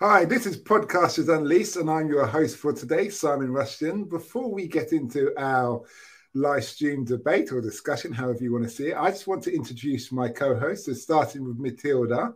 Hi, 0.00 0.24
this 0.24 0.46
is 0.46 0.56
Podcasters 0.56 1.28
Unleashed, 1.28 1.74
and 1.74 1.90
I'm 1.90 2.08
your 2.08 2.24
host 2.24 2.56
for 2.58 2.72
today, 2.72 3.08
Simon 3.08 3.50
Rushton. 3.50 4.04
Before 4.04 4.48
we 4.48 4.68
get 4.68 4.92
into 4.92 5.32
our 5.36 5.82
live 6.34 6.62
stream 6.62 7.04
debate 7.04 7.50
or 7.50 7.60
discussion, 7.60 8.12
however 8.12 8.38
you 8.40 8.52
want 8.52 8.62
to 8.62 8.70
see 8.70 8.90
it, 8.90 8.96
I 8.96 9.10
just 9.10 9.26
want 9.26 9.42
to 9.42 9.52
introduce 9.52 10.12
my 10.12 10.28
co 10.28 10.56
hosts, 10.56 11.02
starting 11.02 11.44
with 11.44 11.58
Matilda. 11.58 12.32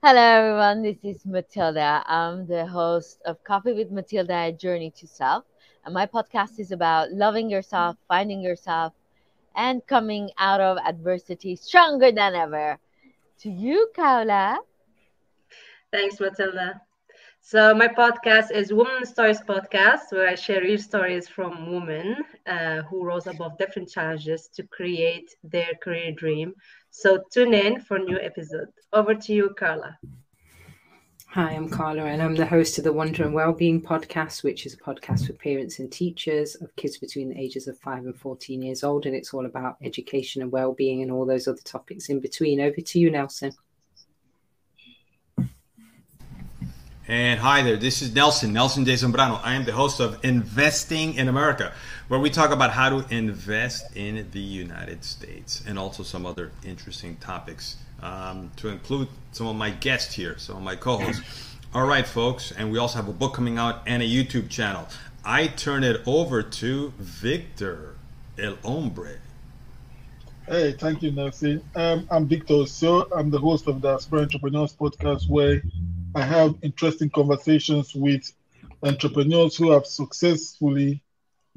Hello, 0.00 0.20
everyone. 0.20 0.84
This 0.84 0.98
is 1.02 1.26
Matilda. 1.26 2.04
I'm 2.06 2.46
the 2.46 2.64
host 2.64 3.20
of 3.26 3.42
Coffee 3.42 3.72
with 3.72 3.90
Matilda, 3.90 4.32
A 4.32 4.52
Journey 4.52 4.92
to 4.98 5.08
Self. 5.08 5.42
And 5.84 5.92
my 5.92 6.06
podcast 6.06 6.60
is 6.60 6.70
about 6.70 7.10
loving 7.10 7.50
yourself, 7.50 7.96
finding 8.06 8.40
yourself, 8.40 8.92
and 9.56 9.84
coming 9.88 10.30
out 10.38 10.60
of 10.60 10.78
adversity 10.86 11.56
stronger 11.56 12.12
than 12.12 12.36
ever. 12.36 12.78
To 13.40 13.50
you, 13.50 13.88
Kaula. 13.92 14.58
Thanks, 15.92 16.18
Matilda. 16.20 16.80
So 17.40 17.72
my 17.74 17.86
podcast 17.86 18.50
is 18.50 18.72
Women 18.72 19.06
Stories 19.06 19.40
Podcast, 19.40 20.10
where 20.10 20.28
I 20.28 20.34
share 20.34 20.62
real 20.62 20.78
stories 20.78 21.28
from 21.28 21.72
women 21.72 22.16
uh, 22.46 22.82
who 22.82 23.04
rose 23.04 23.28
above 23.28 23.56
different 23.56 23.88
challenges 23.88 24.48
to 24.54 24.64
create 24.64 25.32
their 25.44 25.70
career 25.80 26.10
dream. 26.10 26.54
So 26.90 27.22
tune 27.32 27.54
in 27.54 27.80
for 27.80 28.00
new 28.00 28.18
episode. 28.18 28.68
Over 28.92 29.14
to 29.14 29.32
you, 29.32 29.54
Carla. 29.56 29.96
Hi, 31.28 31.52
I'm 31.52 31.68
Carla, 31.68 32.06
and 32.06 32.20
I'm 32.20 32.34
the 32.34 32.46
host 32.46 32.78
of 32.78 32.84
the 32.84 32.92
Wonder 32.92 33.22
and 33.22 33.34
Wellbeing 33.34 33.82
podcast, 33.82 34.42
which 34.42 34.66
is 34.66 34.74
a 34.74 34.78
podcast 34.78 35.26
for 35.26 35.34
parents 35.34 35.78
and 35.78 35.92
teachers 35.92 36.56
of 36.56 36.74
kids 36.76 36.98
between 36.98 37.28
the 37.28 37.38
ages 37.38 37.68
of 37.68 37.78
5 37.78 38.06
and 38.06 38.16
14 38.16 38.62
years 38.62 38.82
old. 38.82 39.06
And 39.06 39.14
it's 39.14 39.32
all 39.34 39.46
about 39.46 39.76
education 39.82 40.42
and 40.42 40.50
well-being 40.50 41.02
and 41.02 41.12
all 41.12 41.26
those 41.26 41.46
other 41.46 41.60
topics 41.62 42.08
in 42.08 42.18
between. 42.18 42.60
Over 42.60 42.80
to 42.80 42.98
you, 42.98 43.10
Nelson. 43.10 43.52
And 47.08 47.38
hi 47.38 47.62
there, 47.62 47.76
this 47.76 48.02
is 48.02 48.12
Nelson, 48.12 48.52
Nelson 48.52 48.82
De 48.82 48.92
Zambrano. 48.92 49.40
I 49.44 49.54
am 49.54 49.64
the 49.64 49.70
host 49.70 50.00
of 50.00 50.24
Investing 50.24 51.14
in 51.14 51.28
America, 51.28 51.72
where 52.08 52.18
we 52.18 52.30
talk 52.30 52.50
about 52.50 52.72
how 52.72 52.88
to 52.88 53.14
invest 53.14 53.94
in 53.96 54.28
the 54.32 54.40
United 54.40 55.04
States 55.04 55.62
and 55.68 55.78
also 55.78 56.02
some 56.02 56.26
other 56.26 56.50
interesting 56.64 57.16
topics 57.18 57.76
um, 58.02 58.50
to 58.56 58.70
include 58.70 59.06
some 59.30 59.46
of 59.46 59.54
my 59.54 59.70
guests 59.70 60.14
here, 60.14 60.36
some 60.36 60.56
of 60.56 60.62
my 60.64 60.74
co 60.74 60.96
hosts. 60.96 61.22
All 61.74 61.86
right, 61.86 62.04
folks, 62.04 62.50
and 62.50 62.72
we 62.72 62.78
also 62.78 62.96
have 62.96 63.08
a 63.08 63.12
book 63.12 63.34
coming 63.34 63.56
out 63.56 63.82
and 63.86 64.02
a 64.02 64.06
YouTube 64.06 64.50
channel. 64.50 64.88
I 65.24 65.46
turn 65.46 65.84
it 65.84 66.00
over 66.06 66.42
to 66.42 66.92
Victor 66.98 67.94
El 68.36 68.56
Hombre. 68.64 69.18
Hey, 70.48 70.72
thank 70.72 71.04
you, 71.04 71.12
Nelson. 71.12 71.62
Um, 71.76 72.08
I'm 72.10 72.26
Victor 72.26 72.66
So 72.66 73.06
I'm 73.14 73.30
the 73.30 73.38
host 73.38 73.68
of 73.68 73.80
the 73.80 73.94
Aspire 73.94 74.22
Entrepreneurs 74.22 74.74
podcast, 74.74 75.28
where 75.28 75.62
I 76.16 76.22
have 76.22 76.54
interesting 76.62 77.10
conversations 77.10 77.94
with 77.94 78.32
entrepreneurs 78.82 79.54
who 79.54 79.70
have 79.72 79.84
successfully 79.84 81.02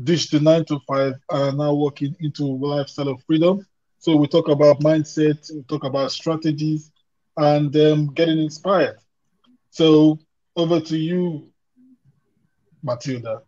ditched 0.03 0.31
the 0.31 0.41
nine 0.41 0.65
to 0.65 0.81
five 0.85 1.13
and 1.31 1.41
are 1.41 1.51
now 1.53 1.73
working 1.73 2.13
into 2.19 2.43
a 2.43 2.67
lifestyle 2.75 3.07
of 3.07 3.23
freedom. 3.23 3.65
So 3.99 4.17
we 4.17 4.27
talk 4.27 4.49
about 4.49 4.81
mindset, 4.81 5.49
we 5.55 5.63
talk 5.63 5.85
about 5.85 6.11
strategies, 6.11 6.91
and 7.37 7.73
um, 7.77 8.13
getting 8.13 8.37
inspired. 8.37 8.97
So 9.69 10.19
over 10.57 10.81
to 10.81 10.97
you, 10.97 11.49
Matilda. 12.83 13.43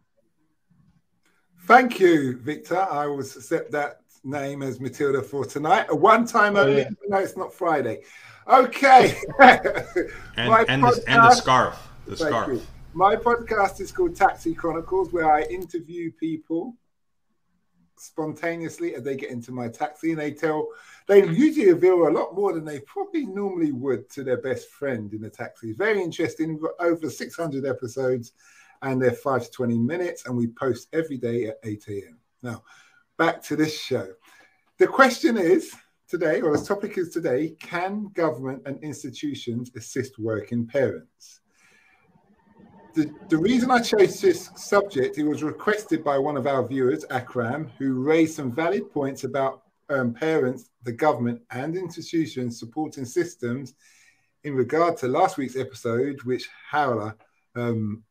Thank 1.66 2.00
you, 2.00 2.38
Victor. 2.38 2.80
I 2.80 3.08
will 3.08 3.20
accept 3.20 3.72
that 3.72 4.00
name 4.24 4.64
as 4.64 4.80
Matilda 4.80 5.22
for 5.22 5.44
tonight. 5.44 5.88
A 5.90 5.96
one 5.96 6.26
time 6.26 6.56
oh, 6.56 6.62
only. 6.62 6.84
Yeah. 6.84 6.90
No, 7.10 7.18
it's 7.18 7.36
not 7.36 7.54
Friday. 7.54 8.04
Okay. 8.52 9.18
and, 9.40 10.12
and, 10.36 10.84
the, 10.84 11.04
and, 11.08 11.24
the, 11.24 11.32
scarf. 11.32 11.90
The 12.06 12.18
scarf. 12.18 12.50
You. 12.50 12.62
My 12.94 13.16
podcast 13.16 13.80
is 13.80 13.92
called 13.94 14.16
Taxi 14.16 14.54
Chronicles, 14.54 15.14
where 15.14 15.32
I 15.32 15.44
interview 15.44 16.12
people 16.12 16.76
spontaneously 17.96 18.96
as 18.96 19.04
they 19.04 19.16
get 19.16 19.30
into 19.30 19.52
my 19.52 19.68
taxi 19.70 20.12
and 20.12 20.20
they 20.20 20.32
tell 20.32 20.68
they 21.08 21.24
usually 21.28 21.72
reveal 21.72 22.08
a 22.08 22.10
lot 22.10 22.34
more 22.34 22.52
than 22.52 22.66
they 22.66 22.80
probably 22.82 23.28
normally 23.28 23.72
would 23.72 24.10
to 24.10 24.24
their 24.24 24.42
best 24.42 24.70
friend 24.70 25.14
in 25.14 25.22
the 25.22 25.30
taxi. 25.30 25.70
It's 25.70 25.78
very 25.78 26.02
interesting. 26.02 26.54
We've 26.54 26.64
got 26.64 26.72
over 26.80 27.10
600 27.10 27.66
episodes 27.66 28.34
and 28.82 29.00
they're 29.00 29.12
5 29.12 29.46
to 29.46 29.52
20 29.52 29.78
minutes 29.78 30.26
and 30.26 30.36
we 30.36 30.48
post 30.48 30.88
every 30.94 31.18
day 31.18 31.46
at 31.46 31.60
8 31.64 31.86
a.m. 31.90 32.18
Now, 32.42 32.64
back 33.18 33.44
to 33.44 33.56
this 33.56 33.80
show. 33.80 34.08
The 34.80 34.88
question 34.88 35.38
is 35.38 35.76
today, 36.12 36.42
or 36.42 36.56
the 36.56 36.64
topic 36.64 36.98
is 36.98 37.10
today, 37.10 37.56
can 37.60 38.10
government 38.14 38.62
and 38.66 38.78
institutions 38.84 39.72
assist 39.78 40.20
working 40.20 40.68
parents? 40.68 41.40
The, 42.94 43.10
the 43.30 43.38
reason 43.38 43.72
I 43.72 43.80
chose 43.80 44.20
this 44.20 44.50
subject, 44.58 45.18
it 45.18 45.24
was 45.24 45.42
requested 45.42 46.04
by 46.04 46.18
one 46.18 46.36
of 46.36 46.46
our 46.46 46.68
viewers, 46.68 47.06
Akram, 47.10 47.72
who 47.80 48.04
raised 48.04 48.36
some 48.36 48.52
valid 48.54 48.92
points 48.92 49.24
about 49.24 49.64
um, 49.90 50.14
parents, 50.14 50.70
the 50.84 50.92
government, 50.92 51.42
and 51.52 51.78
institutions 51.78 52.60
supporting 52.60 53.06
systems 53.06 53.74
in 54.44 54.54
regard 54.54 54.98
to 54.98 55.08
last 55.08 55.38
week's 55.38 55.56
episode, 55.56 56.22
which 56.24 56.50
Howler 56.70 57.16
um, 57.56 58.04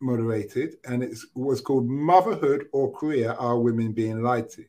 moderated, 0.00 0.76
and 0.84 1.02
it 1.02 1.18
was 1.34 1.60
called 1.60 1.88
Motherhood 1.88 2.68
or 2.72 2.92
Career 2.92 3.32
Are 3.32 3.58
Women 3.58 3.90
Being 3.90 4.22
Lied 4.22 4.48
to? 4.50 4.64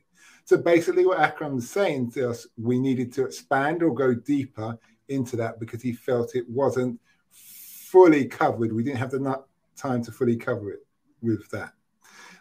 So 0.52 0.58
basically, 0.58 1.06
what 1.06 1.18
Akram 1.18 1.54
was 1.54 1.70
saying 1.70 2.10
to 2.10 2.28
us, 2.28 2.46
we 2.58 2.78
needed 2.78 3.10
to 3.14 3.24
expand 3.24 3.82
or 3.82 3.94
go 3.94 4.12
deeper 4.12 4.78
into 5.08 5.34
that 5.36 5.58
because 5.58 5.80
he 5.80 5.94
felt 5.94 6.34
it 6.34 6.46
wasn't 6.46 7.00
fully 7.30 8.26
covered. 8.26 8.70
We 8.70 8.82
didn't 8.82 8.98
have 8.98 9.12
the 9.12 9.44
time 9.76 10.04
to 10.04 10.12
fully 10.12 10.36
cover 10.36 10.70
it 10.72 10.80
with 11.22 11.48
that. 11.52 11.72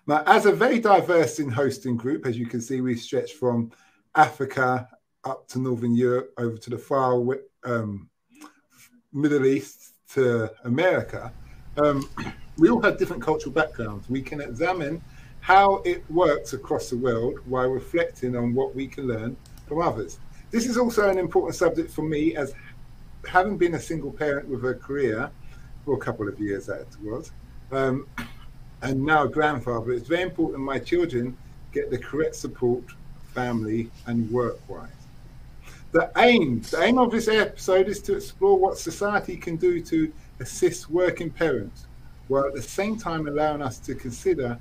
Now, 0.08 0.24
as 0.28 0.46
a 0.46 0.52
very 0.52 0.78
diverse 0.78 1.40
in 1.40 1.48
hosting 1.48 1.96
group, 1.96 2.26
as 2.26 2.38
you 2.38 2.48
can 2.48 2.60
see, 2.60 2.82
we 2.82 2.98
stretch 2.98 3.32
from 3.32 3.72
Africa 4.16 4.90
up 5.24 5.48
to 5.48 5.60
Northern 5.60 5.96
Europe, 5.96 6.34
over 6.38 6.58
to 6.58 6.70
the 6.70 6.78
far 6.78 7.14
um, 7.64 8.10
Middle 9.14 9.46
East 9.46 9.94
to 10.16 10.52
America. 10.66 11.32
Um, 11.78 12.10
we 12.58 12.70
all 12.70 12.82
have 12.82 12.98
different 12.98 13.24
cultural 13.24 13.54
backgrounds. 13.54 14.10
We 14.10 14.22
can 14.22 14.42
examine 14.42 15.02
how 15.42 15.82
it 15.86 16.10
works 16.10 16.54
across 16.54 16.90
the 16.90 16.98
world 16.98 17.40
while 17.46 17.68
reflecting 17.68 18.36
on 18.36 18.54
what 18.54 18.74
we 18.76 18.88
can 18.88 19.08
learn 19.08 19.36
from 19.68 19.82
others. 19.82 20.20
This 20.52 20.68
is 20.68 20.78
also 20.78 21.10
an 21.10 21.18
important 21.18 21.56
subject 21.56 21.92
for 21.92 22.04
me 22.04 22.36
as 22.36 22.54
having 23.28 23.58
been 23.58 23.74
a 23.74 23.80
single 23.80 24.12
parent 24.12 24.48
with 24.48 24.64
a 24.66 24.76
career 24.76 25.30
for 25.84 25.96
a 25.96 25.98
couple 25.98 26.28
of 26.28 26.40
years 26.40 26.68
that 26.68 26.86
was, 27.04 27.32
um, 27.72 28.08
and 28.84 29.04
now 29.04 29.24
a 29.24 29.30
grandfather. 29.30 29.92
It's 29.92 30.08
very 30.08 30.24
important 30.24 30.60
my 30.60 30.80
children 30.80 31.36
get 31.72 31.90
the 31.90 31.98
correct 31.98 32.36
support, 32.36 32.84
family 33.34 33.90
and 34.08 34.30
work-wise. 34.30 34.90
The 35.92 36.12
aim, 36.18 36.62
the 36.62 36.84
aim 36.84 36.98
of 36.98 37.12
this 37.12 37.28
episode 37.28 37.88
is 37.88 38.02
to 38.04 38.16
explore 38.16 38.58
what 38.58 38.78
society 38.78 39.38
can 39.38 39.56
do 39.56 39.82
to 39.82 40.12
assist 40.40 40.90
working 40.90 41.30
parents, 41.30 41.88
while 42.28 42.46
at 42.46 42.54
the 42.54 42.62
same 42.62 42.98
time 42.98 43.28
allowing 43.28 43.62
us 43.62 43.80
to 43.80 43.96
consider 43.96 44.60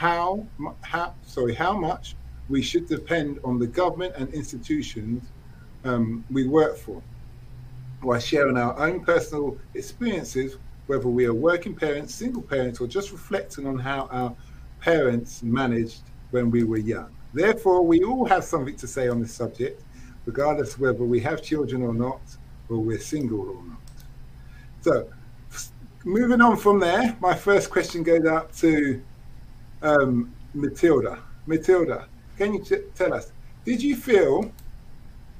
how, 0.00 0.46
how 0.80 1.12
sorry, 1.20 1.52
how 1.52 1.76
much 1.76 2.16
we 2.48 2.62
should 2.62 2.88
depend 2.88 3.38
on 3.44 3.58
the 3.58 3.66
government 3.66 4.14
and 4.16 4.32
institutions 4.32 5.22
um, 5.84 6.24
we 6.30 6.48
work 6.48 6.78
for, 6.78 7.02
while 8.00 8.18
sharing 8.18 8.56
our 8.56 8.78
own 8.78 9.04
personal 9.04 9.58
experiences, 9.74 10.56
whether 10.86 11.06
we 11.06 11.26
are 11.26 11.34
working 11.34 11.74
parents, 11.74 12.14
single 12.14 12.40
parents, 12.40 12.80
or 12.80 12.86
just 12.86 13.12
reflecting 13.12 13.66
on 13.66 13.78
how 13.78 14.08
our 14.10 14.34
parents 14.80 15.42
managed 15.42 16.00
when 16.30 16.50
we 16.50 16.64
were 16.64 16.78
young. 16.78 17.14
Therefore, 17.34 17.84
we 17.84 18.02
all 18.02 18.24
have 18.24 18.42
something 18.42 18.76
to 18.76 18.86
say 18.86 19.08
on 19.08 19.20
this 19.20 19.34
subject, 19.34 19.82
regardless 20.24 20.78
whether 20.78 21.04
we 21.04 21.20
have 21.20 21.42
children 21.42 21.82
or 21.82 21.92
not, 21.92 22.22
or 22.70 22.78
we're 22.78 22.98
single 22.98 23.50
or 23.50 23.62
not. 23.64 23.82
So, 24.80 25.10
moving 26.04 26.40
on 26.40 26.56
from 26.56 26.80
there, 26.80 27.14
my 27.20 27.34
first 27.34 27.68
question 27.68 28.02
goes 28.02 28.24
out 28.24 28.54
to 28.54 29.02
um, 29.82 30.34
Matilda. 30.54 31.18
Matilda, 31.46 32.06
can 32.36 32.54
you 32.54 32.62
t- 32.62 32.84
tell 32.94 33.12
us? 33.14 33.32
Did 33.64 33.82
you 33.82 33.96
feel 33.96 34.50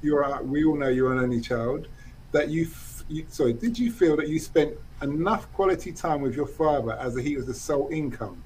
you're? 0.01 0.41
We 0.43 0.65
all 0.65 0.75
know 0.77 0.89
you're 0.89 1.11
an 1.13 1.19
only 1.19 1.41
child. 1.41 1.87
That 2.31 2.49
you, 2.49 2.63
f- 2.63 3.03
you, 3.09 3.25
sorry, 3.27 3.53
did 3.53 3.77
you 3.77 3.91
feel 3.91 4.15
that 4.17 4.29
you 4.29 4.39
spent 4.39 4.73
enough 5.01 5.51
quality 5.53 5.91
time 5.91 6.21
with 6.21 6.35
your 6.35 6.47
father 6.47 6.93
as 6.93 7.17
he 7.17 7.35
was 7.35 7.45
the 7.45 7.53
sole 7.53 7.89
income 7.91 8.41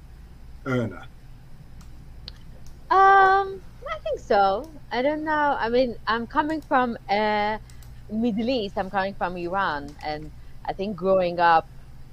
earner? 0.65 1.05
Um, 2.89 3.61
I 3.87 3.99
think 4.03 4.19
so. 4.19 4.69
I 4.91 5.01
don't 5.01 5.23
know. 5.23 5.55
I 5.59 5.69
mean, 5.69 5.95
I'm 6.07 6.25
coming 6.25 6.61
from 6.61 6.97
uh, 7.09 7.57
Middle 8.11 8.49
East. 8.49 8.77
I'm 8.77 8.89
coming 8.89 9.13
from 9.13 9.37
Iran, 9.37 9.95
and 10.03 10.31
I 10.65 10.73
think 10.73 10.95
growing 10.95 11.39
up 11.39 11.67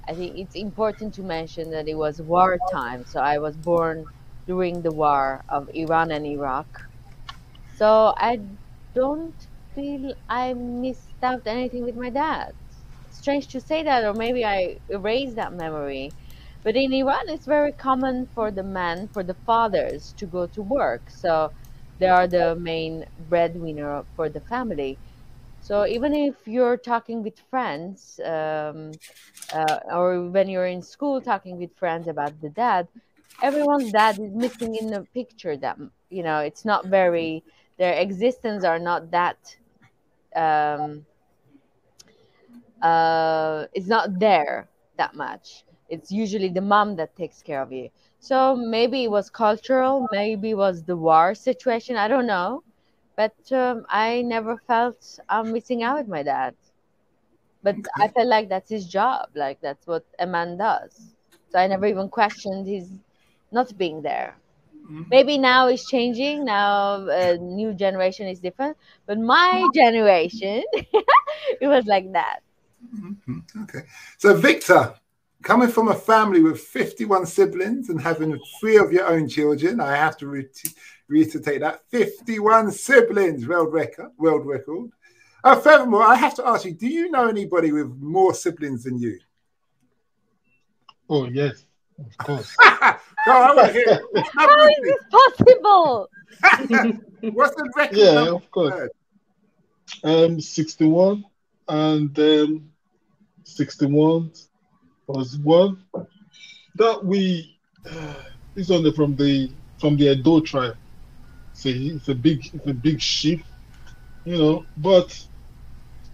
I 0.07 0.15
think 0.15 0.37
it's 0.37 0.55
important 0.55 1.13
to 1.15 1.23
mention 1.23 1.71
that 1.71 1.87
it 1.87 1.95
was 1.95 2.21
wartime. 2.21 3.05
So 3.05 3.19
I 3.21 3.37
was 3.39 3.57
born 3.57 4.07
during 4.47 4.81
the 4.81 4.91
war 4.93 5.43
of 5.49 5.69
Iran 5.73 6.11
and 6.11 6.25
Iraq. 6.25 6.67
So 7.67 8.13
I 8.17 8.39
don't 8.93 9.47
feel 9.73 10.13
I 10.29 10.53
missed 10.53 11.21
out 11.23 11.41
anything 11.47 11.83
with 11.83 11.95
my 11.95 12.09
dad. 12.09 12.53
strange 13.09 13.47
to 13.49 13.61
say 13.61 13.83
that, 13.83 14.03
or 14.05 14.13
maybe 14.13 14.45
I 14.45 14.79
erased 14.89 15.35
that 15.37 15.53
memory. 15.53 16.15
But 16.63 16.75
in 16.75 16.93
Iran, 16.93 17.25
it's 17.29 17.45
very 17.45 17.73
common 17.73 18.27
for 18.27 18.51
the 18.51 18.63
men, 18.63 19.07
for 19.09 19.23
the 19.23 19.35
fathers, 19.35 20.13
to 20.17 20.25
go 20.27 20.47
to 20.47 20.61
work. 20.63 21.09
So 21.09 21.53
they 21.99 22.07
are 22.07 22.27
the 22.27 22.55
main 22.55 23.05
breadwinner 23.17 24.05
for 24.15 24.29
the 24.29 24.41
family. 24.41 24.99
So 25.63 25.87
even 25.87 26.13
if 26.13 26.35
you're 26.45 26.75
talking 26.77 27.23
with 27.23 27.39
friends, 27.49 28.19
um, 28.25 28.91
uh, 29.53 29.79
or 29.93 30.29
when 30.29 30.49
you're 30.49 30.67
in 30.67 30.81
school 30.81 31.21
talking 31.21 31.57
with 31.57 31.73
friends 31.77 32.07
about 32.09 32.39
the 32.41 32.49
dad, 32.49 32.89
everyone's 33.41 33.91
dad 33.91 34.19
is 34.19 34.33
missing 34.35 34.75
in 34.75 34.89
the 34.89 35.07
picture. 35.13 35.55
That 35.55 35.77
you 36.09 36.21
know, 36.21 36.39
it's 36.39 36.65
not 36.65 36.87
very 36.87 37.43
their 37.77 37.93
existence 37.93 38.65
are 38.65 38.77
not 38.79 39.09
that. 39.11 39.55
Um, 40.35 41.05
uh, 42.81 43.65
it's 43.73 43.87
not 43.87 44.19
there 44.19 44.67
that 44.97 45.15
much. 45.15 45.63
It's 45.89 46.11
usually 46.11 46.49
the 46.49 46.61
mom 46.61 46.95
that 46.97 47.15
takes 47.15 47.41
care 47.41 47.61
of 47.61 47.71
you. 47.71 47.89
So 48.19 48.55
maybe 48.55 49.03
it 49.05 49.11
was 49.11 49.29
cultural, 49.29 50.07
maybe 50.11 50.51
it 50.51 50.57
was 50.57 50.83
the 50.83 50.97
war 50.97 51.35
situation. 51.35 51.95
I 51.95 52.07
don't 52.07 52.27
know, 52.27 52.63
but 53.15 53.35
um, 53.51 53.85
I 53.89 54.21
never 54.21 54.57
felt 54.57 55.19
I'm 55.29 55.51
missing 55.53 55.83
out 55.83 55.97
with 55.99 56.07
my 56.07 56.23
dad. 56.23 56.55
But. 57.61 57.75
I 57.97 58.09
felt 58.09 58.27
like 58.27 58.49
that's 58.49 58.69
his 58.69 58.85
job, 58.85 59.29
like 59.35 59.61
that's 59.61 59.87
what 59.87 60.05
a 60.19 60.27
man 60.27 60.57
does. 60.57 61.13
So 61.49 61.59
I 61.59 61.67
never 61.67 61.85
even 61.85 62.09
questioned 62.09 62.67
his 62.67 62.89
not 63.51 63.77
being 63.77 64.01
there. 64.01 64.35
Mm-hmm. 64.83 65.03
Maybe 65.09 65.37
now 65.37 65.67
it's 65.67 65.87
changing. 65.87 66.43
Now 66.43 67.07
a 67.07 67.37
new 67.37 67.73
generation 67.73 68.27
is 68.27 68.39
different, 68.39 68.75
but 69.05 69.17
my 69.19 69.67
generation, 69.73 70.63
it 70.73 71.67
was 71.67 71.85
like 71.85 72.11
that. 72.11 72.39
Mm-hmm. 72.93 73.63
Okay, 73.63 73.83
so 74.17 74.35
Victor, 74.35 74.93
coming 75.43 75.69
from 75.69 75.89
a 75.89 75.93
family 75.93 76.41
with 76.41 76.59
51 76.59 77.25
siblings 77.25 77.89
and 77.89 78.01
having 78.01 78.39
three 78.59 78.77
of 78.77 78.91
your 78.91 79.07
own 79.07 79.27
children, 79.27 79.79
I 79.79 79.95
have 79.95 80.17
to 80.17 80.27
re- 80.27 80.47
reiterate 81.07 81.59
that 81.61 81.81
51 81.89 82.71
siblings, 82.71 83.47
world 83.47 83.73
record. 83.73 84.11
World 84.17 84.45
record. 84.45 84.89
Uh, 85.43 85.55
furthermore, 85.59 86.03
I 86.03 86.15
have 86.15 86.33
to 86.35 86.47
ask 86.47 86.65
you: 86.65 86.73
Do 86.73 86.87
you 86.87 87.11
know 87.11 87.27
anybody 87.27 87.73
with 87.73 87.89
more 87.97 88.33
siblings 88.33 88.85
than 88.85 88.97
you? 88.97 89.19
Oh 91.09 91.25
yes, 91.25 91.65
of 91.99 92.17
course. 92.17 92.55
How 93.25 93.57
is 93.59 94.77
this 94.81 95.03
possible? 95.11 96.09
What's 97.21 97.55
the 97.55 97.71
record? 97.75 97.97
Yeah, 97.97 98.29
of 98.29 98.49
course. 98.51 98.89
Um, 100.03 100.39
61 100.39 101.25
and 101.67 102.19
um, 102.19 102.69
61 103.43 104.31
was 105.07 105.37
one 105.37 105.83
that 106.75 107.03
we 107.03 107.57
uh, 107.89 108.15
is 108.55 108.71
only 108.71 108.91
from 108.91 109.15
the 109.15 109.55
from 109.79 109.97
the 109.97 110.11
Edo 110.11 110.39
tribe. 110.41 110.77
So 111.53 111.69
it's 111.69 112.07
a 112.07 112.15
big 112.15 112.39
it's 112.53 112.67
a 112.67 112.73
big 112.73 113.01
sheep, 113.01 113.45
you 114.25 114.37
know. 114.37 114.65
But 114.77 115.17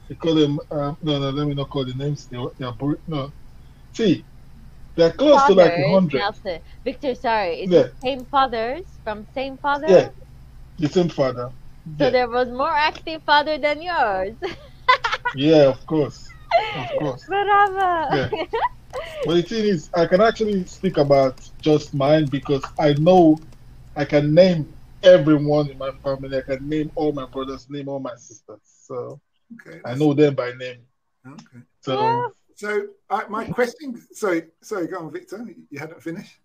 they 0.08 0.16
call 0.16 0.36
them 0.36 0.60
uh, 0.72 0.94
no 1.02 1.20
no 1.20 1.30
let 1.30 1.48
me 1.48 1.54
not 1.54 1.70
call 1.70 1.86
the 1.86 1.94
names. 1.94 2.28
They 2.28 2.38
are, 2.38 2.52
they 2.58 2.66
are 2.66 2.76
no. 3.08 3.32
See, 3.94 4.26
they're 4.96 5.12
close 5.12 5.42
fathers, 5.42 5.56
to 5.56 5.62
like 5.62 5.74
a 5.74 5.94
hundred. 5.94 6.22
Victor, 6.84 7.16
sorry, 7.16 7.62
is 7.62 7.72
yeah. 7.72 7.88
same 8.04 8.26
fathers 8.26 9.00
from 9.04 9.26
same 9.34 9.58
father? 9.58 9.88
Yeah, 9.88 10.10
the 10.78 10.90
same 10.90 11.10
father. 11.10 11.52
So 11.98 12.06
yeah. 12.06 12.10
there 12.10 12.30
was 12.30 12.50
more 12.50 12.72
active 12.72 13.24
father 13.24 13.58
than 13.58 13.82
yours. 13.82 14.36
yeah, 15.36 15.70
of 15.70 15.86
course, 15.86 16.28
of 16.76 16.88
course. 17.00 17.24
Bravo. 17.28 18.16
Yeah. 18.16 18.30
But 19.26 19.36
the 19.36 19.42
thing 19.44 19.66
is, 19.66 19.90
I 19.96 20.06
can 20.06 20.22
actually 20.22 20.66
speak 20.66 20.98
about 20.98 21.40
just 21.62 21.94
mine 21.94 22.28
because 22.28 22.64
I 22.80 22.94
know 22.94 23.42
I 23.96 24.06
can 24.06 24.34
name 24.34 24.74
everyone 25.04 25.70
in 25.70 25.78
my 25.78 25.92
family. 26.04 26.38
I 26.38 26.42
can 26.42 26.68
name 26.68 26.92
all 26.96 27.12
my 27.12 27.26
brothers, 27.26 27.70
name 27.70 27.90
all 27.90 28.00
my 28.00 28.16
sisters. 28.16 28.62
So 28.64 29.20
okay, 29.68 29.80
I 29.86 29.96
know 29.96 30.14
them 30.14 30.36
by 30.36 30.54
name. 30.54 30.82
Okay. 31.28 31.64
So, 31.82 32.00
yeah. 32.00 32.28
so 32.56 32.88
uh, 33.10 33.24
my 33.30 33.46
question. 33.46 34.02
Sorry, 34.14 34.44
sorry, 34.62 34.88
go 34.88 35.00
on, 35.00 35.12
Victor. 35.12 35.46
You 35.70 35.80
hadn't 35.80 36.02
finished. 36.02 36.36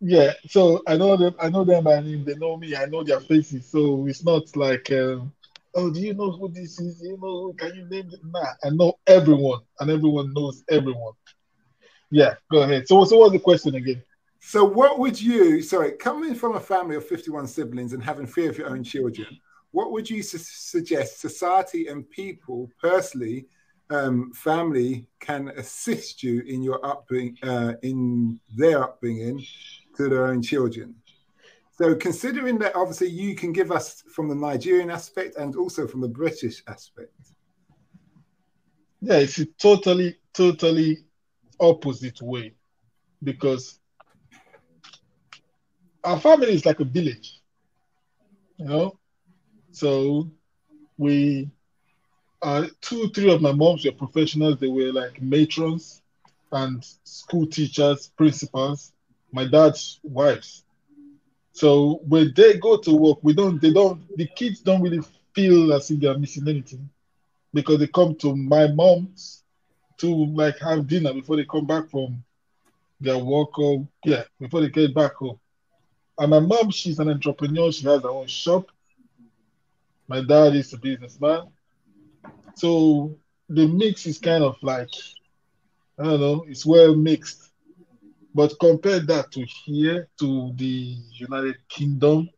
Yeah. 0.00 0.32
So 0.46 0.82
I 0.86 0.96
know 0.96 1.16
them. 1.16 1.34
I 1.40 1.50
know 1.50 1.64
them 1.64 1.84
by 1.84 2.00
name. 2.00 2.24
They 2.24 2.34
know 2.34 2.56
me. 2.56 2.74
I 2.74 2.86
know 2.86 3.04
their 3.04 3.20
faces. 3.20 3.70
So 3.70 4.06
it's 4.06 4.24
not 4.24 4.56
like. 4.56 4.90
Um, 4.90 5.32
oh, 5.74 5.92
do 5.92 6.00
you 6.00 6.14
know 6.14 6.30
who 6.30 6.48
this 6.48 6.80
is? 6.80 7.02
You 7.02 7.18
know, 7.20 7.52
can 7.58 7.74
you 7.76 7.86
name 7.88 8.08
it? 8.12 8.20
Nah, 8.24 8.54
I 8.64 8.70
know 8.70 8.94
everyone, 9.06 9.60
and 9.78 9.90
everyone 9.90 10.32
knows 10.32 10.64
everyone. 10.68 11.12
Yeah, 12.10 12.34
go 12.50 12.62
ahead. 12.62 12.88
So, 12.88 13.04
so 13.04 13.16
what's 13.16 13.32
the 13.32 13.38
question 13.38 13.74
again? 13.74 14.02
So, 14.40 14.64
what 14.64 14.98
would 14.98 15.20
you, 15.20 15.62
sorry, 15.62 15.92
coming 15.92 16.34
from 16.34 16.56
a 16.56 16.60
family 16.60 16.96
of 16.96 17.06
51 17.06 17.46
siblings 17.46 17.92
and 17.92 18.02
having 18.02 18.26
three 18.26 18.46
of 18.46 18.58
your 18.58 18.70
own 18.70 18.82
children, 18.82 19.26
what 19.70 19.92
would 19.92 20.08
you 20.08 20.22
su- 20.22 20.38
suggest 20.38 21.20
society 21.20 21.86
and 21.86 22.08
people 22.10 22.70
personally, 22.80 23.46
um, 23.90 24.32
family, 24.32 25.06
can 25.20 25.48
assist 25.56 26.22
you 26.22 26.40
in 26.42 26.62
your 26.62 26.84
upbringing, 26.84 27.36
uh, 27.42 27.74
in 27.82 28.40
their 28.56 28.82
upbringing 28.82 29.44
to 29.96 30.08
their 30.08 30.26
own 30.26 30.42
children? 30.42 30.94
So, 31.72 31.94
considering 31.94 32.58
that 32.58 32.74
obviously 32.74 33.08
you 33.08 33.36
can 33.36 33.52
give 33.52 33.70
us 33.70 34.02
from 34.12 34.28
the 34.28 34.34
Nigerian 34.34 34.90
aspect 34.90 35.36
and 35.36 35.54
also 35.54 35.86
from 35.86 36.00
the 36.00 36.08
British 36.08 36.62
aspect. 36.66 37.12
Yeah, 39.02 39.18
it's 39.18 39.40
totally, 39.58 40.18
totally 40.34 41.04
opposite 41.60 42.20
way 42.22 42.54
because 43.22 43.78
our 46.04 46.18
family 46.20 46.52
is 46.52 46.66
like 46.66 46.80
a 46.80 46.84
village, 46.84 47.40
you 48.58 48.66
know. 48.66 48.98
So 49.72 50.30
we, 50.98 51.50
uh, 52.42 52.66
two, 52.80 53.08
three 53.10 53.32
of 53.32 53.42
my 53.42 53.52
moms 53.52 53.84
were 53.84 53.92
professionals. 53.92 54.58
They 54.58 54.68
were 54.68 54.92
like 54.92 55.20
matrons 55.22 56.02
and 56.52 56.84
school 57.04 57.46
teachers, 57.46 58.08
principals. 58.16 58.92
My 59.32 59.46
dad's 59.46 60.00
wives. 60.02 60.64
So 61.52 62.00
when 62.08 62.32
they 62.36 62.58
go 62.58 62.76
to 62.78 62.94
work, 62.94 63.18
we 63.22 63.34
don't. 63.34 63.60
They 63.60 63.72
don't. 63.72 64.00
The 64.16 64.26
kids 64.26 64.60
don't 64.60 64.82
really 64.82 65.00
feel 65.34 65.72
as 65.72 65.90
if 65.90 66.00
they 66.00 66.08
are 66.08 66.18
missing 66.18 66.48
anything 66.48 66.88
because 67.54 67.78
they 67.78 67.86
come 67.88 68.14
to 68.16 68.36
my 68.36 68.68
mom's 68.68 69.44
to 70.00 70.26
like 70.34 70.58
have 70.58 70.86
dinner 70.86 71.12
before 71.12 71.36
they 71.36 71.44
come 71.44 71.66
back 71.66 71.88
from 71.90 72.22
their 73.00 73.18
work 73.18 73.58
or 73.58 73.86
yeah, 74.04 74.24
before 74.38 74.60
they 74.60 74.68
get 74.68 74.94
back 74.94 75.14
home. 75.14 75.38
And 76.18 76.30
my 76.30 76.40
mom, 76.40 76.70
she's 76.70 76.98
an 76.98 77.08
entrepreneur, 77.08 77.72
she 77.72 77.86
has 77.86 78.02
her 78.02 78.10
own 78.10 78.26
shop. 78.26 78.70
My 80.08 80.22
dad 80.22 80.54
is 80.54 80.72
a 80.72 80.78
businessman. 80.78 81.48
So 82.56 83.16
the 83.48 83.66
mix 83.68 84.06
is 84.06 84.18
kind 84.18 84.44
of 84.44 84.56
like, 84.62 84.90
I 85.98 86.04
don't 86.04 86.20
know, 86.20 86.44
it's 86.48 86.66
well 86.66 86.94
mixed. 86.94 87.50
But 88.34 88.58
compare 88.60 89.00
that 89.00 89.32
to 89.32 89.44
here, 89.64 90.08
to 90.20 90.52
the 90.56 90.96
United 91.12 91.56
Kingdom, 91.68 92.28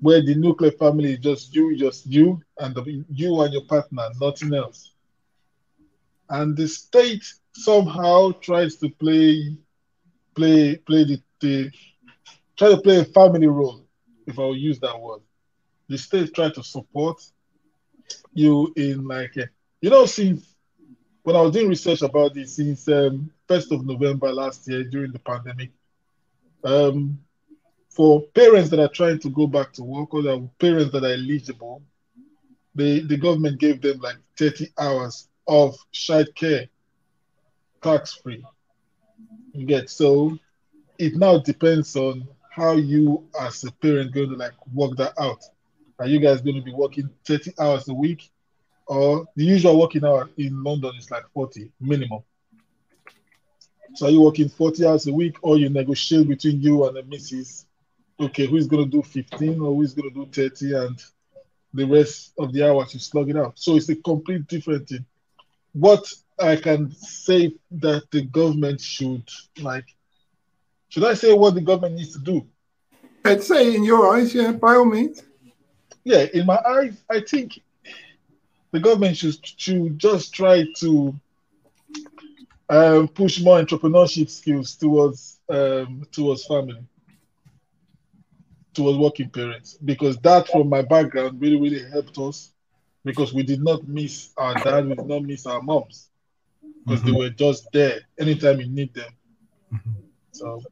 where 0.00 0.22
the 0.22 0.34
nuclear 0.34 0.72
family 0.72 1.14
is 1.14 1.18
just 1.18 1.54
you, 1.54 1.76
just 1.76 2.06
you, 2.06 2.40
and 2.58 2.74
the, 2.74 3.04
you 3.08 3.40
and 3.40 3.52
your 3.52 3.64
partner, 3.64 4.08
nothing 4.20 4.54
else 4.54 4.92
and 6.32 6.56
the 6.56 6.66
state 6.66 7.24
somehow 7.54 8.32
tries 8.40 8.76
to 8.76 8.88
play 8.88 9.54
play 10.34 10.76
play 10.76 11.04
the, 11.04 11.22
the 11.40 11.70
try 12.56 12.70
to 12.70 12.80
play 12.80 13.00
a 13.00 13.04
family 13.04 13.46
role, 13.46 13.84
if 14.26 14.38
I 14.38 14.42
will 14.42 14.56
use 14.56 14.80
that 14.80 14.98
word. 14.98 15.20
The 15.88 15.98
state 15.98 16.34
try 16.34 16.50
to 16.50 16.62
support 16.62 17.22
you 18.32 18.72
in 18.76 19.06
like 19.06 19.36
a, 19.36 19.48
you 19.82 19.90
know 19.90 20.06
since 20.06 20.54
when 21.22 21.36
I 21.36 21.42
was 21.42 21.52
doing 21.52 21.68
research 21.68 22.00
about 22.00 22.32
this 22.34 22.56
since 22.56 22.88
um, 22.88 23.30
first 23.46 23.70
of 23.70 23.84
November 23.84 24.32
last 24.32 24.66
year 24.66 24.84
during 24.84 25.12
the 25.12 25.18
pandemic, 25.18 25.70
um, 26.64 27.18
for 27.90 28.22
parents 28.34 28.70
that 28.70 28.80
are 28.80 28.88
trying 28.88 29.18
to 29.18 29.28
go 29.28 29.46
back 29.46 29.74
to 29.74 29.84
work 29.84 30.14
or 30.14 30.50
parents 30.58 30.92
that 30.92 31.04
are 31.04 31.12
eligible, 31.12 31.82
the, 32.74 33.00
the 33.00 33.18
government 33.18 33.60
gave 33.60 33.82
them 33.82 34.00
like 34.00 34.16
30 34.38 34.68
hours 34.78 35.28
of 35.46 35.76
child 35.92 36.28
care 36.34 36.66
tax 37.82 38.14
free. 38.14 38.44
You 39.52 39.66
get 39.66 39.90
so 39.90 40.38
it 40.98 41.16
now 41.16 41.38
depends 41.38 41.96
on 41.96 42.28
how 42.50 42.72
you 42.72 43.26
as 43.40 43.64
a 43.64 43.72
parent 43.72 44.12
going 44.12 44.30
to 44.30 44.36
like 44.36 44.52
work 44.72 44.96
that 44.96 45.14
out. 45.18 45.42
Are 45.98 46.06
you 46.06 46.20
guys 46.20 46.40
going 46.40 46.56
to 46.56 46.62
be 46.62 46.72
working 46.72 47.10
30 47.24 47.52
hours 47.58 47.88
a 47.88 47.94
week? 47.94 48.30
Or 48.86 49.26
the 49.36 49.44
usual 49.44 49.78
working 49.80 50.04
hour 50.04 50.28
in 50.36 50.62
London 50.62 50.92
is 50.98 51.10
like 51.10 51.24
40 51.32 51.70
minimum. 51.80 52.22
So 53.94 54.06
are 54.06 54.10
you 54.10 54.20
working 54.22 54.48
40 54.48 54.86
hours 54.86 55.06
a 55.06 55.12
week 55.12 55.36
or 55.42 55.58
you 55.58 55.68
negotiate 55.68 56.28
between 56.28 56.60
you 56.60 56.86
and 56.86 56.96
the 56.96 57.02
missus? 57.02 57.66
Okay, 58.20 58.46
who's 58.46 58.66
gonna 58.66 58.86
do 58.86 59.02
15 59.02 59.60
or 59.60 59.74
who's 59.74 59.94
gonna 59.94 60.10
do 60.10 60.26
30 60.26 60.74
and 60.74 61.02
the 61.74 61.84
rest 61.86 62.32
of 62.38 62.52
the 62.52 62.68
hours 62.68 62.94
you 62.94 63.00
slug 63.00 63.30
it 63.30 63.36
out. 63.36 63.58
So 63.58 63.76
it's 63.76 63.88
a 63.88 63.96
complete 63.96 64.46
different 64.46 64.88
thing. 64.88 65.04
What 65.72 66.12
I 66.38 66.56
can 66.56 66.94
say 66.94 67.54
that 67.72 68.10
the 68.10 68.22
government 68.22 68.80
should 68.80 69.28
like. 69.60 69.86
Should 70.88 71.04
I 71.04 71.14
say 71.14 71.32
what 71.32 71.54
the 71.54 71.60
government 71.60 71.94
needs 71.94 72.12
to 72.12 72.18
do? 72.18 72.46
I'd 73.24 73.42
say 73.42 73.74
in 73.74 73.84
your 73.84 74.14
eyes, 74.14 74.34
yeah, 74.34 74.52
by 74.52 74.74
all 74.74 74.84
means. 74.84 75.22
Yeah, 76.04 76.26
in 76.34 76.46
my 76.46 76.58
eyes, 76.66 77.02
I 77.08 77.20
think 77.20 77.60
the 78.72 78.80
government 78.80 79.16
should, 79.16 79.36
should 79.42 79.98
just 79.98 80.34
try 80.34 80.66
to 80.78 81.14
um, 82.68 83.08
push 83.08 83.40
more 83.40 83.60
entrepreneurship 83.60 84.28
skills 84.28 84.74
towards 84.74 85.38
um, 85.48 86.06
towards 86.10 86.46
family, 86.46 86.82
towards 88.74 88.98
working 88.98 89.28
parents, 89.28 89.76
because 89.84 90.16
that, 90.18 90.48
from 90.48 90.68
my 90.68 90.82
background, 90.82 91.40
really 91.40 91.60
really 91.60 91.88
helped 91.90 92.18
us 92.18 92.50
because 93.04 93.32
we 93.32 93.42
did 93.42 93.62
not 93.62 93.86
miss 93.86 94.30
our 94.36 94.54
dad, 94.54 94.86
we 94.86 94.94
did 94.94 95.06
not 95.06 95.22
miss 95.22 95.46
our 95.46 95.62
moms 95.62 96.08
because 96.84 97.00
mm-hmm. 97.00 97.12
they 97.12 97.18
were 97.18 97.30
just 97.30 97.68
there 97.72 98.00
anytime 98.18 98.60
you 98.60 98.68
need 98.68 98.94
them. 98.94 99.10
Mm-hmm. 99.72 99.90
So 100.32 100.62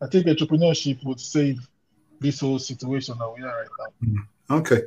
I 0.00 0.06
think 0.06 0.26
entrepreneurship 0.26 1.04
would 1.04 1.20
save 1.20 1.58
this 2.20 2.40
whole 2.40 2.58
situation 2.58 3.16
that 3.18 3.34
we 3.36 3.42
are 3.42 3.60
right 3.60 3.68
now. 3.78 4.08
Mm-hmm. 4.08 4.54
Okay. 4.54 4.82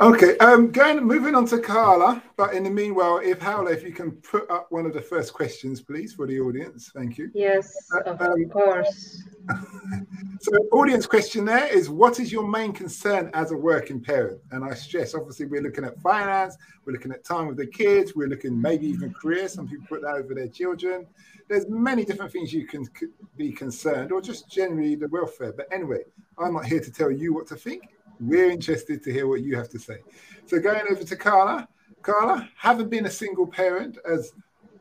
Okay, 0.00 0.38
um, 0.38 0.70
going 0.70 1.04
moving 1.04 1.34
on 1.34 1.44
to 1.48 1.58
Carla, 1.58 2.22
but 2.38 2.54
in 2.54 2.64
the 2.64 2.70
meanwhile, 2.70 3.18
if 3.18 3.38
Howla, 3.38 3.70
if 3.70 3.82
you 3.82 3.92
can 3.92 4.12
put 4.12 4.50
up 4.50 4.72
one 4.72 4.86
of 4.86 4.94
the 4.94 5.00
first 5.02 5.34
questions, 5.34 5.82
please, 5.82 6.14
for 6.14 6.26
the 6.26 6.40
audience. 6.40 6.90
Thank 6.94 7.18
you. 7.18 7.30
Yes, 7.34 7.70
uh, 7.94 8.10
of 8.10 8.22
um, 8.22 8.48
course. 8.48 9.22
so, 10.40 10.52
audience 10.72 11.04
question 11.04 11.44
there 11.44 11.66
is: 11.66 11.90
What 11.90 12.18
is 12.18 12.32
your 12.32 12.48
main 12.48 12.72
concern 12.72 13.30
as 13.34 13.50
a 13.50 13.56
working 13.58 14.00
parent? 14.00 14.40
And 14.52 14.64
I 14.64 14.72
stress, 14.72 15.14
obviously, 15.14 15.44
we're 15.44 15.60
looking 15.60 15.84
at 15.84 16.00
finance, 16.00 16.56
we're 16.86 16.94
looking 16.94 17.12
at 17.12 17.22
time 17.22 17.46
with 17.46 17.58
the 17.58 17.66
kids, 17.66 18.16
we're 18.16 18.28
looking 18.28 18.58
maybe 18.58 18.86
even 18.86 19.12
career. 19.12 19.48
Some 19.48 19.68
people 19.68 19.84
put 19.86 20.00
that 20.00 20.14
over 20.14 20.32
their 20.34 20.48
children. 20.48 21.06
There's 21.46 21.68
many 21.68 22.06
different 22.06 22.32
things 22.32 22.54
you 22.54 22.66
can 22.66 22.88
be 23.36 23.52
concerned, 23.52 24.12
or 24.12 24.22
just 24.22 24.50
generally 24.50 24.94
the 24.94 25.08
welfare. 25.08 25.52
But 25.52 25.66
anyway, 25.70 26.04
I'm 26.38 26.54
not 26.54 26.64
here 26.64 26.80
to 26.80 26.90
tell 26.90 27.10
you 27.10 27.34
what 27.34 27.46
to 27.48 27.56
think 27.56 27.82
we're 28.20 28.50
interested 28.50 29.02
to 29.02 29.12
hear 29.12 29.26
what 29.26 29.42
you 29.42 29.56
have 29.56 29.68
to 29.70 29.78
say. 29.78 29.98
So 30.46 30.60
going 30.60 30.84
over 30.90 31.02
to 31.04 31.16
Carla. 31.16 31.68
Carla, 32.02 32.48
having 32.56 32.88
been 32.88 33.06
a 33.06 33.10
single 33.10 33.46
parent 33.46 33.98
as 34.10 34.32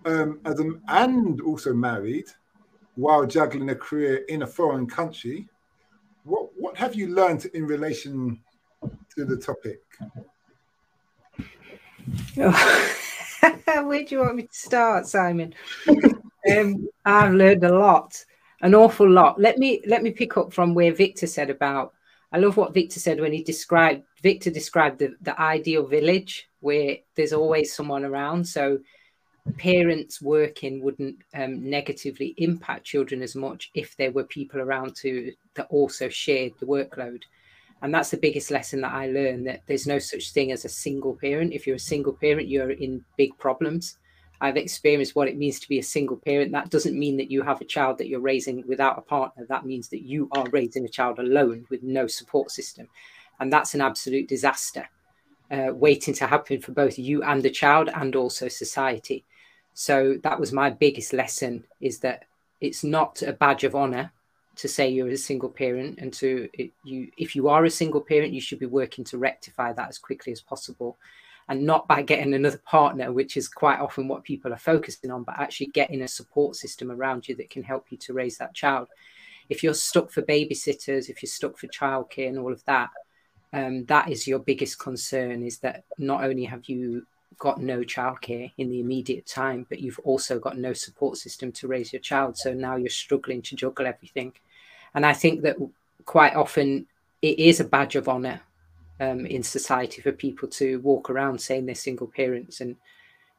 um, 0.05 0.39
as 0.45 0.59
a, 0.59 0.71
and 0.87 1.41
also 1.41 1.73
married 1.73 2.25
while 2.95 3.25
juggling 3.25 3.69
a 3.69 3.75
career 3.75 4.23
in 4.29 4.43
a 4.43 4.47
foreign 4.47 4.87
country, 4.87 5.47
what 6.23 6.49
what 6.57 6.77
have 6.77 6.95
you 6.95 7.07
learned 7.07 7.45
in 7.53 7.65
relation 7.65 8.39
to 9.15 9.25
the 9.25 9.37
topic? 9.37 9.79
Where 13.85 14.03
do 14.03 14.15
you 14.15 14.19
want 14.19 14.35
me 14.35 14.43
to 14.43 14.53
start, 14.53 15.07
Simon? 15.07 15.53
um, 16.51 16.87
I've 17.05 17.33
learned 17.33 17.63
a 17.63 17.77
lot, 17.77 18.13
an 18.61 18.75
awful 18.75 19.09
lot. 19.09 19.39
Let 19.39 19.57
me 19.57 19.81
let 19.87 20.03
me 20.03 20.11
pick 20.11 20.37
up 20.37 20.53
from 20.53 20.73
where 20.73 20.93
Victor 20.93 21.27
said 21.27 21.49
about 21.49 21.93
I 22.31 22.37
love 22.37 22.57
what 22.57 22.73
Victor 22.73 22.99
said 22.99 23.19
when 23.19 23.33
he 23.33 23.43
described 23.43 24.03
Victor 24.21 24.51
described 24.51 24.99
the, 24.99 25.15
the 25.21 25.39
ideal 25.39 25.87
village 25.87 26.49
where 26.59 26.97
there's 27.15 27.33
always 27.33 27.73
someone 27.73 28.05
around. 28.05 28.45
So 28.45 28.79
parents 29.57 30.21
working 30.21 30.83
wouldn't 30.83 31.17
um, 31.33 31.69
negatively 31.69 32.35
impact 32.37 32.85
children 32.85 33.21
as 33.21 33.35
much 33.35 33.71
if 33.73 33.95
there 33.97 34.11
were 34.11 34.25
people 34.25 34.59
around 34.59 34.95
to 34.97 35.31
that 35.55 35.67
also 35.69 36.09
shared 36.09 36.53
the 36.59 36.65
workload. 36.65 37.23
And 37.81 37.93
that's 37.93 38.11
the 38.11 38.17
biggest 38.17 38.51
lesson 38.51 38.81
that 38.81 38.93
I 38.93 39.07
learned 39.07 39.47
that 39.47 39.61
there's 39.65 39.87
no 39.87 39.99
such 39.99 40.31
thing 40.31 40.51
as 40.51 40.65
a 40.65 40.69
single 40.69 41.15
parent. 41.15 41.53
If 41.53 41.65
you're 41.65 41.77
a 41.77 41.79
single 41.79 42.13
parent, 42.13 42.49
you're 42.49 42.71
in 42.71 43.03
big 43.17 43.37
problems. 43.37 43.97
I've 44.41 44.57
experienced 44.57 45.15
what 45.15 45.27
it 45.27 45.37
means 45.37 45.59
to 45.59 45.69
be 45.69 45.79
a 45.79 45.83
single 45.83 46.17
parent. 46.17 46.51
That 46.51 46.69
doesn't 46.69 46.97
mean 46.97 47.17
that 47.17 47.29
you 47.29 47.41
have 47.41 47.59
a 47.59 47.65
child 47.65 47.97
that 47.97 48.07
you're 48.07 48.21
raising 48.21 48.65
without 48.67 48.97
a 48.97 49.01
partner. 49.01 49.45
That 49.49 49.65
means 49.65 49.89
that 49.89 50.03
you 50.03 50.29
are 50.31 50.45
raising 50.51 50.85
a 50.85 50.89
child 50.89 51.19
alone 51.19 51.65
with 51.69 51.83
no 51.83 52.07
support 52.07 52.51
system. 52.51 52.87
And 53.39 53.51
that's 53.51 53.73
an 53.73 53.81
absolute 53.81 54.29
disaster 54.29 54.87
uh, 55.51 55.71
waiting 55.73 56.13
to 56.15 56.27
happen 56.27 56.61
for 56.61 56.71
both 56.71 56.97
you 56.97 57.23
and 57.23 57.43
the 57.43 57.49
child 57.49 57.89
and 57.93 58.15
also 58.15 58.47
society. 58.47 59.25
So 59.73 60.17
that 60.23 60.39
was 60.39 60.51
my 60.51 60.69
biggest 60.69 61.13
lesson 61.13 61.65
is 61.81 61.99
that 61.99 62.25
it's 62.61 62.83
not 62.83 63.21
a 63.21 63.33
badge 63.33 63.63
of 63.63 63.75
honor 63.75 64.11
to 64.55 64.67
say 64.67 64.89
you're 64.89 65.07
a 65.07 65.17
single 65.17 65.49
parent 65.49 65.99
and 65.99 66.11
to 66.11 66.49
it, 66.53 66.71
you 66.83 67.09
if 67.17 67.33
you 67.35 67.47
are 67.47 67.63
a 67.63 67.69
single 67.69 68.01
parent 68.01 68.33
you 68.33 68.41
should 68.41 68.59
be 68.59 68.65
working 68.65 69.05
to 69.05 69.17
rectify 69.17 69.71
that 69.71 69.87
as 69.87 69.97
quickly 69.97 70.33
as 70.33 70.41
possible 70.41 70.97
and 71.49 71.65
not 71.65 71.87
by 71.87 72.03
getting 72.03 72.35
another 72.35 72.61
partner, 72.63 73.11
which 73.11 73.35
is 73.35 73.47
quite 73.47 73.79
often 73.79 74.07
what 74.07 74.23
people 74.23 74.53
are 74.53 74.57
focusing 74.57 75.09
on, 75.09 75.23
but 75.23 75.37
actually 75.39 75.65
getting 75.67 76.03
a 76.03 76.07
support 76.07 76.55
system 76.55 76.91
around 76.91 77.27
you 77.27 77.35
that 77.35 77.49
can 77.49 77.63
help 77.63 77.87
you 77.89 77.97
to 77.97 78.13
raise 78.13 78.37
that 78.37 78.53
child. 78.53 78.87
If 79.49 79.63
you're 79.63 79.73
stuck 79.73 80.11
for 80.11 80.21
babysitters, 80.21 81.09
if 81.09 81.23
you're 81.23 81.29
stuck 81.29 81.57
for 81.57 81.65
childcare 81.67 82.29
and 82.29 82.37
all 82.37 82.53
of 82.53 82.63
that, 82.65 82.91
um, 83.51 83.83
that 83.85 84.09
is 84.09 84.27
your 84.27 84.37
biggest 84.37 84.77
concern 84.77 85.41
is 85.41 85.57
that 85.59 85.85
not 85.97 86.23
only 86.23 86.45
have 86.45 86.65
you 86.65 87.07
got 87.39 87.59
no 87.59 87.79
childcare 87.79 88.51
in 88.59 88.69
the 88.69 88.79
immediate 88.79 89.25
time, 89.25 89.65
but 89.69 89.79
you've 89.79 89.99
also 90.03 90.37
got 90.37 90.59
no 90.59 90.73
support 90.73 91.17
system 91.17 91.51
to 91.53 91.67
raise 91.67 91.91
your 91.91 92.01
child. 92.01 92.37
So 92.37 92.53
now 92.53 92.75
you're 92.75 92.89
struggling 92.89 93.41
to 93.43 93.55
juggle 93.55 93.87
everything. 93.87 94.33
And 94.93 95.03
I 95.03 95.13
think 95.13 95.41
that 95.41 95.57
quite 96.05 96.35
often 96.35 96.85
it 97.23 97.39
is 97.39 97.59
a 97.59 97.63
badge 97.63 97.95
of 97.95 98.07
honor 98.07 98.41
um, 98.99 99.25
in 99.25 99.43
society 99.43 100.01
for 100.01 100.11
people 100.11 100.47
to 100.47 100.79
walk 100.81 101.09
around 101.09 101.39
saying 101.39 101.65
they're 101.65 101.75
single 101.75 102.07
parents 102.07 102.61
and 102.61 102.75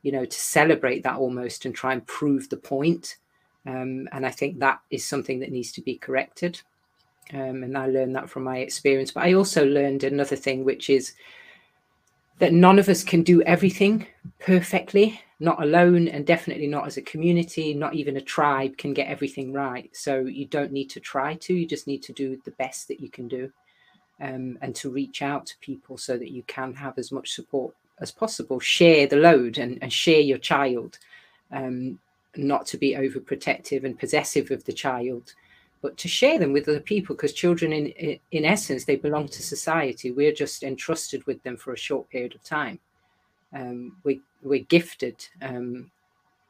you 0.02 0.12
know 0.12 0.25
to 0.25 0.38
celebrate 0.38 1.02
that 1.02 1.17
almost 1.17 1.64
and 1.64 1.75
try 1.75 1.93
and 1.93 2.07
prove 2.07 2.49
the 2.49 2.57
point. 2.57 3.17
Um, 3.67 4.09
and 4.12 4.25
i 4.25 4.31
think 4.31 4.59
that 4.59 4.81
is 4.90 5.05
something 5.05 5.40
that 5.40 5.52
needs 5.52 5.73
to 5.73 5.83
be 5.83 5.97
corrected. 5.97 6.61
Um, 7.33 7.62
and 7.62 7.76
i 7.76 7.87
learned 7.87 8.17
that 8.17 8.31
from 8.31 8.45
my 8.45 8.59
experience. 8.59 9.11
But 9.11 9.25
i 9.25 9.35
also 9.35 9.67
learned 9.67 10.05
another 10.05 10.37
thing 10.37 10.64
which 10.64 10.88
is 10.88 11.12
that 12.38 12.55
none 12.55 12.79
of 12.79 12.88
us 12.88 13.05
can 13.05 13.23
do 13.23 13.43
everything 13.43 14.07
perfectly 14.38 15.21
not 15.43 15.62
alone 15.62 16.09
and 16.09 16.26
definitely 16.26 16.67
not 16.67 16.87
as 16.87 16.97
a 16.97 17.02
community 17.02 17.75
not 17.75 17.95
even 17.95 18.17
a 18.17 18.21
tribe 18.21 18.76
can 18.79 18.95
get 18.95 19.09
everything 19.09 19.52
right. 19.52 19.90
So 19.95 20.21
you 20.21 20.47
don't 20.47 20.73
need 20.73 20.88
to 20.90 21.00
try 21.00 21.35
to 21.35 21.55
you 21.55 21.67
just 21.67 21.87
need 21.87 22.02
to 22.05 22.14
do 22.14 22.40
the 22.47 22.50
best 22.52 22.88
that 22.88 23.00
you 23.00 23.11
can 23.11 23.29
do 23.29 23.52
um, 24.21 24.59
and 24.61 24.75
to 24.77 24.91
reach 24.91 25.23
out 25.23 25.47
to 25.47 25.59
people 25.59 25.97
so 25.97 26.17
that 26.19 26.31
you 26.31 26.43
can 26.47 26.75
have 26.75 26.99
as 26.99 27.11
much 27.11 27.33
support 27.33 27.75
as 28.00 28.11
possible. 28.11 28.61
Share 28.61 29.07
the 29.07 29.17
load 29.17 29.59
and, 29.59 29.79
and 29.83 29.93
share 29.93 30.21
your 30.21 30.39
child, 30.39 30.99
um, 31.53 31.99
not 32.37 32.67
to 32.67 32.79
be 32.79 32.95
overprotective 32.95 33.85
and 33.85 33.99
possessive 33.99 34.50
of 34.50 34.65
the 34.65 34.73
child, 34.73 35.35
but 35.83 35.97
to 35.97 36.09
share 36.09 36.39
them 36.39 36.53
with 36.53 36.69
other 36.69 36.81
people 36.81 37.17
because 37.17 37.33
children, 37.33 37.73
in, 37.73 38.19
in 38.31 38.45
essence, 38.45 38.85
they 38.85 38.97
belong 38.97 39.29
to 39.29 39.43
society. 39.43 40.11
We're 40.11 40.33
just 40.33 40.62
entrusted 40.62 41.27
with 41.27 41.43
them 41.43 41.57
for 41.57 41.73
a 41.73 41.79
short 41.79 42.09
period 42.11 42.35
of 42.35 42.43
time. 42.45 42.79
Um, 43.53 43.97
we, 44.05 44.21
we're 44.43 44.65
gifted 44.65 45.27
um, 45.43 45.91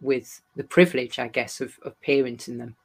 with 0.00 0.41
the 0.57 0.65
privilege, 0.65 1.19
I 1.19 1.29
guess, 1.29 1.61
of, 1.61 1.79
of 1.83 1.95
parenting 2.03 2.59
them. 2.59 2.77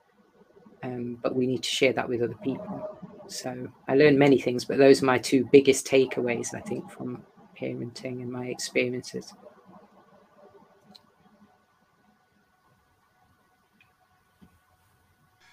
Um, 0.84 1.18
but 1.24 1.36
we 1.36 1.48
need 1.48 1.64
to 1.64 1.70
share 1.70 1.94
that 1.94 2.08
with 2.08 2.22
other 2.22 2.38
people. 2.44 3.15
So 3.28 3.68
I 3.88 3.96
learned 3.96 4.20
many 4.20 4.40
things, 4.40 4.66
but 4.66 4.78
those 4.78 5.02
are 5.02 5.06
my 5.06 5.18
two 5.18 5.48
biggest 5.52 5.88
takeaways, 5.88 6.54
I 6.54 6.62
think, 6.62 6.90
from 6.92 7.24
parenting 7.60 8.22
and 8.22 8.32
my 8.32 8.48
experiences. 8.48 9.34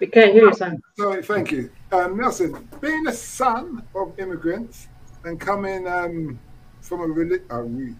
We 0.01 0.09
can't 0.09 0.33
hear 0.33 0.47
you, 0.47 0.55
son. 0.55 0.83
Sorry, 0.99 1.23
thank 1.23 1.53
you. 1.53 1.71
Um, 1.93 2.17
Nelson, 2.17 2.69
being 2.81 3.07
a 3.07 3.13
son 3.13 3.85
of 3.95 4.19
immigrants 4.19 4.89
and 5.25 5.41
coming 5.41 5.87
um, 5.87 6.41
from 6.81 7.01
a, 7.03 7.55
a, 7.55 7.95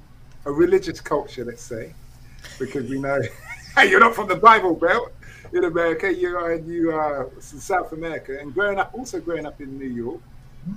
a 0.47 0.53
religious 0.53 1.01
culture, 1.01 1.45
let's 1.45 1.63
say, 1.63 1.95
because 2.59 2.91
we 2.91 2.99
know 2.99 3.21
hey, 3.77 3.89
you're 3.91 4.01
not 4.01 4.17
from 4.17 4.27
the 4.27 4.35
Bible 4.35 4.75
Belt, 4.75 5.13
in 5.53 5.65
America, 5.65 6.13
you 6.13 6.37
are 6.37 6.55
you 6.55 6.93
are 6.93 7.25
in 7.35 7.41
South 7.41 7.93
America, 7.93 8.39
and 8.41 8.55
growing 8.55 8.79
up, 8.79 8.93
also 8.95 9.21
growing 9.21 9.47
up 9.47 9.61
in 9.61 9.79
New 9.79 9.87
York. 9.87 10.21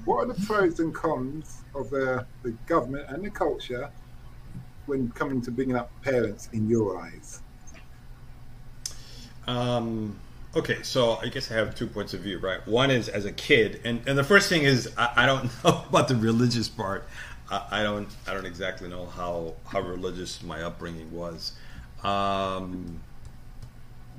What 0.06 0.18
are 0.18 0.26
the 0.26 0.46
pros 0.46 0.80
and 0.80 0.94
cons 0.94 1.62
of 1.76 1.92
the, 1.92 2.26
the 2.42 2.52
government 2.66 3.06
and 3.08 3.24
the 3.24 3.30
culture 3.30 3.90
when 4.88 5.12
coming 5.12 5.42
to 5.42 5.52
bringing 5.52 5.76
up 5.76 5.92
parents 6.02 6.50
in 6.54 6.68
your 6.68 7.00
eyes? 7.00 7.42
Um, 9.46 10.18
okay, 10.56 10.82
so 10.82 11.20
I 11.22 11.28
guess 11.28 11.52
I 11.52 11.56
have 11.56 11.76
two 11.76 11.86
points 11.86 12.16
of 12.16 12.22
view, 12.22 12.40
right? 12.40 12.66
One 12.68 12.90
is 12.90 13.10
as 13.10 13.26
a 13.26 13.32
kid, 13.32 13.80
and, 13.84 14.02
and 14.08 14.18
the 14.18 14.24
first 14.24 14.50
thing 14.50 14.64
is 14.64 14.92
I, 14.98 15.12
I 15.18 15.26
don't 15.28 15.52
know 15.64 15.84
about 15.88 16.08
the 16.08 16.16
religious 16.16 16.68
part. 16.68 17.08
I, 17.52 17.66
I, 17.70 17.84
don't 17.84 18.10
I 18.28 18.34
don't 18.34 18.46
exactly 18.46 18.90
know 18.90 19.06
how 19.06 19.54
how 19.68 19.82
religious 19.82 20.42
my 20.42 20.64
upbringing 20.64 21.12
was. 21.12 21.54
Um, 22.04 23.02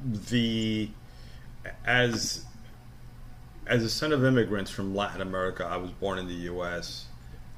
the 0.04 0.90
as 1.84 2.44
as 3.66 3.82
a 3.82 3.90
son 3.90 4.12
of 4.12 4.24
immigrants 4.24 4.70
from 4.70 4.94
Latin 4.94 5.20
America, 5.20 5.64
I 5.64 5.76
was 5.76 5.90
born 5.90 6.18
in 6.18 6.26
the 6.26 6.34
U.S. 6.34 7.06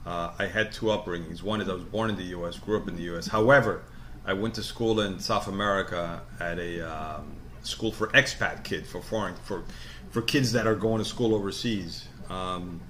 Uh, 0.06 0.32
I 0.38 0.46
had 0.46 0.72
two 0.72 0.86
upbringings. 0.86 1.42
One 1.42 1.60
is 1.60 1.68
I 1.68 1.74
was 1.74 1.84
born 1.84 2.08
in 2.08 2.16
the 2.16 2.24
U.S., 2.24 2.58
grew 2.58 2.78
up 2.78 2.88
in 2.88 2.96
the 2.96 3.02
U.S. 3.02 3.26
However, 3.26 3.82
I 4.24 4.32
went 4.32 4.54
to 4.54 4.62
school 4.62 5.00
in 5.00 5.18
South 5.18 5.48
America 5.48 6.22
at 6.40 6.58
a 6.58 6.80
um, 6.80 7.32
school 7.62 7.92
for 7.92 8.08
expat 8.08 8.64
kids, 8.64 8.90
for 8.90 9.02
foreign, 9.02 9.34
for 9.44 9.64
for 10.10 10.22
kids 10.22 10.52
that 10.52 10.66
are 10.66 10.74
going 10.74 10.98
to 10.98 11.04
school 11.04 11.34
overseas. 11.34 12.08
Um, 12.30 12.80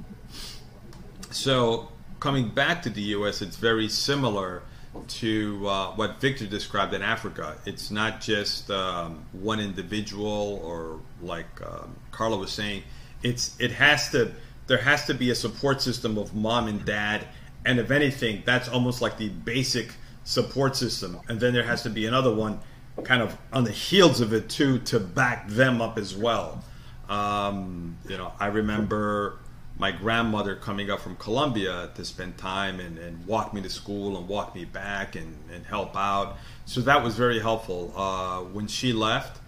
so 1.30 1.88
coming 2.20 2.48
back 2.48 2.82
to 2.82 2.90
the 2.90 3.02
U.S., 3.02 3.42
it's 3.42 3.56
very 3.56 3.88
similar 3.88 4.62
to 5.08 5.68
uh, 5.68 5.86
what 5.92 6.20
Victor 6.20 6.46
described 6.46 6.94
in 6.94 7.02
Africa. 7.02 7.56
It's 7.64 7.90
not 7.90 8.20
just 8.20 8.70
um, 8.70 9.24
one 9.32 9.60
individual, 9.60 10.60
or 10.64 11.00
like 11.22 11.46
um, 11.64 11.96
Carla 12.10 12.36
was 12.36 12.50
saying, 12.50 12.82
it's 13.22 13.58
it 13.60 13.72
has 13.72 14.10
to 14.10 14.32
there 14.66 14.78
has 14.78 15.06
to 15.06 15.14
be 15.14 15.30
a 15.30 15.34
support 15.34 15.80
system 15.80 16.18
of 16.18 16.34
mom 16.34 16.68
and 16.68 16.84
dad, 16.84 17.26
and 17.64 17.78
if 17.78 17.90
anything, 17.90 18.42
that's 18.44 18.68
almost 18.68 19.00
like 19.00 19.16
the 19.16 19.28
basic 19.28 19.92
support 20.24 20.76
system, 20.76 21.18
and 21.28 21.40
then 21.40 21.54
there 21.54 21.64
has 21.64 21.82
to 21.82 21.90
be 21.90 22.06
another 22.06 22.34
one, 22.34 22.60
kind 23.04 23.22
of 23.22 23.36
on 23.52 23.64
the 23.64 23.72
heels 23.72 24.20
of 24.20 24.32
it 24.32 24.48
too, 24.48 24.78
to 24.80 25.00
back 25.00 25.48
them 25.48 25.80
up 25.80 25.98
as 25.98 26.14
well. 26.14 26.62
Um, 27.08 27.96
you 28.08 28.18
know, 28.18 28.32
I 28.38 28.48
remember 28.48 29.38
my 29.78 29.92
grandmother 29.92 30.56
coming 30.56 30.90
up 30.90 31.00
from 31.00 31.16
Colombia 31.16 31.90
to 31.94 32.04
spend 32.04 32.36
time 32.36 32.80
and, 32.80 32.98
and 32.98 33.24
walk 33.26 33.54
me 33.54 33.62
to 33.62 33.70
school 33.70 34.16
and 34.16 34.28
walk 34.28 34.54
me 34.54 34.64
back 34.64 35.14
and, 35.14 35.36
and 35.52 35.64
help 35.64 35.96
out. 35.96 36.36
So 36.64 36.80
that 36.82 37.02
was 37.02 37.16
very 37.16 37.38
helpful. 37.38 37.92
Uh, 37.96 38.40
when 38.40 38.66
she 38.66 38.92
left, 38.92 39.40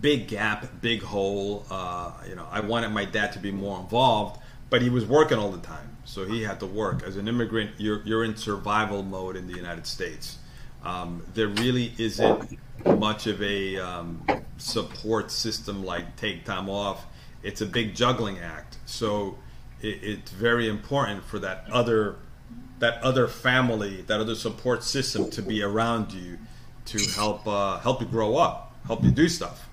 big 0.00 0.28
gap, 0.28 0.80
big 0.80 1.02
hole. 1.02 1.64
Uh, 1.70 2.12
you 2.28 2.34
know, 2.34 2.46
I 2.50 2.60
wanted 2.60 2.90
my 2.90 3.04
dad 3.04 3.32
to 3.32 3.38
be 3.38 3.52
more 3.52 3.78
involved, 3.80 4.40
but 4.70 4.82
he 4.82 4.90
was 4.90 5.04
working 5.04 5.38
all 5.38 5.50
the 5.50 5.64
time, 5.66 5.96
so 6.04 6.24
he 6.24 6.42
had 6.42 6.60
to 6.60 6.66
work. 6.66 7.02
As 7.02 7.16
an 7.16 7.28
immigrant, 7.28 7.72
you're 7.78 8.02
you're 8.02 8.24
in 8.24 8.36
survival 8.36 9.02
mode 9.02 9.36
in 9.36 9.46
the 9.46 9.54
United 9.54 9.86
States. 9.86 10.38
Um, 10.82 11.22
there 11.34 11.48
really 11.48 11.94
isn't 11.98 12.58
much 12.84 13.26
of 13.26 13.40
a 13.40 13.78
um, 13.78 14.22
support 14.58 15.30
system 15.30 15.84
like 15.84 16.16
take 16.16 16.44
time 16.44 16.68
off. 16.68 17.06
It's 17.44 17.60
a 17.60 17.66
big 17.66 17.94
juggling 17.94 18.38
act, 18.38 18.78
so 18.86 19.38
it, 19.80 20.02
it's 20.02 20.30
very 20.32 20.68
important 20.68 21.24
for 21.24 21.38
that 21.38 21.66
other 21.70 22.16
that 22.80 23.00
other 23.02 23.28
family, 23.28 24.02
that 24.02 24.18
other 24.20 24.34
support 24.34 24.82
system 24.82 25.30
to 25.30 25.42
be 25.42 25.62
around 25.62 26.12
you 26.12 26.38
to 26.86 26.98
help 27.12 27.46
uh, 27.46 27.78
help 27.78 28.00
you 28.00 28.06
grow 28.06 28.36
up 28.36 28.64
help 28.86 29.02
you 29.02 29.10
do 29.10 29.28
stuff. 29.28 29.68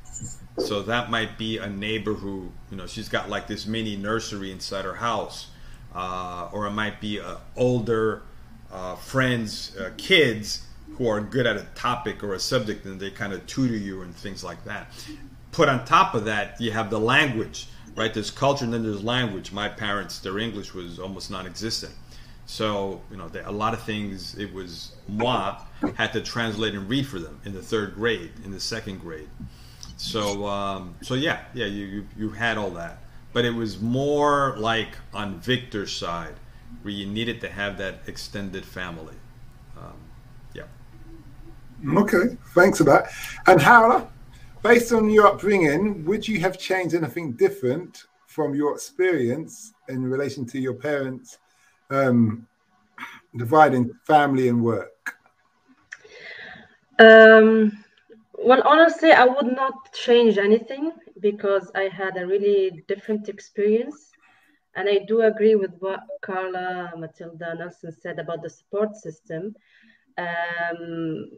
So 0.58 0.82
that 0.84 1.10
might 1.10 1.38
be 1.38 1.58
a 1.58 1.68
neighbor 1.70 2.14
who, 2.14 2.52
you 2.70 2.78
know, 2.78 2.86
she's 2.86 3.10
got 3.10 3.30
like 3.30 3.48
this 3.48 3.66
mini 3.66 3.96
nursery 3.96 4.52
inside 4.52 4.86
her 4.86 4.96
house, 4.96 5.48
uh, 5.96 6.50
or 6.52 6.68
it 6.68 6.72
might 6.72 7.02
be 7.02 7.20
uh, 7.20 7.38
older 7.56 8.24
uh, 8.72 8.96
friends, 8.96 9.76
uh, 9.78 9.92
kids 9.98 10.66
who 10.98 11.08
are 11.08 11.22
good 11.22 11.48
at 11.48 11.58
a 11.58 11.66
topic 11.74 12.24
or 12.24 12.34
a 12.34 12.40
subject, 12.40 12.86
and 12.86 13.00
they 13.00 13.10
kind 13.10 13.34
of 13.34 13.46
tutor 13.48 13.76
you 13.76 14.02
and 14.02 14.16
things 14.16 14.44
like 14.44 14.64
that. 14.66 14.92
Put 15.52 15.70
on 15.70 15.86
top 15.86 16.16
of 16.16 16.26
that, 16.26 16.60
you 16.60 16.72
have 16.72 16.90
the 16.90 17.00
language, 17.00 17.68
right? 17.96 18.14
There's 18.14 18.32
culture 18.32 18.66
and 18.66 18.74
then 18.74 18.84
there's 18.84 19.04
language. 19.04 19.52
My 19.52 19.68
parents, 19.68 20.20
their 20.20 20.40
English 20.40 20.74
was 20.74 21.00
almost 21.00 21.30
non-existent. 21.30 21.94
So, 22.46 23.02
you 23.10 23.18
know, 23.18 23.30
a 23.46 23.52
lot 23.52 23.74
of 23.74 23.82
things, 23.84 24.38
it 24.38 24.54
was 24.54 24.94
moi 25.08 25.58
had 25.96 26.12
to 26.14 26.22
translate 26.22 26.74
and 26.74 26.88
read 26.90 27.08
for 27.08 27.20
them 27.20 27.40
in 27.46 27.54
the 27.54 27.62
third 27.62 27.96
grade, 27.96 28.32
in 28.44 28.52
the 28.52 28.60
second 28.60 29.00
grade. 29.00 29.30
So, 29.98 30.48
um, 30.48 30.96
so 31.02 31.14
yeah, 31.14 31.42
yeah, 31.54 31.66
you, 31.68 31.86
you, 31.86 32.08
you 32.18 32.30
had 32.30 32.58
all 32.58 32.72
that. 32.72 32.98
But 33.34 33.46
it 33.46 33.54
was 33.54 33.80
more 33.80 34.56
like 34.58 34.98
on 35.14 35.40
Victor's 35.40 35.96
side, 35.96 36.34
where 36.82 36.94
you 36.94 37.06
needed 37.06 37.40
to 37.42 37.50
have 37.50 37.78
that 37.78 38.00
extended 38.08 38.66
family. 38.66 39.16
Um, 39.78 39.94
yeah. 40.54 40.64
Okay, 41.96 42.36
thanks 42.54 42.80
for 42.80 42.84
that. 42.86 43.12
And 43.48 43.62
Howler, 43.62 44.08
based 44.64 44.92
on 44.94 45.10
your 45.10 45.28
upbringing, 45.28 46.06
would 46.06 46.28
you 46.28 46.40
have 46.40 46.58
changed 46.58 46.96
anything 46.96 47.34
different 47.34 48.06
from 48.28 48.56
your 48.56 48.74
experience 48.74 49.74
in 49.90 50.04
relation 50.04 50.46
to 50.46 50.60
your 50.60 50.74
parents 50.74 51.40
um, 51.90 52.48
dividing 53.36 53.92
family 54.06 54.48
and 54.50 54.64
work? 54.64 55.16
Um, 57.00 57.84
well, 58.38 58.62
honestly, 58.66 59.12
I 59.12 59.26
would 59.26 59.56
not 59.56 59.94
change 59.94 60.38
anything 60.38 60.94
because 61.20 61.72
I 61.76 61.84
had 61.84 62.18
a 62.18 62.26
really 62.26 62.84
different 62.88 63.30
experience. 63.30 64.12
And 64.76 64.88
I 64.88 65.00
do 65.00 65.24
agree 65.24 65.56
with 65.56 65.72
what 65.80 66.00
Carla 66.22 66.94
Matilda 66.98 67.56
Nelson 67.56 67.92
said 67.92 68.20
about 68.20 68.42
the 68.42 68.50
support 68.50 68.96
system. 68.96 69.54
Um, 70.18 71.32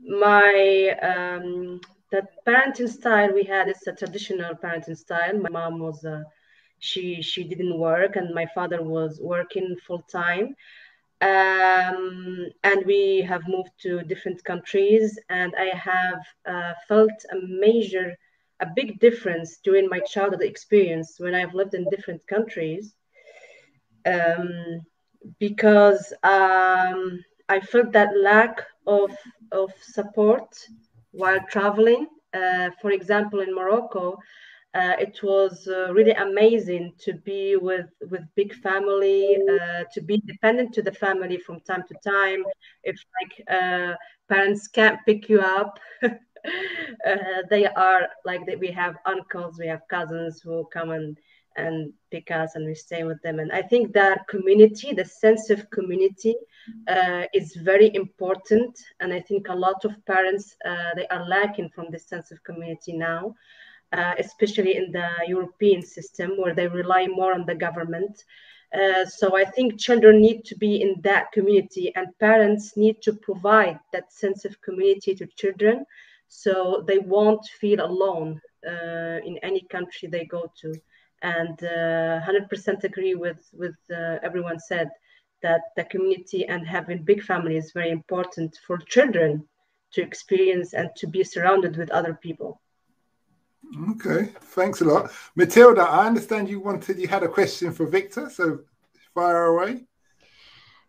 my 0.00 0.96
um, 1.02 1.80
the 2.10 2.22
parenting 2.46 2.88
style 2.88 3.32
we 3.32 3.44
had 3.44 3.68
is 3.68 3.86
a 3.86 3.92
traditional 3.92 4.54
parenting 4.54 4.96
style. 4.96 5.38
My 5.38 5.50
mom 5.50 5.78
was 5.80 6.04
a 6.04 6.24
she 6.78 7.22
she 7.22 7.44
didn't 7.44 7.78
work 7.78 8.16
and 8.16 8.34
my 8.34 8.46
father 8.54 8.82
was 8.82 9.20
working 9.22 9.76
full 9.86 10.02
time 10.12 10.54
um, 11.20 12.46
and 12.64 12.84
we 12.86 13.20
have 13.28 13.42
moved 13.48 13.72
to 13.82 14.02
different 14.02 14.42
countries 14.44 15.18
and 15.30 15.52
i 15.58 15.70
have 15.76 16.20
uh, 16.46 16.72
felt 16.88 17.18
a 17.32 17.36
major 17.48 18.16
a 18.60 18.66
big 18.76 18.98
difference 19.00 19.58
during 19.64 19.88
my 19.88 20.00
childhood 20.00 20.42
experience 20.42 21.16
when 21.18 21.34
i've 21.34 21.54
lived 21.54 21.74
in 21.74 21.88
different 21.90 22.20
countries 22.26 22.94
um, 24.06 24.80
because 25.38 26.12
um, 26.22 27.22
i 27.48 27.60
felt 27.60 27.92
that 27.92 28.10
lack 28.16 28.60
of 28.86 29.10
of 29.52 29.70
support 29.80 30.48
while 31.16 31.40
traveling. 31.50 32.06
Uh, 32.34 32.70
for 32.82 32.90
example 32.92 33.40
in 33.40 33.54
morocco 33.54 34.16
uh, 34.74 34.94
it 35.00 35.18
was 35.22 35.66
uh, 35.68 35.92
really 35.92 36.12
amazing 36.12 36.92
to 36.98 37.14
be 37.24 37.56
with 37.56 37.86
with 38.10 38.22
big 38.36 38.52
family 38.54 39.36
uh, 39.50 39.84
to 39.92 40.00
be 40.02 40.18
dependent 40.26 40.72
to 40.74 40.82
the 40.82 40.92
family 40.92 41.38
from 41.38 41.60
time 41.60 41.82
to 41.88 41.94
time. 42.08 42.44
If 42.84 42.96
like 43.18 43.34
uh, 43.62 43.94
parents 44.28 44.68
can't 44.68 44.98
pick 45.06 45.28
you 45.28 45.40
up 45.40 45.78
uh, 46.02 46.08
they 47.50 47.66
are 47.66 48.08
like 48.24 48.46
that 48.46 48.58
we 48.60 48.68
have 48.70 48.96
uncles 49.06 49.58
we 49.58 49.66
have 49.68 49.82
cousins 49.90 50.40
who 50.42 50.66
come 50.72 50.90
and 50.90 51.16
and 51.56 51.92
pick 52.10 52.30
us 52.30 52.54
and 52.54 52.66
we 52.66 52.74
stay 52.74 53.04
with 53.04 53.20
them 53.22 53.38
and 53.38 53.50
i 53.52 53.62
think 53.62 53.92
that 53.92 54.26
community 54.28 54.92
the 54.92 55.04
sense 55.04 55.50
of 55.50 55.68
community 55.70 56.34
uh, 56.88 57.24
is 57.34 57.54
very 57.56 57.94
important 57.94 58.78
and 59.00 59.12
i 59.12 59.20
think 59.20 59.48
a 59.48 59.54
lot 59.54 59.84
of 59.84 59.92
parents 60.06 60.56
they 60.96 61.06
are 61.08 61.26
lacking 61.28 61.68
from 61.74 61.86
this 61.90 62.06
sense 62.06 62.30
of 62.30 62.42
community 62.44 62.92
now 62.92 63.34
uh, 63.92 64.14
especially 64.18 64.76
in 64.76 64.90
the 64.92 65.08
European 65.26 65.82
system 65.82 66.32
where 66.36 66.54
they 66.54 66.66
rely 66.66 67.06
more 67.06 67.32
on 67.32 67.46
the 67.46 67.54
government. 67.54 68.24
Uh, 68.74 69.04
so 69.04 69.36
I 69.36 69.44
think 69.44 69.78
children 69.78 70.20
need 70.20 70.44
to 70.46 70.56
be 70.56 70.82
in 70.82 71.00
that 71.02 71.30
community, 71.32 71.92
and 71.94 72.08
parents 72.18 72.76
need 72.76 73.00
to 73.02 73.12
provide 73.12 73.78
that 73.92 74.12
sense 74.12 74.44
of 74.44 74.60
community 74.60 75.14
to 75.14 75.26
children, 75.26 75.86
so 76.28 76.84
they 76.86 76.98
won't 76.98 77.46
feel 77.60 77.80
alone 77.80 78.40
uh, 78.66 79.20
in 79.24 79.38
any 79.42 79.62
country 79.70 80.08
they 80.08 80.24
go 80.24 80.52
to. 80.60 80.74
And 81.26 81.58
100% 81.58 82.68
uh, 82.68 82.72
agree 82.84 83.16
with 83.16 83.42
with 83.52 83.74
uh, 83.90 84.18
everyone 84.22 84.60
said 84.60 84.88
that 85.42 85.62
the 85.76 85.84
community 85.84 86.46
and 86.46 86.64
having 86.64 87.02
big 87.02 87.20
family 87.22 87.56
is 87.56 87.72
very 87.72 87.90
important 87.90 88.58
for 88.66 88.78
children 88.78 89.30
to 89.94 90.02
experience 90.02 90.72
and 90.72 90.88
to 90.96 91.06
be 91.08 91.24
surrounded 91.24 91.76
with 91.76 91.90
other 91.90 92.14
people. 92.14 92.60
Okay, 93.90 94.30
thanks 94.56 94.80
a 94.82 94.84
lot. 94.84 95.10
Matilda, 95.34 95.82
I 95.82 96.06
understand 96.06 96.48
you 96.48 96.60
wanted, 96.60 96.98
you 96.98 97.08
had 97.08 97.24
a 97.24 97.28
question 97.28 97.72
for 97.72 97.86
Victor, 97.86 98.30
so 98.30 98.60
fire 99.12 99.46
away. 99.46 99.84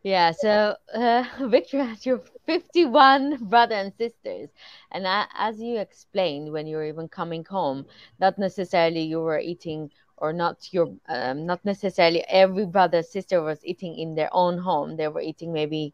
Yeah, 0.03 0.31
so 0.31 0.75
uh, 0.93 1.23
Victor 1.47 1.83
has 1.83 2.05
your 2.05 2.21
51 2.45 3.45
brothers 3.49 3.77
and 3.77 3.93
sisters. 3.97 4.49
And 4.91 5.05
as 5.07 5.59
you 5.59 5.79
explained 5.79 6.51
when 6.51 6.67
you 6.67 6.77
were 6.77 6.85
even 6.85 7.07
coming 7.07 7.43
home, 7.43 7.85
not 8.19 8.37
necessarily 8.37 9.01
you 9.01 9.19
were 9.19 9.39
eating 9.39 9.91
or 10.17 10.33
not 10.33 10.73
your 10.73 10.87
um, 11.07 11.45
not 11.45 11.63
necessarily 11.65 12.23
every 12.27 12.65
brother 12.65 13.01
sister 13.03 13.41
was 13.41 13.63
eating 13.65 13.97
in 13.97 14.15
their 14.15 14.29
own 14.33 14.57
home 14.57 14.95
they 14.97 15.07
were 15.07 15.21
eating 15.21 15.53
maybe 15.53 15.93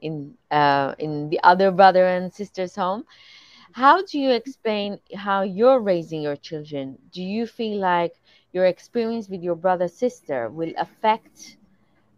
in 0.00 0.34
uh, 0.50 0.94
in 0.98 1.28
the 1.30 1.40
other 1.42 1.70
brother 1.70 2.04
and 2.06 2.32
sister's 2.32 2.74
home 2.76 3.04
how 3.72 4.02
do 4.04 4.18
you 4.18 4.30
explain 4.30 4.98
how 5.16 5.42
you're 5.42 5.80
raising 5.80 6.22
your 6.22 6.36
children? 6.36 6.98
Do 7.12 7.22
you 7.22 7.46
feel 7.46 7.78
like 7.80 8.14
your 8.52 8.66
experience 8.66 9.28
with 9.28 9.42
your 9.42 9.56
brother 9.56 9.88
sister 9.88 10.48
will 10.50 10.72
affect 10.78 11.56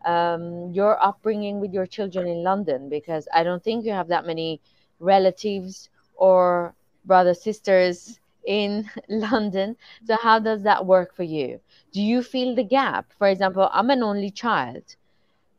um, 0.04 0.70
your 0.72 1.02
upbringing 1.02 1.60
with 1.60 1.72
your 1.72 1.86
children 1.86 2.26
in 2.26 2.42
London? 2.42 2.88
Because 2.88 3.28
I 3.34 3.42
don't 3.42 3.62
think 3.62 3.84
you 3.84 3.92
have 3.92 4.08
that 4.08 4.26
many 4.26 4.60
relatives 5.00 5.90
or 6.14 6.74
brother 7.04 7.34
sisters 7.34 8.20
in 8.46 8.90
London. 9.08 9.76
So 10.04 10.16
how 10.16 10.38
does 10.38 10.62
that 10.62 10.86
work 10.86 11.14
for 11.14 11.22
you? 11.24 11.60
Do 11.92 12.00
you 12.02 12.22
feel 12.22 12.54
the 12.54 12.64
gap? 12.64 13.12
For 13.18 13.28
example, 13.28 13.68
I'm 13.72 13.90
an 13.90 14.02
only 14.02 14.30
child. 14.30 14.96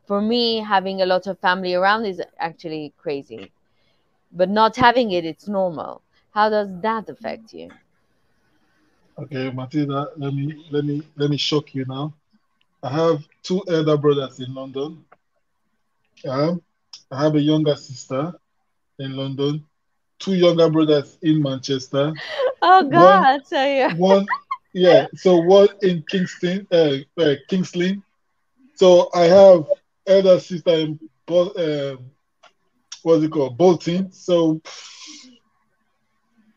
for 0.06 0.20
me, 0.20 0.60
having 0.60 1.00
a 1.00 1.06
lot 1.06 1.26
of 1.26 1.38
family 1.38 1.74
around 1.74 2.04
is 2.06 2.20
actually 2.38 2.92
crazy, 2.96 3.52
but 4.32 4.48
not 4.48 4.76
having 4.76 5.10
it, 5.12 5.24
it's 5.24 5.48
normal. 5.48 6.02
How 6.32 6.48
does 6.50 6.68
that 6.82 7.08
affect 7.08 7.52
you? 7.52 7.72
Okay, 9.18 9.50
Matilda, 9.50 10.10
let 10.16 10.32
me 10.34 10.64
let 10.70 10.84
me 10.84 11.02
let 11.16 11.30
me 11.30 11.36
shock 11.36 11.74
you 11.74 11.84
now. 11.86 12.14
I 12.82 12.90
have 12.90 13.26
two 13.42 13.62
elder 13.68 13.96
brothers 13.96 14.40
in 14.40 14.54
London. 14.54 15.04
Um, 16.28 16.62
I 17.10 17.22
have 17.22 17.34
a 17.36 17.40
younger 17.40 17.74
sister 17.76 18.34
in 18.98 19.16
London, 19.16 19.64
two 20.18 20.34
younger 20.34 20.68
brothers 20.70 21.18
in 21.22 21.42
Manchester. 21.42 22.20
Oh 22.62 22.88
God! 22.88 23.38
One, 23.38 23.44
so 23.44 23.62
yeah. 23.64 23.94
one, 23.96 24.26
yeah. 24.72 25.06
So 25.14 25.36
one 25.38 25.68
in 25.82 26.04
Kingston, 26.08 26.66
uh, 26.72 26.96
uh, 27.18 27.34
Kingsley. 27.48 28.02
So 28.74 29.10
I 29.14 29.24
have 29.24 29.64
elder 30.06 30.38
sister 30.40 30.70
in 30.70 30.98
um, 31.28 32.10
what's 33.02 33.24
it 33.24 33.30
called, 33.30 33.56
Bolton. 33.58 34.12
So 34.12 34.60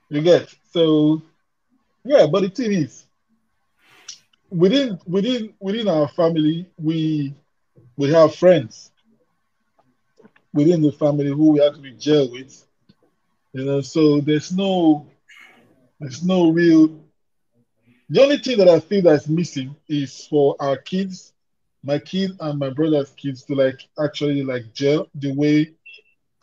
you 0.10 0.22
get 0.22 0.54
so 0.72 1.22
yeah, 2.06 2.28
but 2.32 2.42
the 2.42 2.50
thing 2.50 2.74
is, 2.74 3.06
within 4.50 5.00
within 5.06 5.54
within 5.60 5.88
our 5.88 6.08
family, 6.08 6.70
we 6.78 7.34
we 7.98 8.12
have 8.12 8.36
friends 8.36 8.92
within 10.54 10.82
the 10.82 10.92
family 10.92 11.28
who 11.30 11.52
we 11.52 11.62
actually 11.66 11.92
gel 11.94 12.32
with. 12.32 12.66
You 13.54 13.66
know, 13.66 13.82
so 13.82 14.20
there's 14.22 14.52
no 14.52 15.08
there's 16.00 16.24
no 16.24 16.52
real 16.52 16.90
the 18.10 18.22
only 18.22 18.38
thing 18.38 18.58
that 18.58 18.68
I 18.68 18.80
feel 18.80 19.02
that's 19.02 19.28
missing 19.28 19.76
is 19.88 20.26
for 20.28 20.56
our 20.60 20.78
kids, 20.78 21.34
my 21.84 21.98
kids 22.00 22.34
and 22.40 22.60
my 22.60 22.70
brother's 22.70 23.12
kids 23.12 23.44
to 23.46 23.56
like 23.56 23.82
actually 24.04 24.44
like 24.44 24.74
gel 24.74 25.08
the 25.16 25.34
way 25.34 25.74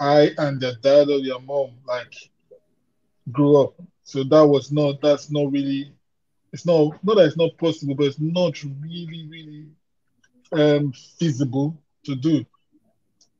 I 0.00 0.30
and 0.38 0.60
their 0.60 0.74
dad 0.82 1.08
or 1.08 1.20
their 1.22 1.40
mom 1.40 1.70
like 1.86 2.14
grew 3.32 3.62
up. 3.62 3.74
So 4.02 4.22
that 4.24 4.46
was 4.46 4.70
not 4.72 5.00
that's 5.02 5.30
not 5.30 5.50
really 5.52 5.92
it's 6.52 6.66
not 6.66 7.02
not 7.04 7.16
that 7.16 7.26
it's 7.26 7.36
not 7.36 7.56
possible, 7.58 7.94
but 7.94 8.06
it's 8.06 8.20
not 8.20 8.62
really, 8.62 9.26
really 9.30 9.66
um 10.52 10.92
feasible 10.92 11.76
to 12.04 12.14
do. 12.16 12.44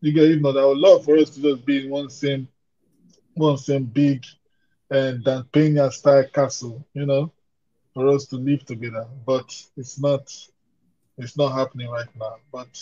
You 0.00 0.12
get 0.12 0.24
even 0.24 0.42
though 0.42 0.62
I 0.62 0.66
would 0.68 0.78
love 0.78 1.04
for 1.04 1.16
us 1.16 1.30
to 1.30 1.42
just 1.42 1.64
be 1.66 1.84
in 1.84 1.90
one 1.90 2.10
same 2.10 2.48
one 3.34 3.56
same 3.58 3.84
big 3.84 4.24
and 4.90 5.24
Dan 5.24 5.44
Pena 5.52 5.90
style 5.90 6.24
castle, 6.32 6.84
you 6.94 7.06
know, 7.06 7.32
for 7.94 8.08
us 8.08 8.26
to 8.26 8.36
live 8.36 8.64
together. 8.64 9.06
But 9.26 9.50
it's 9.76 9.98
not 10.00 10.32
it's 11.18 11.36
not 11.36 11.52
happening 11.54 11.88
right 11.90 12.08
now. 12.18 12.36
But 12.52 12.80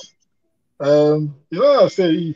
um, 0.81 1.35
you 1.51 1.61
know 1.61 1.85
I 1.85 1.89
say 1.89 2.35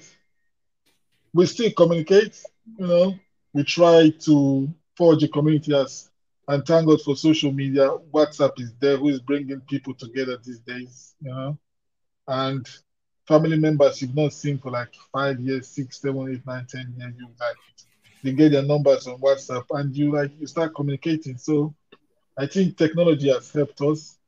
we 1.35 1.47
still 1.47 1.71
communicate, 1.73 2.43
you 2.79 2.87
know, 2.87 3.15
we 3.53 3.65
try 3.65 4.11
to 4.21 4.69
forge 4.97 5.23
a 5.23 5.29
community 5.29 5.75
as 5.75 6.11
and 6.49 6.65
thank 6.67 6.87
God 6.87 7.01
for 7.03 7.15
social 7.15 7.53
media. 7.53 7.91
WhatsApp 8.13 8.59
is 8.59 8.73
there, 8.81 8.97
who 8.97 9.09
is 9.09 9.21
bringing 9.21 9.61
people 9.63 9.95
together 9.95 10.39
these 10.43 10.61
days, 10.61 11.15
you 11.21 11.31
know. 11.31 11.59
And 12.27 12.69
family 13.27 13.59
members 13.59 14.01
you've 14.03 14.15
not 14.15 14.33
seen 14.33 14.59
for 14.59 14.71
like 14.71 14.95
five 15.13 15.41
years, 15.41 15.69
six, 15.69 16.01
seven, 16.01 16.33
eight, 16.33 16.47
nine, 16.47 16.67
ten 16.67 16.95
years, 16.99 17.15
you 17.19 17.29
like 17.41 17.57
you 18.23 18.33
get 18.33 18.53
their 18.53 18.63
numbers 18.63 19.07
on 19.07 19.21
WhatsApp 19.21 19.65
and 19.71 19.95
you 19.97 20.13
like 20.13 20.33
you 20.39 20.47
start 20.47 20.75
communicating. 20.75 21.37
So 21.39 21.75
I 22.39 22.47
think 22.47 22.77
technology 22.77 23.29
has 23.31 23.53
helped 23.53 23.81
us 23.81 24.19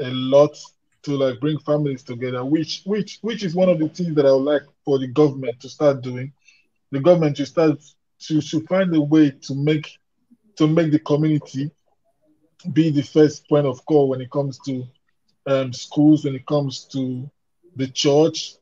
a 0.00 0.10
lot 0.10 0.56
to 1.02 1.16
like 1.16 1.40
bring 1.40 1.58
families 1.58 2.02
together, 2.02 2.44
which 2.44 2.82
which 2.84 3.18
which 3.22 3.42
is 3.44 3.54
one 3.54 3.68
of 3.68 3.78
the 3.78 3.88
things 3.88 4.14
that 4.16 4.26
I 4.26 4.32
would 4.32 4.44
like 4.44 4.62
for 4.84 4.98
the 4.98 5.08
government 5.08 5.60
to 5.60 5.68
start 5.68 6.02
doing. 6.02 6.32
The 6.90 7.00
government 7.00 7.36
to 7.36 7.46
start 7.46 7.80
to 8.20 8.40
should 8.40 8.66
find 8.68 8.94
a 8.94 9.00
way 9.00 9.30
to 9.30 9.54
make 9.54 9.88
to 10.56 10.66
make 10.66 10.92
the 10.92 10.98
community 10.98 11.70
be 12.72 12.90
the 12.90 13.02
first 13.02 13.48
point 13.48 13.66
of 13.66 13.84
call 13.86 14.08
when 14.08 14.20
it 14.20 14.30
comes 14.30 14.58
to 14.60 14.84
um, 15.46 15.72
schools, 15.72 16.24
when 16.24 16.34
it 16.34 16.46
comes 16.46 16.84
to 16.92 17.28
the 17.76 17.86
church, 17.88 18.54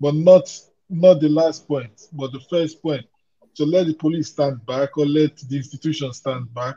but 0.00 0.14
not 0.14 0.44
not 0.88 1.20
the 1.20 1.28
last 1.28 1.66
point, 1.68 2.08
but 2.12 2.32
the 2.32 2.40
first 2.50 2.82
point. 2.82 3.04
So 3.54 3.64
let 3.64 3.86
the 3.86 3.94
police 3.94 4.28
stand 4.28 4.64
back 4.66 4.96
or 4.96 5.06
let 5.06 5.36
the 5.36 5.56
institution 5.56 6.12
stand 6.12 6.52
back, 6.54 6.76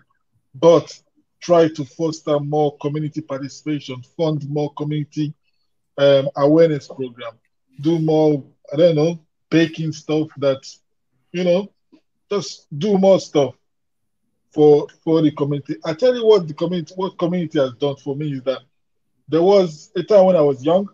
but 0.54 1.02
try 1.40 1.68
to 1.70 1.86
foster 1.86 2.40
more 2.40 2.78
community 2.78 3.22
participation, 3.22 4.02
fund 4.18 4.50
more 4.50 4.74
community 4.74 5.34
um, 5.98 6.30
awareness 6.36 6.88
program, 6.88 7.34
do 7.82 8.00
more, 8.00 8.44
I 8.74 8.78
don't 8.78 8.96
know, 8.96 9.20
baking 9.50 9.94
stuff 9.94 10.28
that, 10.38 10.68
you 11.32 11.44
know, 11.44 11.72
just 12.30 12.68
do 12.78 12.98
more 12.98 13.20
stuff 13.20 13.56
for 14.52 14.88
for 15.04 15.22
the 15.22 15.32
community. 15.32 15.76
I 15.86 15.94
tell 15.94 16.16
you 16.16 16.26
what 16.26 16.48
the 16.48 16.54
community 16.54 16.94
what 16.96 17.18
community 17.18 17.60
has 17.60 17.74
done 17.74 17.96
for 17.98 18.16
me 18.16 18.34
is 18.34 18.42
that 18.44 18.62
there 19.28 19.42
was 19.42 19.92
a 19.96 20.04
time 20.04 20.26
when 20.26 20.36
I 20.36 20.42
was 20.42 20.64
young. 20.64 20.90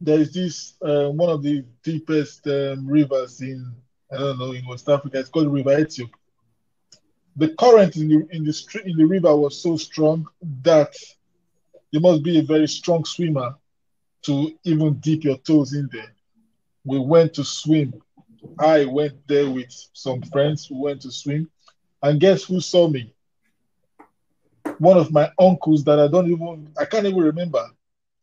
There 0.00 0.18
is 0.18 0.32
this 0.32 0.74
uh, 0.82 1.08
one 1.10 1.30
of 1.30 1.42
the 1.42 1.64
deepest 1.82 2.46
um, 2.46 2.86
rivers 2.86 3.40
in 3.40 3.74
I 4.14 4.18
don't 4.18 4.38
know 4.38 4.52
in 4.52 4.66
West 4.66 4.88
Africa. 4.88 5.18
It's 5.18 5.28
called 5.28 5.52
River 5.52 5.78
Ethiope. 5.78 6.14
The 7.36 7.48
current 7.54 7.96
in 7.96 8.08
the 8.08 8.26
in 8.30 8.44
the 8.44 8.52
street 8.52 8.86
in 8.86 8.96
the 8.96 9.04
river 9.04 9.34
was 9.34 9.60
so 9.60 9.76
strong 9.76 10.26
that 10.62 10.94
you 11.90 12.00
must 12.00 12.22
be 12.22 12.38
a 12.38 12.42
very 12.42 12.68
strong 12.68 13.04
swimmer 13.04 13.56
to 14.22 14.52
even 14.64 14.98
dip 15.00 15.24
your 15.24 15.38
toes 15.38 15.72
in 15.74 15.88
there. 15.92 16.14
We 16.84 16.98
went 16.98 17.34
to 17.34 17.44
swim 17.44 18.00
I 18.58 18.84
went 18.84 19.26
there 19.26 19.50
with 19.50 19.72
some 19.92 20.22
friends 20.22 20.66
who 20.66 20.80
went 20.80 21.02
to 21.02 21.10
swim, 21.10 21.50
and 22.02 22.20
guess 22.20 22.44
who 22.44 22.60
saw 22.60 22.88
me? 22.88 23.12
One 24.78 24.96
of 24.96 25.12
my 25.12 25.30
uncles 25.38 25.84
that 25.84 25.98
I 25.98 26.08
don't 26.08 26.30
even, 26.30 26.72
I 26.78 26.84
can't 26.84 27.06
even 27.06 27.20
remember. 27.20 27.64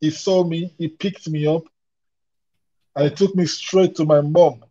He 0.00 0.10
saw 0.10 0.44
me, 0.44 0.74
he 0.78 0.88
picked 0.88 1.28
me 1.28 1.46
up, 1.46 1.62
and 2.96 3.08
he 3.08 3.14
took 3.14 3.34
me 3.34 3.46
straight 3.46 3.94
to 3.96 4.04
my 4.04 4.20
mom. 4.20 4.64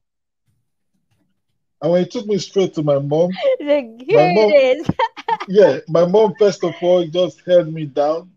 And 1.82 1.92
when 1.92 2.04
he 2.04 2.10
took 2.10 2.28
me 2.28 2.38
straight 2.38 2.74
to 2.76 2.84
my 2.84 3.00
mom, 3.00 3.32
my 3.60 4.34
mom 4.34 4.52
yeah, 5.48 5.80
my 5.88 6.06
mom 6.06 6.36
first 6.38 6.64
of 6.64 6.76
all 6.82 7.06
just 7.08 7.42
held 7.46 7.74
me 7.74 7.86
down. 7.86 8.32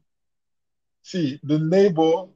See, 1.03 1.39
the 1.43 1.59
neighbor 1.59 2.27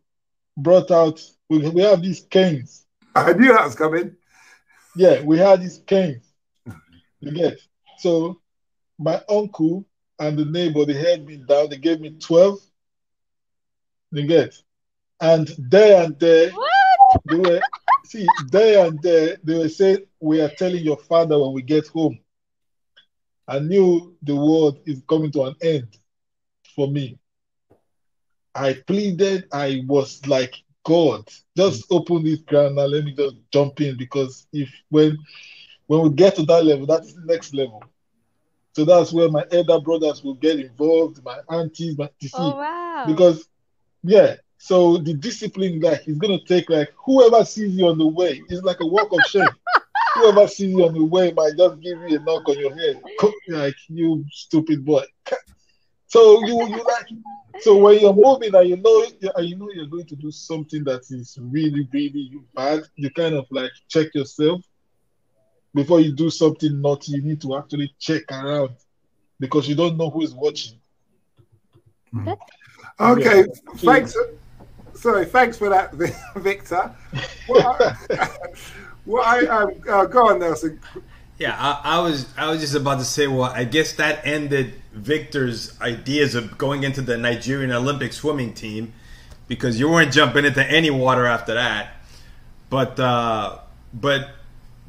brought 0.57 0.90
out. 0.90 1.23
We, 1.49 1.68
we 1.71 1.83
have 1.83 2.03
these 2.03 2.21
canes. 2.21 2.85
I 3.14 3.33
knew 3.33 3.53
that 3.53 3.64
was 3.64 3.75
coming. 3.75 4.16
Yeah, 4.94 5.23
we 5.23 5.38
had 5.38 5.62
these 5.62 5.81
canes. 5.87 6.25
You 7.21 7.33
get 7.33 7.59
so 7.99 8.40
my 8.99 9.23
uncle 9.29 9.87
and 10.18 10.38
the 10.38 10.44
neighbor 10.44 10.85
they 10.85 10.92
held 10.92 11.27
me 11.27 11.38
down. 11.38 11.71
They 11.71 11.79
gave 11.79 12.01
me 12.01 12.11
twelve. 12.18 12.59
You 14.11 14.27
get, 14.27 14.55
and 15.21 15.49
there 15.59 16.05
and 16.05 16.18
there 16.18 16.51
what? 16.51 17.23
they 17.25 17.37
were 17.37 17.61
see 18.09 18.27
there 18.51 18.87
and 18.87 19.01
there 19.03 19.37
they 19.42 19.55
will 19.55 19.68
say, 19.68 19.99
we 20.21 20.40
are 20.40 20.51
telling 20.51 20.85
your 20.85 20.99
father 20.99 21.38
when 21.38 21.53
we 21.53 21.62
get 21.62 21.87
home. 21.88 22.18
I 23.47 23.59
knew 23.61 24.16
the 24.23 24.37
world 24.37 24.81
is 24.87 25.03
coming 25.09 25.33
to 25.33 25.44
an 25.44 25.57
end 25.62 25.97
for 26.75 26.88
me. 26.88 27.18
I 28.55 28.75
pleaded. 28.87 29.49
I 29.53 29.83
was 29.87 30.27
like 30.27 30.55
God, 30.85 31.29
just 31.57 31.87
hmm. 31.88 31.97
open 31.97 32.25
this 32.25 32.40
ground 32.40 32.77
now. 32.77 32.87
Let 32.87 33.05
me 33.05 33.14
just 33.14 33.37
jump 33.53 33.81
in 33.81 33.97
because 33.97 34.47
if 34.53 34.71
when 34.88 35.18
when 35.87 36.03
we 36.03 36.11
get 36.11 36.37
to 36.37 36.42
that 36.44 36.64
level, 36.64 36.87
that's 36.87 37.14
the 37.14 37.23
next 37.25 37.55
level. 37.55 37.83
So 38.75 38.85
that's 38.85 39.12
where 39.12 39.29
my 39.29 39.44
elder 39.51 39.81
brothers 39.81 40.23
will 40.23 40.35
get 40.35 40.61
involved, 40.61 41.23
my 41.25 41.38
aunties, 41.51 41.99
my 41.99 42.09
TC. 42.23 42.31
Oh, 42.35 42.57
wow. 42.57 43.05
Because 43.07 43.49
yeah, 44.03 44.37
so 44.59 44.99
the 44.99 45.14
discipline 45.14 45.81
like 45.81 46.07
is 46.09 46.18
gonna 46.18 46.44
take 46.44 46.68
like 46.68 46.92
whoever 47.05 47.44
sees 47.44 47.75
you 47.75 47.87
on 47.87 47.99
the 47.99 48.07
way, 48.07 48.42
is 48.49 48.62
like 48.62 48.81
a 48.81 48.87
walk 48.87 49.12
of 49.12 49.21
shame. 49.29 49.49
whoever 50.14 50.49
sees 50.49 50.71
you 50.71 50.85
on 50.85 50.94
the 50.94 51.05
way 51.05 51.33
might 51.33 51.57
just 51.57 51.81
give 51.81 51.99
you 52.09 52.18
a 52.18 52.23
knock 52.25 52.49
on 52.49 52.59
your 52.59 52.77
head, 52.77 53.01
like 53.49 53.75
you 53.88 54.25
stupid 54.31 54.85
boy. 54.85 55.05
So 56.11 56.42
you 56.47 56.66
you 56.68 56.83
like 56.85 57.07
so 57.61 57.77
when 57.77 58.01
you're 58.01 58.14
moving 58.14 58.55
and 58.55 58.66
you 58.66 58.79
know 58.79 59.05
and 59.37 59.47
you 59.47 59.57
know 59.57 59.68
you're 59.75 59.87
going 59.87 60.07
to 60.07 60.16
do 60.16 60.31
something 60.31 60.83
that 60.85 61.03
is 61.11 61.38
really 61.38 61.87
really 61.92 62.31
bad, 62.55 62.85
you 62.97 63.11
kind 63.11 63.35
of 63.35 63.44
like 63.51 63.71
check 63.88 64.14
yourself 64.14 64.62
before 65.75 66.01
you 66.01 66.12
do 66.14 66.31
something 66.31 66.81
naughty. 66.81 67.12
You 67.12 67.23
need 67.23 67.42
to 67.42 67.59
actually 67.59 67.94
check 67.99 68.23
around 68.33 68.71
because 69.38 69.68
you 69.68 69.75
don't 69.75 69.99
know 69.99 70.09
who 70.09 70.23
is 70.23 70.35
watching. 70.35 70.81
Hmm. 72.11 72.31
Okay, 72.99 73.40
yeah. 73.40 73.44
thanks. 73.77 74.16
Sorry, 74.99 75.27
thanks 75.27 75.57
for 75.57 75.69
that, 75.69 75.95
Victor. 76.37 76.93
What 77.47 77.81
I, 77.81 78.29
what 79.05 79.27
I 79.27 79.65
uh, 79.89 80.07
go 80.07 80.31
on, 80.31 80.41
Nelson. 80.41 80.81
Yeah, 81.39 81.55
I, 81.57 81.99
I, 81.99 81.99
was 82.01 82.27
I 82.37 82.51
was 82.51 82.61
just 82.61 82.75
about 82.75 82.99
to 82.99 83.05
say, 83.05 83.29
well, 83.29 83.45
I 83.45 83.63
guess 83.63 83.93
that 83.95 84.27
ended 84.27 84.75
Victor's 84.93 85.81
ideas 85.81 86.35
of 86.35 86.59
going 86.59 86.83
into 86.83 87.01
the 87.01 87.17
Nigerian 87.17 87.71
Olympic 87.71 88.13
swimming 88.13 88.55
team 88.55 88.93
because 89.47 89.79
you 89.79 89.89
weren't 89.89 90.13
jumping 90.13 90.45
into 90.45 90.67
any 90.67 90.91
water 90.91 91.27
after 91.27 91.55
that. 91.55 91.95
But 92.69 92.99
uh, 92.99 93.59
but 93.95 94.31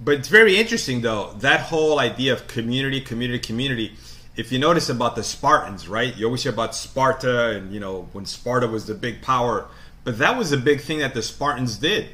but 0.04 0.15
it's 0.15 0.28
very 0.28 0.58
interesting 0.58 1.02
though 1.02 1.34
that 1.39 1.62
whole 1.62 2.00
idea 2.00 2.34
of 2.34 2.48
community, 2.48 3.00
community, 3.00 3.39
community. 3.39 3.95
If 4.36 4.52
you 4.52 4.58
notice 4.58 4.89
about 4.89 5.15
the 5.15 5.24
Spartans, 5.24 5.88
right? 5.88 6.15
You 6.15 6.26
always 6.26 6.41
hear 6.43 6.52
about 6.54 6.74
Sparta, 6.74 7.52
and 7.52 7.72
you 7.72 7.80
know 7.80 8.10
when 8.13 8.26
Sparta 8.26 8.67
was 8.67 8.88
the 8.88 8.95
big 8.95 9.22
power. 9.22 9.67
But 10.03 10.17
that 10.19 10.38
was 10.38 10.51
a 10.51 10.57
big 10.57 10.81
thing 10.81 10.99
that 10.99 11.13
the 11.13 11.21
Spartans 11.21 11.77
did 11.77 12.09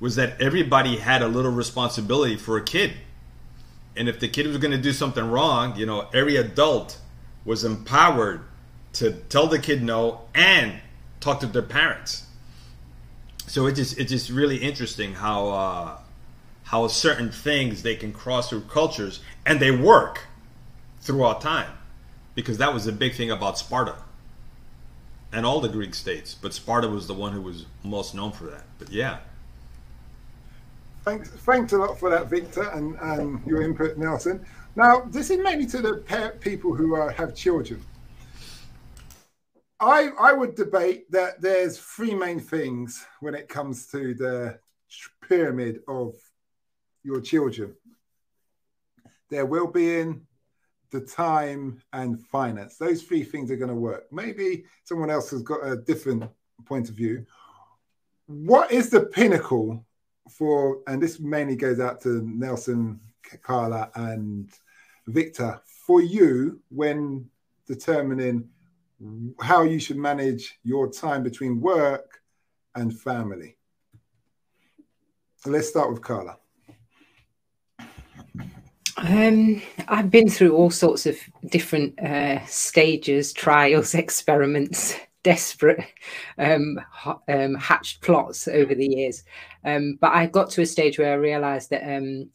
was 0.00 0.16
that 0.16 0.40
everybody 0.40 0.96
had 0.98 1.22
a 1.22 1.28
little 1.28 1.50
responsibility 1.50 2.36
for 2.36 2.56
a 2.56 2.62
kid. 2.62 2.92
And 3.96 4.08
if 4.08 4.18
the 4.18 4.28
kid 4.28 4.46
was 4.46 4.58
going 4.58 4.72
to 4.72 4.78
do 4.78 4.92
something 4.92 5.30
wrong, 5.30 5.76
you 5.76 5.86
know, 5.86 6.08
every 6.12 6.36
adult 6.36 6.98
was 7.44 7.64
empowered 7.64 8.42
to 8.94 9.12
tell 9.12 9.46
the 9.46 9.58
kid 9.58 9.82
no 9.82 10.22
and 10.34 10.80
talk 11.20 11.40
to 11.40 11.46
their 11.46 11.62
parents. 11.62 12.26
So 13.46 13.66
it 13.66 13.74
just 13.74 13.98
it's 13.98 14.10
just 14.10 14.30
really 14.30 14.56
interesting 14.56 15.14
how 15.14 15.48
uh, 15.48 15.98
how 16.64 16.86
certain 16.88 17.30
things 17.30 17.82
they 17.82 17.94
can 17.94 18.12
cross 18.12 18.48
through 18.48 18.62
cultures 18.62 19.20
and 19.44 19.60
they 19.60 19.70
work 19.70 20.22
throughout 21.00 21.40
time 21.40 21.70
because 22.34 22.58
that 22.58 22.72
was 22.72 22.86
the 22.86 22.92
big 22.92 23.14
thing 23.14 23.30
about 23.30 23.58
Sparta 23.58 23.96
and 25.34 25.44
all 25.44 25.60
the 25.60 25.68
Greek 25.68 25.94
states, 25.94 26.34
but 26.34 26.54
Sparta 26.54 26.88
was 26.88 27.06
the 27.08 27.14
one 27.14 27.32
who 27.32 27.42
was 27.42 27.66
most 27.82 28.14
known 28.14 28.30
for 28.30 28.44
that. 28.44 28.64
But 28.78 28.90
yeah. 28.90 29.18
Thanks, 31.04 31.28
thanks 31.28 31.72
a 31.72 31.76
lot 31.76 31.98
for 31.98 32.08
that, 32.08 32.30
Victor, 32.30 32.70
and, 32.70 32.96
and 33.00 33.44
your 33.44 33.60
input, 33.60 33.98
Nelson. 33.98 34.46
Now, 34.76 35.02
this 35.10 35.30
is 35.30 35.38
mainly 35.38 35.66
to 35.66 35.82
the 35.82 36.34
people 36.40 36.74
who 36.74 36.94
have 36.94 37.34
children. 37.34 37.82
I 39.80 40.10
I 40.18 40.32
would 40.32 40.54
debate 40.54 41.10
that 41.10 41.42
there's 41.42 41.78
three 41.78 42.14
main 42.14 42.40
things 42.40 43.04
when 43.20 43.34
it 43.34 43.48
comes 43.48 43.86
to 43.88 44.14
the 44.14 44.58
pyramid 45.28 45.80
of 45.88 46.14
your 47.02 47.20
children. 47.20 47.74
Their 49.30 49.46
well-being, 49.46 50.26
the 50.90 51.00
time, 51.00 51.82
and 51.92 52.24
finance. 52.26 52.76
Those 52.76 53.02
three 53.02 53.22
things 53.22 53.50
are 53.50 53.56
going 53.56 53.70
to 53.70 53.74
work. 53.74 54.06
Maybe 54.12 54.64
someone 54.84 55.10
else 55.10 55.30
has 55.30 55.42
got 55.42 55.66
a 55.66 55.76
different 55.76 56.24
point 56.64 56.88
of 56.88 56.94
view. 56.94 57.26
What 58.26 58.70
is 58.70 58.90
the 58.90 59.06
pinnacle 59.06 59.84
for? 60.30 60.80
And 60.86 61.02
this 61.02 61.20
mainly 61.20 61.56
goes 61.56 61.80
out 61.80 62.00
to 62.02 62.22
Nelson, 62.26 63.00
Carla, 63.42 63.90
and 63.94 64.50
Victor. 65.06 65.60
For 65.64 66.00
you, 66.00 66.60
when 66.70 67.28
determining 67.66 68.48
how 69.40 69.62
you 69.62 69.78
should 69.78 69.96
manage 69.96 70.58
your 70.62 70.90
time 70.90 71.22
between 71.22 71.60
work 71.60 72.22
and 72.74 72.98
family. 72.98 73.56
Let's 75.46 75.68
start 75.68 75.90
with 75.90 76.00
Carla. 76.00 76.38
Um, 78.96 79.60
I've 79.88 80.10
been 80.10 80.28
through 80.28 80.54
all 80.54 80.70
sorts 80.70 81.06
of 81.06 81.18
different 81.46 81.98
uh, 82.00 82.44
stages, 82.46 83.32
trials, 83.32 83.94
experiments, 83.94 84.96
desperate 85.22 85.84
um, 86.38 86.78
um, 87.28 87.54
hatched 87.54 88.02
plots 88.02 88.46
over 88.46 88.74
the 88.74 88.86
years. 88.86 89.24
Um, 89.64 89.98
but 90.00 90.12
I 90.12 90.26
got 90.26 90.50
to 90.50 90.62
a 90.62 90.66
stage 90.66 90.98
where 90.98 91.12
I 91.12 91.16
realized 91.16 91.70
that 91.70 91.96
um, 91.96 92.30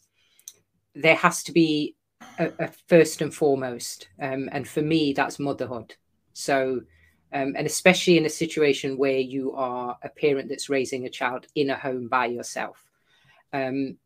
there 0.96 1.16
has 1.16 1.44
to 1.44 1.52
be 1.52 1.96
a, 2.38 2.52
a 2.60 2.68
first 2.88 3.22
and 3.22 3.34
foremost. 3.34 4.10
Um, 4.22 4.50
and 4.52 4.68
for 4.68 4.82
me, 4.82 5.14
that's 5.14 5.40
motherhood. 5.40 5.96
So, 6.34 6.82
and 7.32 7.56
especially 7.58 8.18
in 8.18 8.26
a 8.26 8.30
situation 8.30 8.98
where 8.98 9.20
you 9.20 9.54
are 9.54 9.96
a 10.02 10.10
parent 10.10 10.50
that's 10.50 10.68
raising 10.68 11.06
a 11.06 11.10
child 11.10 11.46
in 11.54 11.70
a 11.70 11.78
home 11.78 12.08
by 12.08 12.26
yourself, 12.26 12.84
um, 13.54 13.98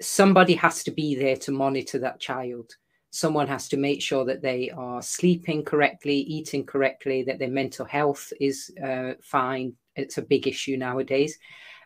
somebody 0.00 0.54
has 0.54 0.84
to 0.84 0.90
be 0.90 1.14
there 1.14 1.36
to 1.36 1.52
monitor 1.52 1.98
that 2.00 2.20
child. 2.20 2.74
Someone 3.10 3.48
has 3.48 3.68
to 3.68 3.76
make 3.76 4.00
sure 4.00 4.24
that 4.24 4.42
they 4.42 4.70
are 4.70 5.02
sleeping 5.02 5.64
correctly, 5.64 6.16
eating 6.16 6.64
correctly, 6.64 7.24
that 7.24 7.38
their 7.38 7.50
mental 7.50 7.84
health 7.84 8.32
is 8.40 8.70
uh, 8.82 9.14
fine. 9.22 9.74
It's 9.96 10.18
a 10.18 10.22
big 10.22 10.46
issue 10.46 10.76
nowadays. 10.76 11.38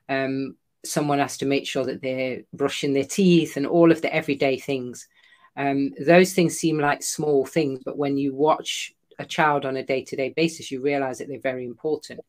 Um, 0.09 0.57
someone 0.85 1.19
has 1.19 1.39
to 1.39 1.47
make 1.47 1.67
sure 1.67 1.85
that 1.85 2.03
they're 2.03 2.43
brushing 2.53 2.93
their 2.93 3.05
teeth 3.05 3.57
and 3.57 3.67
all 3.67 3.91
of 3.91 4.03
the 4.03 4.15
everyday 4.15 4.59
things. 4.59 5.09
Um, 5.57 5.93
those 5.99 6.35
things 6.35 6.59
seem 6.59 6.79
like 6.79 7.03
small 7.03 7.47
things, 7.47 7.81
but 7.85 7.97
when 7.97 8.19
you 8.19 8.35
watch 8.35 8.93
a 9.19 9.25
child 9.25 9.65
on 9.65 9.77
a 9.77 9.85
day-to-day 9.85 10.33
basis 10.37 10.71
you 10.71 10.81
realize 10.81 11.19
that 11.19 11.29
they're 11.29 11.41
very 11.41 11.65
important 11.65 12.21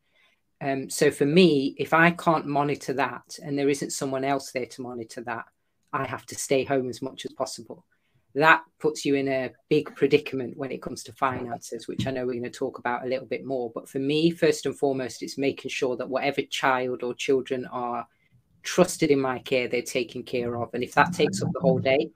um, 0.61 0.89
so 0.89 1.11
for 1.11 1.25
me 1.25 1.75
if 1.77 1.93
i 1.93 2.11
can't 2.11 2.45
monitor 2.45 2.93
that 2.93 3.37
and 3.43 3.57
there 3.57 3.69
isn't 3.69 3.91
someone 3.91 4.23
else 4.23 4.51
there 4.51 4.65
to 4.65 4.81
monitor 4.81 5.21
that 5.21 5.45
i 5.95 6.05
have 6.05 6.25
to 6.25 6.35
stay 6.35 6.63
home 6.63 6.89
as 6.89 7.01
much 7.01 7.25
as 7.25 7.33
possible. 7.33 7.85
That 8.35 8.63
puts 8.79 9.05
you 9.05 9.15
in 9.15 9.29
a 9.29 9.51
big 9.69 9.95
predicament 9.95 10.57
when 10.57 10.71
it 10.71 10.81
comes 10.81 11.03
to 11.03 11.13
finances 11.13 11.87
which 11.87 12.05
i 12.05 12.11
know 12.11 12.25
we're 12.25 12.33
going 12.33 12.43
to 12.43 12.49
talk 12.49 12.79
about 12.79 13.05
a 13.05 13.07
little 13.07 13.25
bit 13.25 13.45
more. 13.45 13.71
But 13.73 13.89
for 13.89 13.99
me 13.99 14.31
first 14.31 14.65
and 14.65 14.77
foremost 14.77 15.23
it's 15.23 15.37
making 15.37 15.71
sure 15.71 15.95
that 15.97 16.09
whatever 16.09 16.41
child 16.41 17.03
or 17.03 17.13
children 17.13 17.65
are 17.71 18.05
trusted 18.63 19.09
in 19.09 19.21
my 19.21 19.39
care 19.39 19.67
they're 19.67 19.81
taken 19.99 20.23
care 20.23 20.57
of. 20.61 20.73
And 20.73 20.83
if 20.83 20.93
that 20.95 21.13
takes 21.13 21.41
up 21.41 21.49
the 21.53 21.59
whole 21.61 21.79
day 21.79 22.11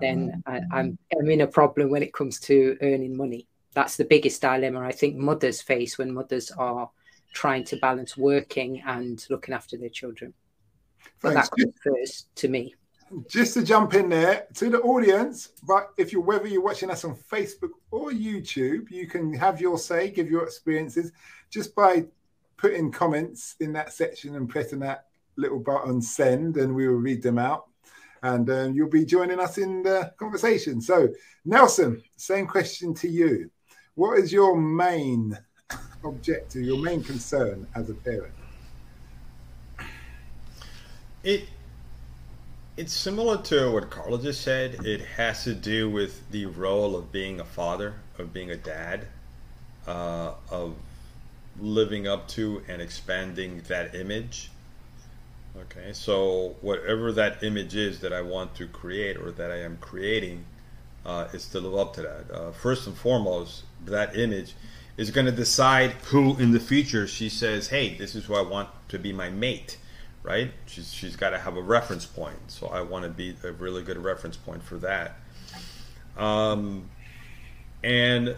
then 0.00 0.42
I, 0.46 0.60
I'm, 0.72 0.98
I'm 1.18 1.30
in 1.30 1.42
a 1.42 1.46
problem 1.46 1.90
when 1.90 2.02
it 2.02 2.14
comes 2.14 2.40
to 2.40 2.76
earning 2.80 3.16
money. 3.16 3.48
That's 3.74 3.96
the 3.96 4.04
biggest 4.04 4.40
dilemma 4.40 4.80
I 4.80 4.92
think 4.92 5.16
mothers 5.16 5.60
face 5.60 5.98
when 5.98 6.14
mothers 6.14 6.50
are 6.52 6.90
trying 7.34 7.64
to 7.64 7.76
balance 7.76 8.16
working 8.16 8.82
and 8.86 9.24
looking 9.28 9.54
after 9.54 9.76
their 9.76 9.88
children. 9.88 10.34
But 11.20 11.34
that 11.34 11.50
comes 11.50 11.74
first 11.82 12.28
to 12.36 12.48
me. 12.48 12.74
Just 13.26 13.54
to 13.54 13.62
jump 13.62 13.94
in 13.94 14.08
there 14.08 14.46
to 14.54 14.68
the 14.68 14.80
audience, 14.80 15.48
but 15.66 15.90
if 15.96 16.12
you're 16.12 16.22
whether 16.22 16.46
you're 16.46 16.62
watching 16.62 16.90
us 16.90 17.04
on 17.04 17.14
Facebook 17.14 17.70
or 17.90 18.10
YouTube, 18.10 18.90
you 18.90 19.06
can 19.06 19.32
have 19.32 19.60
your 19.60 19.78
say, 19.78 20.10
give 20.10 20.30
your 20.30 20.44
experiences 20.44 21.12
just 21.48 21.74
by 21.74 22.04
putting 22.58 22.92
comments 22.92 23.56
in 23.60 23.72
that 23.72 23.92
section 23.92 24.36
and 24.36 24.48
pressing 24.48 24.80
that 24.80 25.06
little 25.36 25.58
button 25.58 26.02
send, 26.02 26.58
and 26.58 26.74
we 26.74 26.86
will 26.86 26.96
read 26.96 27.22
them 27.22 27.38
out. 27.38 27.68
And 28.22 28.50
um, 28.50 28.74
you'll 28.74 28.90
be 28.90 29.04
joining 29.04 29.40
us 29.40 29.58
in 29.58 29.82
the 29.82 30.12
conversation. 30.18 30.80
So, 30.80 31.08
Nelson, 31.44 32.02
same 32.16 32.46
question 32.46 32.92
to 32.94 33.08
you. 33.08 33.50
What 33.94 34.18
is 34.18 34.32
your 34.32 34.56
main 34.56 35.38
objective, 36.04 36.62
your 36.62 36.82
main 36.82 37.02
concern 37.02 37.66
as 37.74 37.88
a 37.90 37.94
parent? 37.94 38.34
It 41.22 41.48
it's 42.78 42.92
similar 42.92 43.38
to 43.42 43.72
what 43.72 43.90
Carla 43.90 44.22
just 44.22 44.42
said. 44.42 44.86
It 44.86 45.00
has 45.00 45.42
to 45.44 45.52
do 45.52 45.90
with 45.90 46.30
the 46.30 46.46
role 46.46 46.94
of 46.94 47.10
being 47.10 47.40
a 47.40 47.44
father, 47.44 47.94
of 48.18 48.32
being 48.32 48.52
a 48.52 48.56
dad, 48.56 49.08
uh, 49.88 50.34
of 50.48 50.76
living 51.58 52.06
up 52.06 52.28
to 52.28 52.62
and 52.68 52.80
expanding 52.80 53.62
that 53.66 53.96
image. 53.96 54.52
Okay, 55.56 55.92
so 55.92 56.54
whatever 56.60 57.10
that 57.10 57.42
image 57.42 57.74
is 57.74 57.98
that 57.98 58.12
I 58.12 58.22
want 58.22 58.54
to 58.54 58.68
create 58.68 59.16
or 59.16 59.32
that 59.32 59.50
I 59.50 59.56
am 59.62 59.78
creating 59.80 60.44
uh, 61.04 61.26
is 61.32 61.48
to 61.48 61.58
live 61.58 61.76
up 61.76 61.94
to 61.94 62.02
that. 62.02 62.30
Uh, 62.30 62.52
first 62.52 62.86
and 62.86 62.96
foremost, 62.96 63.64
that 63.86 64.16
image 64.16 64.54
is 64.96 65.10
going 65.10 65.26
to 65.26 65.32
decide 65.32 65.90
who 66.10 66.36
in 66.36 66.52
the 66.52 66.60
future 66.60 67.08
she 67.08 67.28
says, 67.28 67.68
hey, 67.68 67.96
this 67.96 68.14
is 68.14 68.26
who 68.26 68.36
I 68.36 68.42
want 68.42 68.68
to 68.90 69.00
be 69.00 69.12
my 69.12 69.30
mate, 69.30 69.78
right? 70.28 70.52
She's, 70.66 70.92
she's 70.92 71.16
got 71.16 71.30
to 71.30 71.38
have 71.38 71.56
a 71.56 71.62
reference 71.62 72.04
point. 72.04 72.36
So 72.48 72.66
I 72.66 72.82
want 72.82 73.04
to 73.04 73.10
be 73.10 73.34
a 73.42 73.52
really 73.52 73.82
good 73.82 73.96
reference 73.96 74.36
point 74.36 74.62
for 74.62 74.76
that. 74.76 75.16
Um, 76.18 76.90
and 77.82 78.36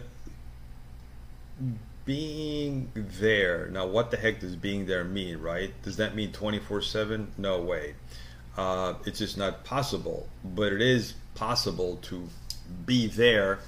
being 2.05 2.89
there, 2.95 3.67
now 3.67 3.87
what 3.87 4.09
the 4.09 4.15
heck 4.15 4.39
does 4.39 4.55
being 4.55 4.85
there 4.85 5.03
mean, 5.03 5.39
right? 5.39 5.73
Does 5.83 5.97
that 5.97 6.15
mean 6.15 6.31
24 6.31 6.81
7? 6.81 7.33
No 7.37 7.59
way. 7.59 7.95
Uh, 8.57 8.93
it's 9.05 9.19
just 9.19 9.37
not 9.37 9.65
possible. 9.65 10.29
But 10.45 10.71
it 10.71 10.81
is 10.81 11.15
possible 11.35 11.97
to 12.03 12.29
be 12.85 13.07
there 13.07 13.59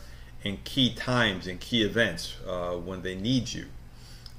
in 0.43 0.59
key 0.63 0.93
times 0.93 1.45
and 1.47 1.59
key 1.59 1.83
events 1.83 2.37
uh, 2.47 2.71
when 2.71 3.01
they 3.01 3.15
need 3.15 3.51
you. 3.51 3.65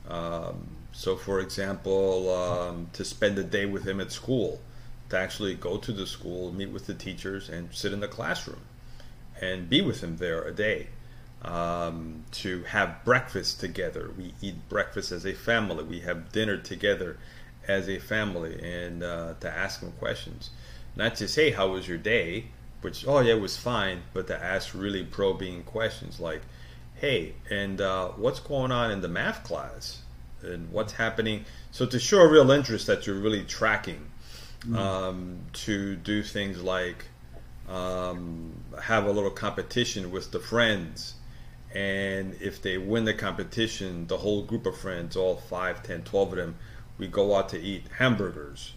Um, 0.09 0.69
so, 0.95 1.17
for 1.17 1.41
example, 1.41 2.33
um, 2.33 2.89
to 2.95 3.05
spend 3.05 3.39
a 3.39 3.45
day 3.45 3.67
with 3.67 3.85
him 3.85 4.01
at 4.01 4.13
school, 4.13 4.61
to 5.11 5.19
actually 5.19 5.55
go 5.55 5.77
to 5.77 5.93
the 5.93 6.07
school, 6.07 6.53
meet 6.53 6.71
with 6.71 6.87
the 6.87 6.95
teachers, 6.95 7.49
and 7.49 7.69
sit 7.75 7.93
in 7.93 8.01
the 8.01 8.09
classroom 8.09 8.63
and 9.41 9.69
be 9.69 9.83
with 9.83 10.03
him 10.03 10.17
there 10.17 10.43
a 10.43 10.53
day. 10.53 10.89
Um, 11.43 12.25
to 12.33 12.63
have 12.63 13.05
breakfast 13.05 13.61
together. 13.61 14.11
We 14.17 14.33
eat 14.41 14.67
breakfast 14.71 15.13
as 15.13 15.27
a 15.27 15.35
family. 15.35 15.85
We 15.85 16.01
have 16.01 16.33
dinner 16.33 16.57
together 16.57 17.19
as 17.69 17.87
a 17.87 17.99
family, 17.99 18.59
and 18.63 19.03
uh, 19.03 19.35
to 19.41 19.51
ask 19.51 19.83
him 19.83 19.93
questions. 19.99 20.49
Not 20.97 21.17
just, 21.17 21.37
hey, 21.37 21.51
how 21.51 21.69
was 21.69 21.87
your 21.87 21.99
day? 21.99 22.47
which 22.85 23.07
oh 23.07 23.21
yeah 23.21 23.33
it 23.33 23.41
was 23.41 23.57
fine 23.57 24.03
but 24.13 24.27
to 24.27 24.45
ask 24.45 24.75
really 24.75 25.03
probing 25.03 25.63
questions 25.63 26.21
like 26.21 26.43
hey 26.97 27.35
and 27.51 27.81
uh, 27.81 28.09
what's 28.11 28.41
going 28.41 28.71
on 28.71 28.91
in 28.91 29.01
the 29.01 29.09
math 29.09 29.43
class 29.43 30.03
and 30.45 30.71
what's 30.71 30.93
happening. 30.93 31.45
So 31.71 31.87
to 31.87 31.99
show 31.99 32.21
a 32.21 32.29
real 32.31 32.51
interest 32.51 32.87
that 32.87 33.07
you're 33.07 33.17
really 33.19 33.45
tracking, 33.45 34.11
Mm. 34.67 34.77
um, 34.79 35.41
to 35.53 35.95
do 35.97 36.23
things 36.23 36.63
like 36.63 37.05
um, 37.69 38.53
have 38.83 39.05
a 39.07 39.11
little 39.11 39.31
competition 39.31 40.11
with 40.11 40.31
the 40.31 40.41
friends. 40.41 41.15
And 41.75 42.35
if 42.41 42.63
they 42.63 42.79
win 42.79 43.05
the 43.05 43.15
competition, 43.15 44.07
the 44.07 44.19
whole 44.19 44.43
group 44.43 44.65
of 44.67 44.77
friends, 44.77 45.17
all 45.17 45.37
5, 45.37 45.83
10, 45.83 46.03
12 46.03 46.33
of 46.33 46.37
them, 46.37 46.57
we 46.99 47.09
go 47.09 47.35
out 47.35 47.49
to 47.51 47.61
eat 47.61 47.85
hamburgers 47.99 48.73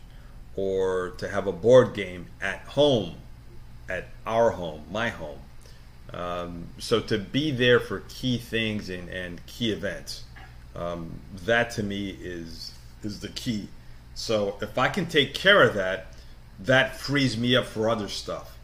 or 0.56 1.12
to 1.17 1.27
have 1.30 1.47
a 1.47 1.51
board 1.51 1.93
game 1.93 2.27
at 2.41 2.60
home, 2.62 3.15
at 3.88 4.08
our 4.25 4.51
home, 4.51 4.84
my 4.91 5.10
home. 5.10 5.39
Um, 6.13 6.67
so 6.80 6.99
to 7.01 7.17
be 7.17 7.51
there 7.51 7.80
for 7.80 7.99
key 8.10 8.38
things 8.38 8.89
and, 8.89 9.08
and 9.10 9.45
key 9.45 9.71
events, 9.71 10.23
um, 10.78 11.12
that 11.46 11.72
to 11.72 11.84
me 11.84 12.18
is 12.22 12.72
is 13.04 13.20
the 13.20 13.30
key. 13.30 13.68
So 14.16 14.58
if 14.62 14.78
I 14.78 14.88
can 14.88 15.06
take 15.06 15.34
care 15.34 15.62
of 15.62 15.74
that, 15.76 16.08
that 16.60 16.98
frees 16.98 17.38
me 17.38 17.56
up 17.56 17.66
for 17.66 17.90
other 17.90 18.08
stuff. 18.08 18.58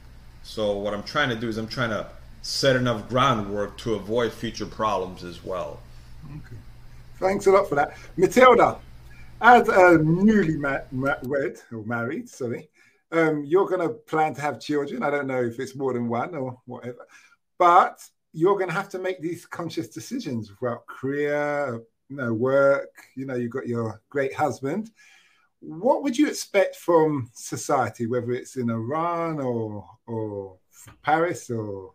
So 0.44 0.78
what 0.78 0.94
I'm 0.94 1.04
trying 1.04 1.30
to 1.30 1.36
do 1.36 1.48
is 1.48 1.58
I'm 1.58 1.68
trying 1.68 1.92
to 1.92 2.08
set 2.42 2.76
enough 2.76 3.08
groundwork 3.08 3.78
to 3.80 3.96
avoid 3.96 4.34
future 4.34 4.66
problems 4.66 5.24
as 5.24 5.44
well. 5.44 5.80
Okay. 6.26 6.58
Thanks 7.20 7.46
a 7.48 7.52
lot 7.52 7.70
for 7.70 7.76
that. 7.76 7.96
Matilda, 8.18 8.78
as 9.42 9.70
a 9.70 9.98
newly 10.00 10.58
ma- 10.58 10.80
ma- 10.92 11.16
wed 11.24 11.58
or 11.72 11.84
married, 11.84 12.28
sorry, 12.28 12.70
um, 13.12 13.46
you're 13.46 13.68
going 13.68 13.88
to 13.88 13.94
plan 13.94 14.34
to 14.34 14.42
have 14.42 14.60
children. 14.60 15.04
I 15.04 15.12
don't 15.12 15.28
know 15.28 15.42
if 15.42 15.60
it's 15.60 15.76
more 15.76 15.94
than 15.94 16.10
one 16.10 16.34
or 16.36 16.60
whatever, 16.66 17.08
but 17.58 18.02
you're 18.34 18.56
going 18.56 18.70
to 18.70 18.76
have 18.76 18.90
to 18.90 19.00
make 19.00 19.22
these 19.22 19.46
conscious 19.46 19.88
decisions 19.88 20.52
about 20.60 20.88
career, 20.88 21.82
you 22.14 22.22
know, 22.22 22.34
work. 22.34 22.92
You 23.16 23.26
know, 23.26 23.36
you've 23.36 23.52
got 23.52 23.68
your 23.68 24.02
great 24.10 24.34
husband. 24.34 24.92
What 25.60 26.04
would 26.04 26.18
you 26.18 26.28
expect 26.28 26.76
from 26.76 27.32
society, 27.34 28.06
whether 28.06 28.32
it's 28.32 28.56
in 28.56 28.70
Iran 28.70 29.40
or 29.40 29.86
or 30.06 30.58
Paris 31.02 31.50
or 31.50 31.94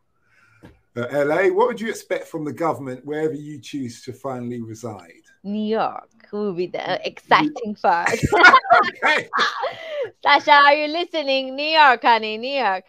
uh, 0.97 1.07
LA? 1.13 1.49
What 1.49 1.69
would 1.69 1.81
you 1.81 1.89
expect 1.89 2.27
from 2.27 2.45
the 2.45 2.53
government 2.53 3.05
wherever 3.05 3.35
you 3.35 3.61
choose 3.61 4.03
to 4.05 4.13
finally 4.13 4.61
reside? 4.61 5.23
New 5.45 5.69
York 5.69 6.09
will 6.33 6.53
be 6.53 6.67
the 6.67 7.07
exciting 7.07 7.77
part. 7.81 8.11
okay. 8.89 9.29
Sasha, 10.23 10.53
are 10.53 10.75
you 10.75 10.89
listening? 10.89 11.55
New 11.55 11.73
York, 11.79 12.03
honey, 12.03 12.39
New 12.39 12.59
York. 12.59 12.85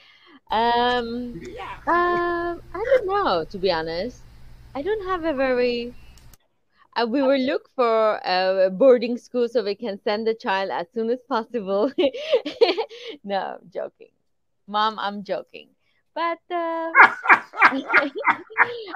Um, 0.50 1.40
um, 1.86 2.62
I 2.74 2.84
don't 2.98 3.06
know, 3.06 3.46
to 3.52 3.58
be 3.60 3.72
honest. 3.72 4.22
I 4.74 4.82
don't 4.82 5.06
have 5.06 5.26
a 5.26 5.34
very. 5.34 5.94
Uh, 6.96 7.06
we 7.08 7.22
will 7.22 7.40
look 7.40 7.70
for 7.76 8.20
a 8.26 8.70
boarding 8.72 9.18
school 9.18 9.48
so 9.48 9.64
we 9.64 9.76
can 9.76 10.00
send 10.04 10.28
the 10.28 10.34
child 10.34 10.70
as 10.72 10.88
soon 10.94 11.10
as 11.10 11.20
possible. 11.28 11.92
no, 13.24 13.58
I'm 13.62 13.70
joking. 13.74 14.12
Mom, 14.68 14.98
I'm 15.00 15.24
joking. 15.24 15.70
But 16.16 16.40
uh, 16.54 16.92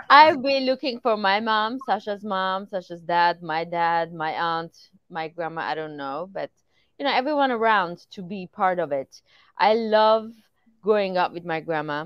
I'll 0.10 0.38
be 0.42 0.60
looking 0.62 1.00
for 1.00 1.18
my 1.18 1.40
mom, 1.40 1.80
Sasha's 1.80 2.24
mom, 2.24 2.68
Sasha's 2.68 3.02
dad, 3.02 3.42
my 3.42 3.64
dad, 3.64 4.14
my 4.14 4.32
aunt, 4.34 4.76
my 5.10 5.28
grandma. 5.28 5.62
I 5.62 5.76
don't 5.76 5.98
know, 5.98 6.30
but 6.32 6.52
you 6.98 7.06
know, 7.06 7.14
everyone 7.14 7.52
around 7.52 8.00
to 8.12 8.22
be 8.22 8.48
part 8.48 8.80
of 8.80 8.92
it. 8.92 9.22
I 9.58 9.74
love 9.74 10.32
growing 10.82 11.18
up 11.18 11.34
with 11.34 11.46
my 11.46 11.60
grandma. 11.60 12.06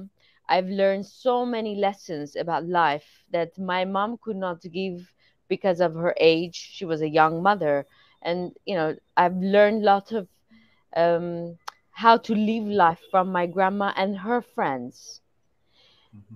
I've 0.49 0.67
learned 0.67 1.05
so 1.05 1.45
many 1.45 1.75
lessons 1.75 2.35
about 2.35 2.65
life 2.65 3.23
that 3.31 3.57
my 3.57 3.85
mom 3.85 4.17
could 4.21 4.37
not 4.37 4.61
give 4.61 5.11
because 5.47 5.79
of 5.79 5.95
her 5.95 6.13
age. 6.19 6.55
She 6.55 6.85
was 6.85 7.01
a 7.01 7.09
young 7.09 7.41
mother, 7.41 7.85
and 8.21 8.53
you 8.65 8.75
know, 8.75 8.95
I've 9.17 9.37
learned 9.37 9.83
lots 9.83 10.11
of 10.11 10.27
um, 10.95 11.57
how 11.91 12.17
to 12.17 12.33
live 12.35 12.65
life 12.65 13.01
from 13.11 13.31
my 13.31 13.45
grandma 13.47 13.93
and 13.95 14.19
her 14.19 14.41
friends 14.41 15.21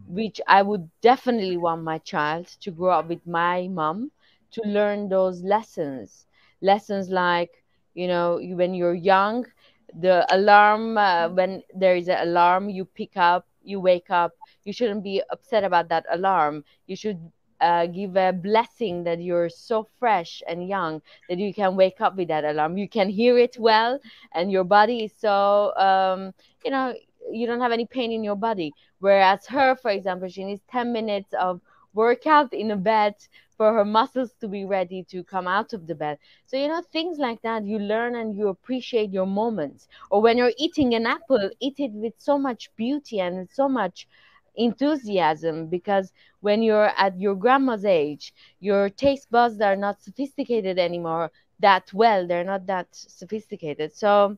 which 0.05 0.39
I 0.47 0.61
would 0.61 0.89
definitely 1.01 1.57
want 1.57 1.83
my 1.83 1.97
child 1.99 2.47
to 2.61 2.71
grow 2.71 2.91
up 2.99 3.07
with 3.07 3.25
my 3.25 3.67
mom 3.67 4.11
to 4.51 4.61
learn 4.65 5.09
those 5.09 5.43
lessons. 5.43 6.25
Lessons 6.61 7.09
like, 7.09 7.63
you 7.93 8.07
know, 8.07 8.37
you- 8.37 8.55
when 8.55 8.73
you're 8.73 8.93
young, 8.95 9.45
the 9.93 10.25
alarm, 10.33 10.97
uh, 10.97 11.29
when 11.29 11.63
there 11.73 11.95
is 11.95 12.07
an 12.07 12.19
alarm, 12.27 12.69
you 12.69 12.85
pick 12.85 13.17
up, 13.17 13.47
you 13.63 13.79
wake 13.79 14.09
up. 14.09 14.33
You 14.63 14.73
shouldn't 14.73 15.03
be 15.03 15.21
upset 15.29 15.63
about 15.63 15.89
that 15.89 16.05
alarm. 16.09 16.63
You 16.87 16.95
should 16.95 17.31
uh, 17.61 17.85
give 17.87 18.15
a 18.17 18.33
blessing 18.33 19.03
that 19.03 19.21
you're 19.21 19.49
so 19.49 19.87
fresh 19.99 20.41
and 20.47 20.67
young 20.67 21.01
that 21.29 21.37
you 21.39 21.53
can 21.53 21.75
wake 21.75 22.01
up 22.01 22.15
with 22.17 22.27
that 22.29 22.43
alarm. 22.45 22.77
You 22.77 22.89
can 22.89 23.09
hear 23.09 23.37
it 23.37 23.57
well, 23.59 23.99
and 24.33 24.51
your 24.51 24.63
body 24.65 25.05
is 25.05 25.13
so, 25.17 25.75
um, 25.77 26.33
you 26.63 26.71
know, 26.71 26.93
you 27.31 27.47
don't 27.47 27.61
have 27.61 27.71
any 27.71 27.85
pain 27.85 28.11
in 28.11 28.23
your 28.23 28.35
body. 28.35 28.73
Whereas 28.99 29.45
her, 29.47 29.75
for 29.75 29.91
example, 29.91 30.27
she 30.29 30.43
needs 30.43 30.61
10 30.69 30.91
minutes 30.93 31.33
of 31.33 31.61
workout 31.93 32.53
in 32.53 32.71
a 32.71 32.77
bed 32.77 33.15
for 33.57 33.73
her 33.73 33.85
muscles 33.85 34.33
to 34.41 34.47
be 34.47 34.65
ready 34.65 35.03
to 35.03 35.23
come 35.23 35.47
out 35.47 35.73
of 35.73 35.87
the 35.87 35.95
bed. 35.95 36.17
So, 36.45 36.57
you 36.57 36.67
know, 36.67 36.81
things 36.81 37.17
like 37.19 37.41
that, 37.41 37.65
you 37.65 37.79
learn 37.79 38.15
and 38.15 38.35
you 38.35 38.47
appreciate 38.47 39.11
your 39.11 39.27
moments. 39.27 39.87
Or 40.09 40.21
when 40.21 40.37
you're 40.37 40.53
eating 40.57 40.93
an 40.93 41.05
apple, 41.05 41.49
eat 41.59 41.79
it 41.79 41.91
with 41.91 42.13
so 42.17 42.37
much 42.37 42.69
beauty 42.75 43.19
and 43.19 43.49
so 43.51 43.67
much 43.69 44.07
enthusiasm 44.55 45.67
because 45.67 46.11
when 46.41 46.61
you're 46.61 46.91
at 46.97 47.19
your 47.19 47.35
grandma's 47.35 47.85
age, 47.85 48.33
your 48.59 48.89
taste 48.89 49.29
buds 49.31 49.59
are 49.61 49.75
not 49.75 50.01
sophisticated 50.01 50.77
anymore 50.79 51.31
that 51.59 51.93
well. 51.93 52.27
They're 52.27 52.43
not 52.43 52.65
that 52.67 52.87
sophisticated. 52.91 53.93
So, 53.93 54.37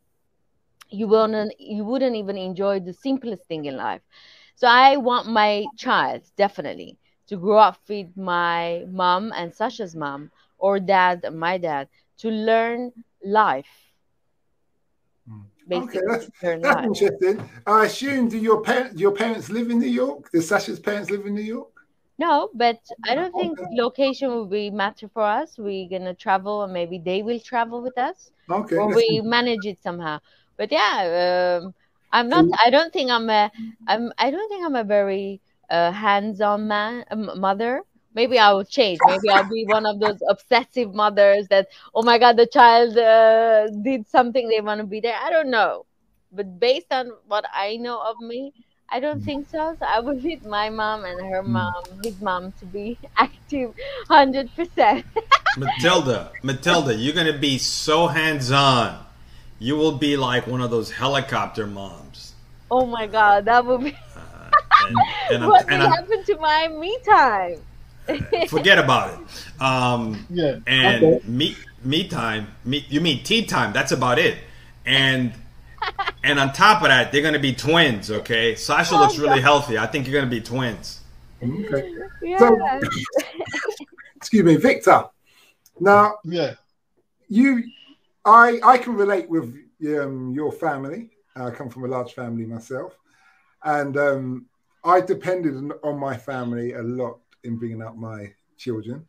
you 0.90 1.08
wouldn't 1.08 1.54
you 1.60 1.84
wouldn't 1.84 2.16
even 2.16 2.38
enjoy 2.38 2.80
the 2.80 2.94
simplest 2.94 3.46
thing 3.48 3.66
in 3.66 3.76
life 3.76 4.02
so 4.56 4.68
i 4.68 4.96
want 4.98 5.28
my 5.28 5.68
child 5.76 6.22
definitely 6.38 6.98
to 7.28 7.38
grow 7.38 7.58
up 7.58 7.80
with 7.90 8.16
my 8.16 8.84
mom 8.90 9.32
and 9.36 9.54
sasha's 9.54 9.96
mom 9.96 10.30
or 10.58 10.80
dad 10.80 11.22
my 11.34 11.58
dad 11.58 11.88
to 12.18 12.30
learn 12.30 12.92
life 13.24 13.83
Okay, 15.72 16.00
that's, 16.08 16.30
that's 16.62 16.86
interesting. 16.86 17.50
I 17.66 17.86
assume 17.86 18.30
do 18.30 18.38
your 18.38 18.62
parents 18.62 19.00
your 19.00 19.12
parents 19.12 19.50
live 19.50 19.70
in 19.70 19.80
New 19.80 19.88
York? 20.04 20.30
Does 20.32 20.48
Sasha's 20.48 20.80
parents 20.80 21.10
live 21.10 21.26
in 21.26 21.34
New 21.36 21.42
York? 21.56 21.72
no 22.20 22.50
but 22.54 22.80
i 23.08 23.16
don't 23.16 23.36
think 23.36 23.60
Okay. 23.60 23.68
location 23.72 24.30
will 24.30 24.46
be 24.48 24.70
matter 24.70 25.08
for 25.10 25.24
us 25.24 25.58
we're 25.58 25.90
gonna 25.90 26.14
travel 26.14 26.64
and 26.64 26.74
maybe 26.74 27.00
they 27.04 27.22
will 27.24 27.40
travel 27.40 27.82
with 27.82 27.98
us 27.98 28.32
Okay. 28.50 28.76
or 28.76 28.94
we 28.94 29.22
manage 29.24 29.66
it 29.66 29.82
somehow 29.82 30.20
but 30.58 30.72
yeah 30.72 31.60
um, 31.64 31.74
i'm 32.12 32.30
not 32.30 32.46
i 32.64 32.70
don't 32.70 32.94
think 32.94 33.10
i'm 33.10 33.30
a 33.30 33.52
i'm 33.88 34.12
i 34.18 34.30
don't 34.32 34.50
think 34.50 34.66
i'm 34.66 34.76
a 34.76 34.84
very 34.84 35.42
uh, 35.70 35.92
hands-on 35.92 36.68
man 36.68 37.04
mother 37.38 37.82
maybe 38.14 38.40
i 38.40 38.52
will 38.52 38.66
change. 38.66 39.00
Maybe 39.06 39.30
i'll 39.30 39.50
be 39.50 39.66
one 39.66 39.86
of 39.86 40.00
those 40.00 40.22
obsessive 40.30 40.94
mothers 40.94 41.48
that 41.50 41.68
oh 41.94 42.04
my 42.04 42.18
god 42.18 42.38
the 42.38 42.48
child 42.48 42.98
uh, 42.98 43.68
did 43.82 44.08
something 44.08 44.48
they 44.50 44.62
want 44.62 44.80
to 44.82 44.88
be 44.88 45.00
there. 45.00 45.18
I 45.22 45.30
don't 45.30 45.50
know. 45.50 45.86
But 46.32 46.60
based 46.60 46.92
on 46.92 47.12
what 47.28 47.46
i 47.54 47.78
know 47.78 48.02
of 48.02 48.20
me 48.20 48.54
i 48.90 49.00
don't 49.00 49.22
mm. 49.22 49.26
think 49.26 49.50
so. 49.50 49.76
So 49.80 49.86
i 49.86 50.00
would 50.00 50.24
need 50.24 50.46
my 50.46 50.70
mom 50.70 51.06
and 51.06 51.20
her 51.22 51.44
mm. 51.44 51.48
mom 51.48 51.84
his 52.04 52.20
mom 52.22 52.52
to 52.60 52.66
be 52.66 52.98
active 53.18 53.74
100% 54.10 55.04
Matilda, 55.58 56.32
Matilda, 56.44 56.96
you're 56.96 57.14
gonna 57.14 57.38
be 57.38 57.60
so 57.60 58.08
hands-on. 58.08 59.06
You 59.60 59.76
will 59.76 59.92
be 59.92 60.18
like 60.18 60.48
one 60.48 60.62
of 60.62 60.72
those 60.72 60.92
helicopter 60.92 61.68
moms. 61.68 62.34
oh 62.72 62.86
my 62.86 63.06
god 63.06 63.46
that 63.46 63.64
would 63.66 63.84
be 63.84 63.96
uh, 64.16 64.52
And, 64.88 64.98
and, 65.32 65.48
what 65.48 65.66
I'm, 65.66 65.74
and 65.74 65.84
I'm, 65.84 65.92
happen 65.92 66.24
to 66.24 66.38
my 66.38 66.68
me 66.68 66.98
time 67.06 67.60
forget 68.50 68.78
about 68.80 69.14
it. 69.14 69.62
Um, 69.62 70.26
Yeah. 70.30 70.60
and 70.68 71.04
Okay. 71.04 71.28
me 71.28 71.56
me 71.84 72.08
time 72.08 72.48
me 72.66 72.86
you 72.90 73.02
mean 73.02 73.24
tea 73.24 73.46
time 73.46 73.74
that's 73.74 73.92
about 73.92 74.18
it 74.18 74.38
and 74.86 75.34
and 76.24 76.40
on 76.40 76.54
top 76.54 76.82
of 76.82 76.88
that 76.88 77.12
they're 77.12 77.22
gonna 77.22 77.38
be 77.40 77.54
twins 77.54 78.10
okay 78.10 78.56
sasha 78.56 78.96
looks 78.96 79.18
really 79.18 79.42
healthy 79.42 79.78
i 79.78 79.86
think 79.86 80.08
you're 80.08 80.18
gonna 80.18 80.30
be 80.32 80.40
twins 80.40 81.02
Okay. 81.44 81.94
yeah 82.22 82.38
So- 82.40 82.58
Excuse 84.16 84.44
me, 84.46 84.56
Victor. 84.56 85.04
Now 85.82 86.16
Yeah. 86.24 86.54
you 87.28 87.64
I 88.26 88.60
I 88.64 88.78
can 88.78 88.96
relate 88.96 89.28
with 89.30 89.54
um, 89.86 90.32
your 90.34 90.52
family. 90.54 91.10
I 91.36 91.50
come 91.52 91.70
from 91.70 91.84
a 91.84 91.88
large 91.88 92.14
family 92.14 92.46
myself, 92.46 92.98
and 93.66 93.98
um, 93.98 94.46
I 94.86 95.02
depended 95.02 95.56
on- 95.58 95.74
on 95.84 96.00
my 96.00 96.16
family 96.16 96.72
a 96.74 96.82
lot 96.82 97.20
in 97.44 97.58
bringing 97.58 97.82
up 97.82 97.96
my 97.96 98.32
children, 98.58 99.06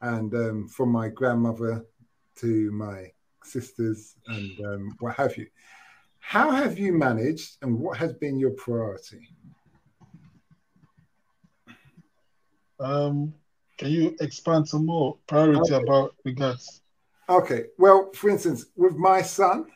and 0.00 0.34
um, 0.34 0.68
from 0.68 0.90
my 0.90 1.08
grandmother 1.08 1.84
to 2.36 2.70
my 2.72 3.10
sisters 3.44 4.16
and 4.26 4.66
um, 4.66 4.96
what 5.00 5.14
have 5.16 5.36
you. 5.36 5.46
How 6.18 6.50
have 6.50 6.78
you 6.78 6.92
managed, 6.92 7.58
and 7.62 7.78
what 7.78 7.96
has 7.98 8.12
been 8.12 8.38
your 8.38 8.50
priority? 8.50 9.28
Um, 12.80 13.32
can 13.78 13.90
you 13.90 14.16
expand 14.20 14.68
some 14.68 14.86
more 14.86 15.18
priority 15.26 15.72
okay. 15.72 15.82
about 15.82 16.16
regards? 16.24 16.82
Okay. 17.28 17.66
Well, 17.78 18.10
for 18.12 18.30
instance, 18.30 18.66
with 18.76 18.96
my 18.96 19.22
son, 19.22 19.66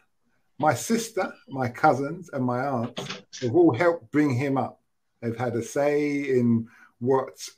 my 0.58 0.74
sister, 0.74 1.32
my 1.48 1.68
cousins, 1.68 2.30
and 2.32 2.44
my 2.44 2.66
aunts 2.66 3.22
have 3.40 3.54
all 3.54 3.72
helped 3.72 4.10
bring 4.10 4.34
him 4.34 4.58
up. 4.58 4.80
They've 5.22 5.36
had 5.36 5.54
a 5.54 5.62
say 5.62 6.28
in 6.28 6.66
what 6.98 7.48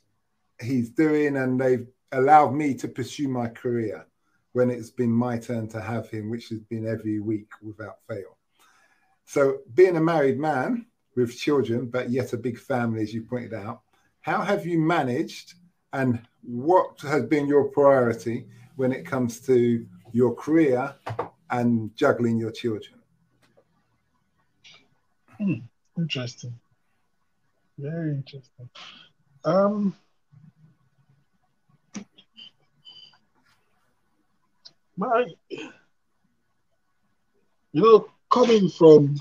he's 0.61 0.89
doing, 0.89 1.37
and 1.37 1.59
they've 1.59 1.87
allowed 2.11 2.53
me 2.53 2.73
to 2.75 2.87
pursue 2.87 3.27
my 3.27 3.47
career 3.47 4.05
when 4.53 4.69
it's 4.69 4.91
been 4.91 5.11
my 5.11 5.37
turn 5.37 5.67
to 5.67 5.81
have 5.81 6.09
him, 6.09 6.29
which 6.29 6.49
has 6.49 6.59
been 6.59 6.87
every 6.87 7.19
week 7.19 7.49
without 7.61 7.97
fail. 8.07 8.37
So, 9.25 9.59
being 9.73 9.97
a 9.97 10.01
married 10.01 10.39
man 10.39 10.85
with 11.15 11.37
children, 11.37 11.87
but 11.87 12.09
yet 12.09 12.33
a 12.33 12.37
big 12.37 12.59
family, 12.59 13.01
as 13.01 13.13
you 13.13 13.23
pointed 13.23 13.53
out, 13.53 13.81
how 14.21 14.41
have 14.41 14.65
you 14.65 14.79
managed 14.79 15.55
and 15.91 16.21
what 16.43 16.99
has 17.01 17.23
been 17.23 17.47
your 17.47 17.65
priority 17.65 18.45
when 18.75 18.91
it 18.91 19.05
comes 19.05 19.39
to 19.41 19.85
your 20.11 20.35
career 20.35 20.95
and 21.49 21.95
juggling 21.95 22.37
your 22.37 22.51
children? 22.51 22.99
Hmm, 25.37 25.53
interesting. 25.97 26.53
Very 27.77 28.11
interesting. 28.11 28.69
Um, 29.45 29.95
my, 34.97 35.25
you 35.49 35.71
know, 37.81 38.07
coming 38.29 38.69
from 38.69 39.15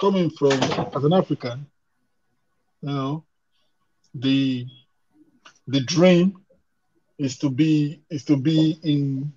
coming 0.00 0.30
from 0.30 0.52
as 0.94 1.04
an 1.04 1.12
African, 1.12 1.66
you 2.82 2.88
know, 2.88 3.24
the 4.14 4.66
the 5.68 5.80
dream 5.80 6.36
is 7.18 7.38
to 7.38 7.50
be 7.50 8.00
is 8.10 8.24
to 8.26 8.36
be 8.36 8.78
in 8.82 9.32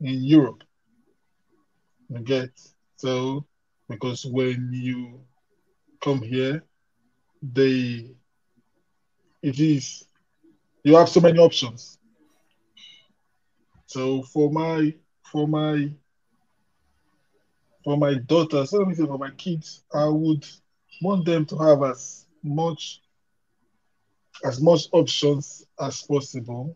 in 0.00 0.22
Europe. 0.22 0.62
You 2.08 2.20
get 2.20 2.50
so 2.96 3.44
because 3.88 4.24
when 4.24 4.70
you 4.72 5.20
come 6.02 6.22
here, 6.22 6.64
they 7.42 8.10
it 9.42 9.58
is 9.58 10.04
you 10.84 10.96
have 10.96 11.08
so 11.08 11.20
many 11.20 11.38
options. 11.38 11.98
So 13.92 14.22
for 14.22 14.50
my 14.50 14.94
for 15.22 15.46
my 15.46 15.92
for 17.84 17.98
my 17.98 18.14
daughters, 18.14 18.72
let 18.72 18.88
me 18.88 18.94
say 18.94 19.04
for 19.04 19.18
my 19.18 19.32
kids, 19.32 19.84
I 19.92 20.06
would 20.06 20.46
want 21.02 21.26
them 21.26 21.44
to 21.46 21.58
have 21.58 21.82
as 21.82 22.24
much 22.42 23.02
as 24.46 24.62
much 24.62 24.88
options 24.92 25.66
as 25.78 26.00
possible. 26.00 26.74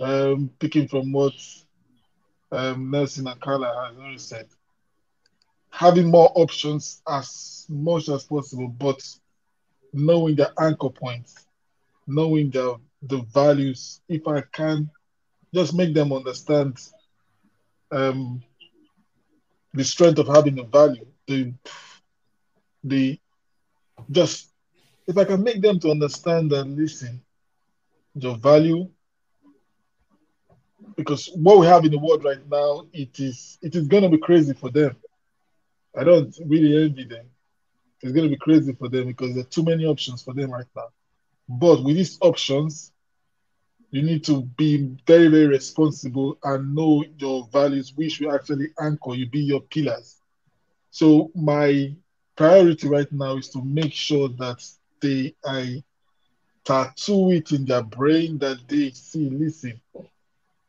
Um, 0.00 0.50
picking 0.58 0.88
from 0.88 1.12
what 1.12 1.34
um, 2.50 2.90
Nelson 2.90 3.28
and 3.28 3.40
Carla 3.40 3.86
has 3.90 3.96
already 3.96 4.18
said, 4.18 4.48
having 5.70 6.10
more 6.10 6.32
options 6.34 7.00
as 7.08 7.64
much 7.68 8.08
as 8.08 8.24
possible, 8.24 8.66
but 8.66 9.00
knowing 9.92 10.34
the 10.34 10.52
anchor 10.58 10.90
points, 10.90 11.46
knowing 12.08 12.50
the 12.50 12.80
the 13.02 13.22
values. 13.32 14.00
If 14.08 14.26
I 14.26 14.40
can 14.40 14.90
just 15.54 15.74
make 15.74 15.94
them 15.94 16.12
understand 16.12 16.78
um, 17.90 18.42
the 19.74 19.84
strength 19.84 20.18
of 20.18 20.26
having 20.28 20.58
a 20.58 20.64
value, 20.64 21.06
the 21.26 21.52
the 22.84 23.18
just 24.10 24.50
if 25.06 25.16
I 25.18 25.24
can 25.24 25.42
make 25.42 25.60
them 25.62 25.78
to 25.80 25.90
understand 25.90 26.52
and 26.52 26.76
listen, 26.76 27.20
your 28.14 28.36
value, 28.36 28.88
because 30.96 31.30
what 31.34 31.58
we 31.58 31.66
have 31.66 31.84
in 31.84 31.90
the 31.92 31.98
world 31.98 32.24
right 32.24 32.46
now, 32.50 32.86
it 32.92 33.18
is 33.20 33.58
it 33.62 33.74
is 33.74 33.86
gonna 33.88 34.08
be 34.10 34.18
crazy 34.18 34.52
for 34.54 34.70
them. 34.70 34.96
I 35.96 36.04
don't 36.04 36.34
really 36.46 36.84
envy 36.84 37.04
them. 37.04 37.26
It's 38.02 38.12
gonna 38.12 38.28
be 38.28 38.36
crazy 38.36 38.72
for 38.74 38.88
them 38.88 39.06
because 39.08 39.34
there 39.34 39.42
are 39.44 39.48
too 39.48 39.64
many 39.64 39.84
options 39.86 40.22
for 40.22 40.34
them 40.34 40.50
right 40.50 40.66
now. 40.76 40.88
But 41.48 41.84
with 41.84 41.96
these 41.96 42.18
options, 42.20 42.92
you 43.90 44.02
need 44.02 44.24
to 44.24 44.42
be 44.56 44.96
very, 45.06 45.28
very 45.28 45.46
responsible 45.46 46.38
and 46.44 46.74
know 46.74 47.04
your 47.18 47.48
values, 47.52 47.92
which 47.96 48.20
will 48.20 48.32
actually 48.34 48.68
anchor 48.80 49.14
you, 49.14 49.28
be 49.28 49.40
your 49.40 49.60
pillars. 49.62 50.20
So 50.90 51.30
my 51.34 51.94
priority 52.36 52.88
right 52.88 53.10
now 53.12 53.36
is 53.36 53.48
to 53.50 53.62
make 53.64 53.92
sure 53.92 54.28
that 54.38 54.64
they 55.00 55.34
I 55.44 55.82
tattoo 56.64 57.30
it 57.32 57.52
in 57.52 57.64
their 57.66 57.82
brain 57.82 58.38
that 58.38 58.58
they 58.68 58.90
see, 58.90 59.30
listen, 59.30 59.80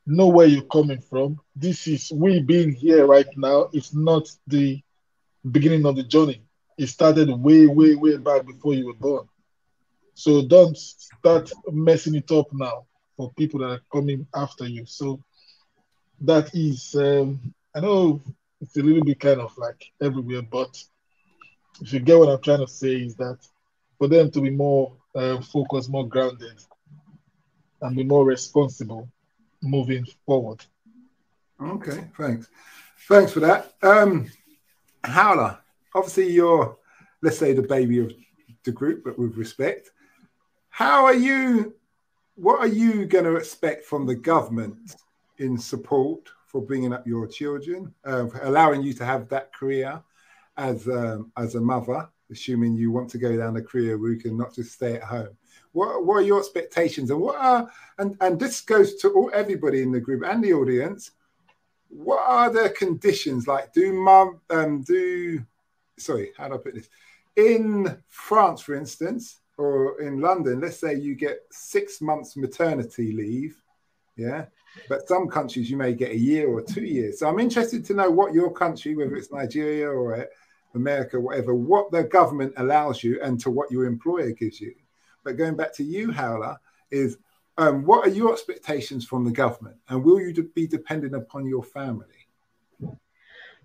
know 0.06 0.28
where 0.28 0.48
you're 0.48 0.64
coming 0.64 1.02
from. 1.02 1.40
This 1.56 1.88
is 1.88 2.12
we 2.12 2.42
being 2.42 2.72
here 2.74 3.06
right 3.06 3.28
now. 3.38 3.70
It's 3.74 3.94
not 3.94 4.30
the 4.48 4.82
beginning 5.50 5.86
of 5.86 5.96
the 5.96 6.04
journey. 6.04 6.44
It 6.78 6.88
started 6.88 7.30
way, 7.30 7.68
way, 7.68 7.96
way 7.96 8.18
back 8.18 8.46
before 8.46 8.74
you 8.76 8.88
were 8.88 8.94
born. 8.94 9.28
So 10.16 10.46
don't 10.48 10.78
start 10.78 11.52
messing 11.72 12.16
it 12.16 12.32
up 12.32 12.48
now 12.54 12.86
for 13.20 13.34
people 13.34 13.60
that 13.60 13.70
are 13.70 13.82
coming 13.92 14.26
after 14.34 14.66
you. 14.66 14.86
So 14.86 15.22
that 16.22 16.56
is, 16.56 16.96
um, 16.96 17.54
I 17.76 17.82
know 17.82 18.22
it's 18.62 18.78
a 18.78 18.82
little 18.82 19.04
bit 19.04 19.20
kind 19.20 19.42
of 19.42 19.52
like 19.58 19.92
everywhere, 20.02 20.42
but 20.42 20.82
if 21.82 21.92
you 21.92 22.00
get 22.00 22.18
what 22.18 22.30
I'm 22.30 22.42
trying 22.42 22.66
to 22.66 22.68
say, 22.68 22.96
is 22.96 23.16
that 23.16 23.40
for 23.98 24.08
them 24.08 24.32
to 24.32 24.40
be 24.40 24.52
more 24.52 24.94
uh, 25.14 25.42
focused, 25.42 25.90
more 25.90 26.08
grounded, 26.08 26.64
and 27.82 27.98
be 27.98 28.06
more 28.06 28.26
responsible 28.26 29.10
moving 29.62 30.06
forward. 30.26 30.64
Okay, 31.62 32.08
thanks. 32.18 32.48
Thanks 33.10 33.34
for 33.34 33.42
that. 33.42 33.74
Um, 33.82 34.32
Hala, 35.04 35.60
obviously 35.94 36.32
you're, 36.32 36.78
let's 37.22 37.38
say, 37.38 37.52
the 37.52 37.64
baby 37.64 38.00
of 38.00 38.14
the 38.64 38.72
group, 38.72 39.04
but 39.04 39.20
with 39.20 39.36
respect. 39.36 39.92
How 40.70 41.04
are 41.04 41.14
you? 41.14 41.76
What 42.40 42.62
are 42.62 42.68
you 42.68 43.06
going 43.06 43.26
to 43.26 43.36
expect 43.36 43.84
from 43.84 44.06
the 44.06 44.16
government 44.16 44.96
in 45.40 45.58
support 45.58 46.30
for 46.48 46.62
bringing 46.62 46.94
up 46.94 47.06
your 47.06 47.28
children, 47.28 47.94
uh, 48.06 48.28
allowing 48.44 48.82
you 48.82 48.94
to 48.94 49.06
have 49.06 49.28
that 49.28 49.54
career 49.54 50.02
as 50.56 50.88
um, 50.88 51.34
as 51.36 51.56
a 51.56 51.60
mother, 51.60 52.08
assuming 52.32 52.78
you 52.78 52.92
want 52.92 53.10
to 53.10 53.18
go 53.18 53.36
down 53.36 53.56
the 53.56 53.62
career 53.62 53.98
route 53.98 54.24
and 54.24 54.38
not 54.38 54.56
just 54.56 54.72
stay 54.72 54.96
at 54.96 55.04
home. 55.04 55.36
What, 55.74 56.06
what 56.06 56.16
are 56.16 56.22
your 56.22 56.40
expectations, 56.40 57.12
and 57.12 57.20
what 57.20 57.36
are 57.36 57.70
and 57.98 58.16
and 58.22 58.40
this 58.40 58.62
goes 58.62 58.96
to 59.02 59.10
all, 59.10 59.30
everybody 59.34 59.82
in 59.82 59.92
the 59.92 60.00
group 60.00 60.24
and 60.26 60.42
the 60.42 60.54
audience. 60.54 61.12
What 61.90 62.24
are 62.26 62.50
the 62.50 62.70
conditions 62.70 63.48
like? 63.48 63.74
Do 63.74 63.92
mum 63.92 64.40
um, 64.50 64.82
do 64.84 65.44
sorry, 65.98 66.32
how 66.38 66.48
do 66.48 66.54
I 66.54 66.58
put 66.60 66.76
this? 66.76 66.90
In 67.36 68.02
France, 68.08 68.62
for 68.62 68.76
instance, 68.76 69.39
or 69.60 70.00
in 70.00 70.22
London, 70.22 70.62
let's 70.62 70.80
say 70.80 70.96
you 70.96 71.16
get 71.16 71.42
six 71.52 72.00
months 72.00 72.38
maternity 72.38 73.12
leave, 73.12 73.62
yeah. 74.16 74.46
But 74.88 75.08
some 75.08 75.28
countries 75.28 75.70
you 75.70 75.76
may 75.76 75.94
get 75.94 76.12
a 76.12 76.18
year 76.18 76.48
or 76.48 76.62
two 76.62 76.86
years. 76.86 77.20
So 77.20 77.28
I'm 77.28 77.40
interested 77.40 77.84
to 77.86 77.94
know 77.94 78.10
what 78.10 78.34
your 78.34 78.52
country, 78.52 78.96
whether 78.96 79.16
it's 79.16 79.32
Nigeria 79.32 79.90
or 79.90 80.28
America, 80.76 81.20
whatever, 81.20 81.54
what 81.54 81.92
the 81.92 82.04
government 82.04 82.54
allows 82.56 83.04
you 83.04 83.22
and 83.22 83.38
to 83.42 83.50
what 83.50 83.70
your 83.70 83.86
employer 83.86 84.32
gives 84.32 84.62
you. 84.62 84.74
But 85.26 85.38
going 85.38 85.58
back 85.58 85.74
to 85.76 85.84
you, 85.84 86.12
Hala, 86.12 86.60
is 86.90 87.18
um, 87.58 87.84
what 87.84 88.08
are 88.08 88.12
your 88.12 88.32
expectations 88.32 89.06
from 89.06 89.26
the 89.26 89.32
government, 89.32 89.76
and 89.90 90.02
will 90.02 90.22
you 90.22 90.32
be 90.56 90.68
dependent 90.68 91.14
upon 91.14 91.46
your 91.46 91.64
family? 91.64 92.06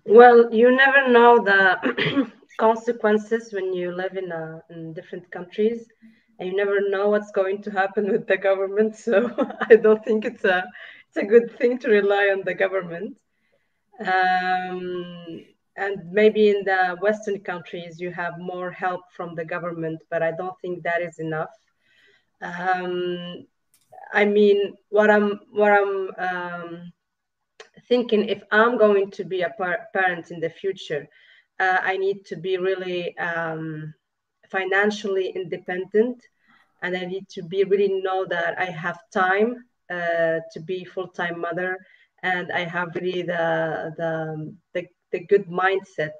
Well, 0.03 0.53
you 0.53 0.75
never 0.75 1.09
know 1.09 1.39
the 1.39 2.31
consequences 2.57 3.53
when 3.53 3.73
you 3.73 3.91
live 3.91 4.17
in, 4.17 4.31
a, 4.31 4.61
in 4.69 4.93
different 4.93 5.29
countries, 5.31 5.87
and 6.39 6.49
you 6.49 6.55
never 6.55 6.89
know 6.89 7.09
what's 7.09 7.31
going 7.31 7.61
to 7.63 7.71
happen 7.71 8.11
with 8.11 8.27
the 8.27 8.37
government. 8.37 8.95
So 9.05 9.33
I 9.69 9.75
don't 9.75 10.03
think 10.03 10.25
it's 10.25 10.43
a 10.43 10.65
it's 11.07 11.17
a 11.17 11.25
good 11.25 11.57
thing 11.57 11.77
to 11.79 11.89
rely 11.89 12.29
on 12.33 12.43
the 12.43 12.53
government. 12.53 13.17
Um, 13.99 15.45
and 15.77 16.11
maybe 16.11 16.49
in 16.49 16.63
the 16.63 16.97
western 17.01 17.39
countries 17.39 17.99
you 17.99 18.11
have 18.11 18.39
more 18.39 18.71
help 18.71 19.01
from 19.15 19.35
the 19.35 19.45
government 19.45 19.99
but 20.09 20.21
i 20.23 20.31
don't 20.31 20.59
think 20.61 20.83
that 20.83 21.01
is 21.01 21.19
enough 21.19 21.53
um, 22.41 23.45
i 24.13 24.25
mean 24.25 24.73
what 24.89 25.09
i'm 25.09 25.39
what 25.51 25.71
i'm 25.71 26.09
um, 26.17 26.91
thinking 27.87 28.27
if 28.29 28.41
i'm 28.51 28.77
going 28.77 29.11
to 29.11 29.23
be 29.23 29.41
a 29.41 29.49
par- 29.57 29.87
parent 29.93 30.31
in 30.31 30.39
the 30.39 30.49
future 30.49 31.07
uh, 31.59 31.79
i 31.83 31.97
need 31.97 32.25
to 32.25 32.35
be 32.35 32.57
really 32.57 33.17
um, 33.17 33.93
financially 34.49 35.29
independent 35.29 36.21
and 36.81 36.95
i 36.95 37.05
need 37.05 37.27
to 37.29 37.41
be 37.43 37.63
really 37.63 38.01
know 38.01 38.25
that 38.25 38.59
i 38.59 38.65
have 38.65 38.99
time 39.11 39.65
uh, 39.89 40.39
to 40.51 40.59
be 40.65 40.83
full-time 40.83 41.39
mother 41.39 41.77
and 42.23 42.51
i 42.51 42.63
have 42.63 42.95
really 42.95 43.21
the 43.21 43.93
the, 43.97 44.55
the 44.73 44.87
the 45.11 45.19
good 45.25 45.47
mindset 45.47 46.13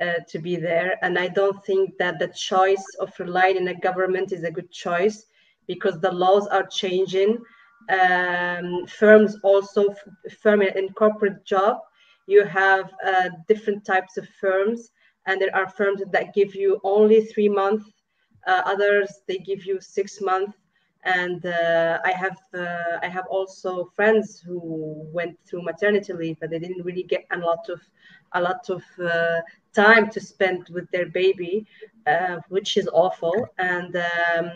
uh, 0.00 0.20
to 0.28 0.38
be 0.38 0.56
there. 0.56 0.96
And 1.02 1.18
I 1.18 1.28
don't 1.28 1.64
think 1.64 1.98
that 1.98 2.18
the 2.18 2.28
choice 2.28 2.84
of 3.00 3.12
relying 3.18 3.56
in 3.56 3.68
a 3.68 3.80
government 3.80 4.32
is 4.32 4.44
a 4.44 4.50
good 4.50 4.70
choice 4.70 5.26
because 5.66 6.00
the 6.00 6.12
laws 6.12 6.46
are 6.46 6.66
changing. 6.66 7.38
Um, 7.90 8.86
firms 8.86 9.36
also, 9.42 9.94
firm 10.40 10.62
in 10.62 10.90
corporate 10.90 11.44
job, 11.44 11.78
you 12.28 12.44
have 12.44 12.92
uh, 13.06 13.30
different 13.48 13.84
types 13.84 14.18
of 14.18 14.28
firms, 14.40 14.90
and 15.26 15.40
there 15.40 15.54
are 15.56 15.68
firms 15.68 16.02
that 16.12 16.34
give 16.34 16.54
you 16.54 16.80
only 16.84 17.22
three 17.26 17.48
months. 17.48 17.86
Uh, 18.46 18.62
others 18.64 19.20
they 19.28 19.38
give 19.38 19.64
you 19.66 19.80
six 19.80 20.20
months 20.22 20.56
and 21.04 21.44
uh, 21.46 21.98
I 22.04 22.12
have 22.12 22.38
uh, 22.54 22.98
I 23.02 23.08
have 23.08 23.26
also 23.30 23.90
friends 23.96 24.40
who 24.46 25.08
went 25.12 25.36
through 25.46 25.62
maternity 25.62 26.12
leave, 26.12 26.36
but 26.40 26.50
they 26.50 26.58
didn't 26.58 26.84
really 26.84 27.04
get 27.04 27.24
a 27.32 27.38
lot 27.38 27.68
of 27.68 27.80
a 28.32 28.40
lot 28.40 28.68
of 28.70 28.82
uh, 29.02 29.40
time 29.74 30.10
to 30.10 30.20
spend 30.20 30.68
with 30.72 30.90
their 30.90 31.06
baby, 31.06 31.66
uh, 32.06 32.38
which 32.48 32.76
is 32.76 32.88
awful. 32.92 33.48
And 33.58 33.96
um, 33.96 34.52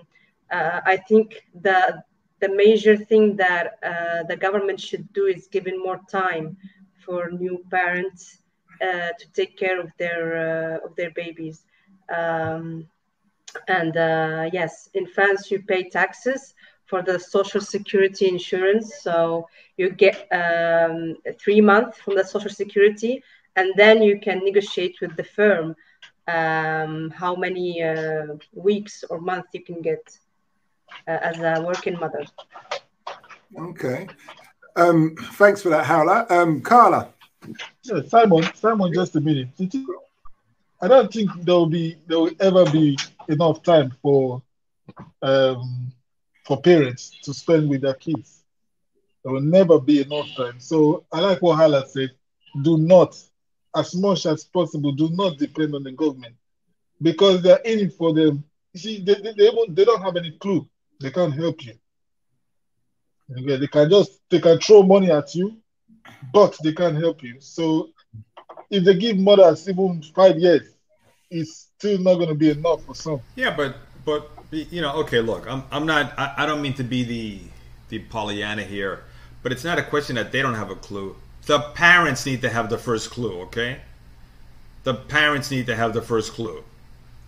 uh, 0.50 0.80
I 0.84 0.96
think 0.96 1.42
the 1.62 2.02
the 2.40 2.48
major 2.54 2.96
thing 2.96 3.36
that 3.36 3.74
the 4.28 4.36
government 4.36 4.80
should 4.80 5.12
do 5.12 5.26
is 5.26 5.48
giving 5.48 5.78
more 5.78 6.00
time 6.10 6.56
for 7.04 7.30
new 7.30 7.64
parents 7.70 8.38
to 8.80 9.26
take 9.34 9.56
care 9.56 9.80
of 9.80 9.90
their 9.98 10.80
of 10.84 10.94
their 10.96 11.10
babies. 11.10 11.64
Um, 12.12 12.88
and 13.68 13.96
uh, 13.96 14.50
yes, 14.52 14.88
in 14.94 15.06
France, 15.06 15.50
you 15.50 15.62
pay 15.62 15.88
taxes 15.88 16.54
for 16.86 17.02
the 17.02 17.18
social 17.18 17.60
security 17.60 18.28
insurance. 18.28 19.02
So 19.02 19.48
you 19.76 19.90
get 19.90 20.16
um, 20.32 21.16
three 21.38 21.60
months 21.60 21.98
from 21.98 22.16
the 22.16 22.24
social 22.24 22.50
security, 22.50 23.22
and 23.56 23.72
then 23.76 24.02
you 24.02 24.20
can 24.20 24.38
negotiate 24.44 24.96
with 25.00 25.16
the 25.16 25.24
firm 25.24 25.76
um, 26.28 27.10
how 27.10 27.34
many 27.34 27.82
uh, 27.82 28.26
weeks 28.52 29.04
or 29.10 29.20
months 29.20 29.48
you 29.52 29.62
can 29.62 29.80
get 29.82 30.18
uh, 31.08 31.18
as 31.30 31.38
a 31.40 31.62
working 31.62 31.98
mother. 31.98 32.24
Okay. 33.58 34.08
Um, 34.76 35.16
thanks 35.34 35.62
for 35.62 35.68
that, 35.70 35.84
Hala. 35.84 36.26
Um, 36.30 36.60
Carla. 36.60 37.08
Yeah, 37.82 38.02
Simon, 38.06 38.44
Simon, 38.54 38.92
just 38.92 39.16
a 39.16 39.20
minute. 39.20 39.48
I 40.80 40.88
don't 40.88 41.12
think 41.12 41.30
there 41.42 41.54
will 41.54 41.66
be 41.66 41.96
there 42.06 42.18
will 42.18 42.32
ever 42.40 42.70
be 42.70 42.98
enough 43.28 43.62
time 43.62 43.92
for 44.02 44.42
um, 45.22 45.92
for 46.44 46.60
parents 46.60 47.12
to 47.22 47.34
spend 47.34 47.68
with 47.68 47.82
their 47.82 47.94
kids. 47.94 48.42
There 49.22 49.32
will 49.32 49.40
never 49.40 49.78
be 49.78 50.02
enough 50.02 50.28
time. 50.36 50.58
So 50.58 51.04
I 51.12 51.20
like 51.20 51.42
what 51.42 51.56
Hala 51.56 51.86
said. 51.86 52.10
Do 52.62 52.78
not, 52.78 53.16
as 53.76 53.94
much 53.94 54.26
as 54.26 54.44
possible, 54.44 54.92
do 54.92 55.08
not 55.10 55.38
depend 55.38 55.74
on 55.74 55.84
the 55.84 55.92
government 55.92 56.34
because 57.00 57.42
they're 57.42 57.58
in 57.64 57.78
it 57.78 57.92
for 57.94 58.12
them. 58.12 58.44
You 58.72 58.80
see, 58.80 59.00
they, 59.04 59.14
they, 59.14 59.32
they, 59.34 59.50
they 59.68 59.84
don't 59.84 60.02
have 60.02 60.16
any 60.16 60.32
clue. 60.32 60.68
They 61.00 61.10
can't 61.10 61.34
help 61.34 61.64
you. 61.64 61.74
They 63.28 63.66
can 63.66 63.90
just 63.90 64.20
they 64.30 64.40
can 64.40 64.58
throw 64.58 64.82
money 64.82 65.10
at 65.10 65.34
you, 65.34 65.56
but 66.32 66.56
they 66.62 66.72
can't 66.72 66.96
help 66.96 67.22
you. 67.22 67.40
So 67.40 67.90
if 68.70 68.84
they 68.84 68.94
give 68.94 69.18
mothers 69.18 69.68
even 69.68 70.02
five 70.14 70.38
years, 70.38 70.68
it's 71.30 71.68
still 71.78 71.98
not 71.98 72.14
going 72.14 72.28
to 72.28 72.34
be 72.34 72.50
enough 72.50 72.84
for 72.84 72.94
some. 72.94 73.20
Yeah, 73.36 73.54
but 73.56 73.76
but 74.04 74.30
you 74.50 74.80
know, 74.80 74.94
okay, 74.96 75.20
look, 75.20 75.50
I'm 75.50 75.64
I'm 75.70 75.86
not 75.86 76.12
I, 76.18 76.34
I 76.38 76.46
don't 76.46 76.62
mean 76.62 76.74
to 76.74 76.84
be 76.84 77.04
the 77.04 77.40
the 77.88 77.98
Pollyanna 78.00 78.64
here, 78.64 79.04
but 79.42 79.52
it's 79.52 79.64
not 79.64 79.78
a 79.78 79.82
question 79.82 80.16
that 80.16 80.32
they 80.32 80.42
don't 80.42 80.54
have 80.54 80.70
a 80.70 80.76
clue. 80.76 81.16
The 81.46 81.58
parents 81.58 82.24
need 82.24 82.40
to 82.42 82.50
have 82.50 82.70
the 82.70 82.78
first 82.78 83.10
clue, 83.10 83.40
okay? 83.42 83.80
The 84.84 84.94
parents 84.94 85.50
need 85.50 85.66
to 85.66 85.76
have 85.76 85.92
the 85.92 86.02
first 86.02 86.32
clue. 86.32 86.62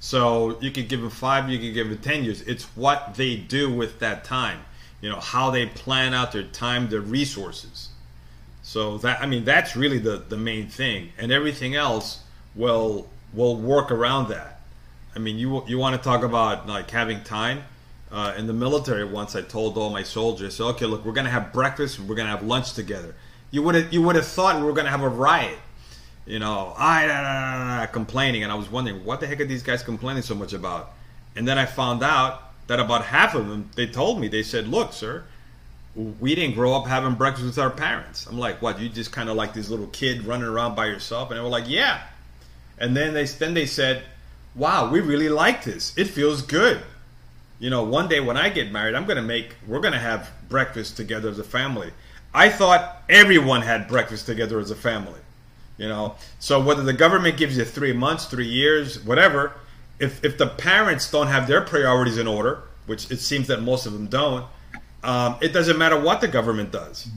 So 0.01 0.59
you 0.61 0.71
could 0.71 0.89
give 0.89 1.01
them 1.01 1.11
five, 1.11 1.49
you 1.49 1.59
could 1.59 1.75
give 1.75 1.89
them 1.89 1.99
ten 1.99 2.25
years. 2.25 2.43
It's 2.43 2.65
what 2.77 3.15
they 3.15 3.37
do 3.37 3.73
with 3.73 4.01
that 4.01 4.25
time. 4.25 4.65
You 5.05 5.11
know 5.11 5.21
how 5.21 5.51
they 5.51 5.67
plan 5.67 6.15
out 6.15 6.33
their 6.33 6.45
time, 6.45 6.89
their 6.89 7.03
resources. 7.03 7.91
So 8.63 8.97
that 8.99 9.21
I 9.21 9.27
mean 9.27 9.45
that's 9.45 9.77
really 9.77 9.99
the 9.99 10.17
the 10.17 10.39
main 10.39 10.69
thing, 10.69 11.13
and 11.19 11.31
everything 11.31 11.75
else 11.75 12.23
will 12.55 13.07
will 13.35 13.55
work 13.55 13.91
around 13.91 14.31
that. 14.31 14.63
I 15.15 15.19
mean, 15.19 15.37
you 15.37 15.63
you 15.67 15.77
want 15.77 15.95
to 15.95 16.03
talk 16.03 16.23
about 16.25 16.67
like 16.67 16.91
having 16.91 17.23
time. 17.23 17.65
Uh, 18.11 18.33
in 18.39 18.47
the 18.47 18.55
military, 18.55 19.05
once 19.05 19.37
I 19.37 19.43
told 19.43 19.77
all 19.77 19.91
my 19.91 20.03
soldiers, 20.03 20.59
"Okay, 20.59 20.87
look, 20.87 21.05
we're 21.05 21.13
gonna 21.13 21.29
have 21.29 21.53
breakfast, 21.53 22.01
we're 22.01 22.15
gonna 22.15 22.31
have 22.31 22.43
lunch 22.43 22.73
together." 22.73 23.15
You 23.51 23.63
would 23.63 23.75
have 23.75 23.93
you 23.93 24.01
would 24.01 24.17
have 24.17 24.27
thought 24.27 24.57
we 24.57 24.63
were 24.63 24.73
gonna 24.73 24.89
have 24.89 25.03
a 25.03 25.09
riot, 25.11 25.59
you 26.25 26.39
know, 26.39 26.73
I 26.79 27.87
complaining, 27.93 28.43
and 28.43 28.51
I 28.51 28.55
was 28.55 28.71
wondering 28.71 29.05
what 29.05 29.21
the 29.21 29.27
heck 29.27 29.39
are 29.43 29.45
these 29.45 29.63
guys 29.63 29.83
complaining 29.83 30.23
so 30.23 30.35
much 30.35 30.55
about? 30.55 30.93
And 31.37 31.47
then 31.47 31.59
I 31.59 31.67
found 31.67 32.03
out 32.03 32.54
that 32.67 32.81
about 32.81 33.05
half 33.05 33.35
of 33.35 33.49
them, 33.49 33.71
they 33.75 33.87
told 33.87 34.21
me, 34.21 34.29
they 34.29 34.43
said, 34.43 34.69
"Look, 34.69 34.93
sir, 34.93 35.25
we 35.95 36.35
didn't 36.35 36.55
grow 36.55 36.75
up 36.75 36.87
having 36.87 37.15
breakfast 37.15 37.47
with 37.47 37.59
our 37.59 37.71
parents." 37.71 38.27
I'm 38.27 38.39
like, 38.39 38.63
"What? 38.63 38.81
You 38.81 38.89
just 38.89 39.13
kind 39.13 39.29
of 39.29 39.37
like 39.37 39.55
this 39.55 39.69
little 39.69 39.89
kid 39.89 40.27
running 40.27 40.49
around 40.49 40.75
by 40.75 40.87
yourself?" 40.87 41.31
And 41.31 41.39
they 41.39 41.43
were 41.43 41.49
like, 41.49 41.69
"Yeah." 41.69 42.01
And 42.79 42.97
then 42.97 43.15
they 43.15 43.27
then 43.27 43.55
they 43.55 43.67
said, 43.67 44.03
"Wow, 44.55 44.89
we 44.91 45.01
really 45.01 45.29
like 45.29 45.65
this. 45.65 45.93
It 45.97 46.09
feels 46.09 46.43
good." 46.43 46.81
You 47.61 47.71
know, 47.71 47.85
one 47.85 48.09
day 48.09 48.21
when 48.21 48.37
I 48.37 48.49
get 48.49 48.73
married, 48.73 48.95
I'm 48.95 49.07
to 49.17 49.23
make 49.23 49.55
we're 49.67 49.81
to 49.93 49.99
have 49.99 50.31
breakfast 50.49 50.97
together 50.97 51.29
as 51.29 51.39
a 51.39 51.45
family. 51.45 51.93
I 52.35 52.49
thought 52.49 53.03
everyone 53.09 53.63
had 53.63 53.87
breakfast 53.87 54.27
together 54.27 54.59
as 54.59 54.71
a 54.71 54.75
family. 54.75 55.21
You 55.79 55.89
know, 55.89 56.15
so 56.39 56.61
whether 56.61 56.83
the 56.83 56.93
government 56.93 57.37
gives 57.37 57.57
you 57.57 57.65
3 57.65 57.93
months, 57.93 58.27
3 58.27 58.47
years, 58.47 58.99
whatever, 59.05 59.53
if 59.99 60.25
if 60.25 60.39
the 60.39 60.47
parents 60.47 61.11
don't 61.11 61.29
have 61.29 61.47
their 61.47 61.61
priorities 61.61 62.19
in 62.19 62.27
order, 62.27 62.63
which 62.87 63.11
it 63.11 63.21
seems 63.21 63.47
that 63.49 63.63
most 63.63 63.87
of 63.87 63.93
them 63.93 64.07
don't, 64.07 64.47
um, 65.03 65.37
it 65.41 65.53
doesn't 65.53 65.79
matter 65.79 65.99
what 66.01 66.21
the 66.21 66.29
government 66.29 66.73
does. 66.73 67.09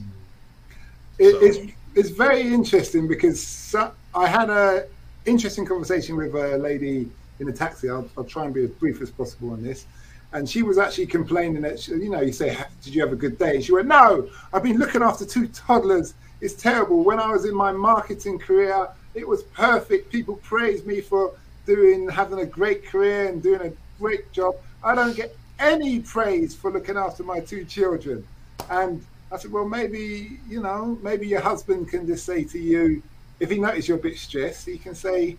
It, 1.18 1.32
so. 1.32 1.40
It's 1.40 1.72
it's 1.94 2.10
very 2.10 2.42
interesting 2.42 3.08
because 3.08 3.74
I 4.14 4.28
had 4.28 4.50
a 4.50 4.86
interesting 5.26 5.66
conversation 5.66 6.16
with 6.16 6.34
a 6.34 6.58
lady 6.58 7.10
in 7.40 7.48
a 7.48 7.52
taxi. 7.52 7.88
I'll, 7.88 8.08
I'll, 8.16 8.24
try 8.24 8.44
and 8.44 8.54
be 8.54 8.64
as 8.64 8.70
brief 8.70 9.00
as 9.00 9.10
possible 9.10 9.50
on 9.50 9.62
this. 9.62 9.86
And 10.32 10.48
she 10.48 10.62
was 10.62 10.78
actually 10.78 11.06
complaining 11.06 11.62
that, 11.62 11.80
she, 11.80 11.92
you 11.92 12.10
know, 12.10 12.20
you 12.20 12.32
say, 12.32 12.56
Did 12.82 12.94
you 12.94 13.00
have 13.00 13.12
a 13.12 13.16
good 13.16 13.38
day? 13.38 13.56
And 13.56 13.64
she 13.64 13.72
went, 13.72 13.88
No, 13.88 14.28
I've 14.52 14.62
been 14.62 14.78
looking 14.78 15.02
after 15.02 15.24
two 15.24 15.48
toddlers. 15.48 16.14
It's 16.40 16.54
terrible. 16.54 17.02
When 17.02 17.18
I 17.18 17.30
was 17.30 17.44
in 17.44 17.54
my 17.54 17.72
marketing 17.72 18.38
career, 18.38 18.88
it 19.14 19.26
was 19.26 19.42
perfect. 19.42 20.12
People 20.12 20.36
praised 20.36 20.86
me 20.86 21.00
for 21.00 21.32
doing, 21.68 22.08
having 22.08 22.40
a 22.40 22.46
great 22.46 22.86
career 22.86 23.28
and 23.28 23.42
doing 23.42 23.60
a 23.60 23.72
great 24.00 24.32
job. 24.32 24.56
I 24.82 24.94
don't 24.94 25.14
get 25.14 25.36
any 25.60 26.00
praise 26.00 26.54
for 26.54 26.72
looking 26.72 26.96
after 26.96 27.22
my 27.22 27.40
two 27.40 27.64
children. 27.64 28.26
And 28.70 29.04
I 29.30 29.36
said, 29.36 29.52
Well, 29.52 29.68
maybe, 29.68 30.40
you 30.48 30.60
know, 30.62 30.98
maybe 31.02 31.28
your 31.28 31.40
husband 31.40 31.88
can 31.88 32.06
just 32.06 32.24
say 32.24 32.42
to 32.44 32.58
you, 32.58 33.02
if 33.38 33.50
he 33.50 33.58
notices 33.58 33.86
you're 33.86 33.98
a 33.98 34.00
bit 34.00 34.18
stressed, 34.18 34.66
he 34.66 34.78
can 34.78 34.94
say, 34.94 35.36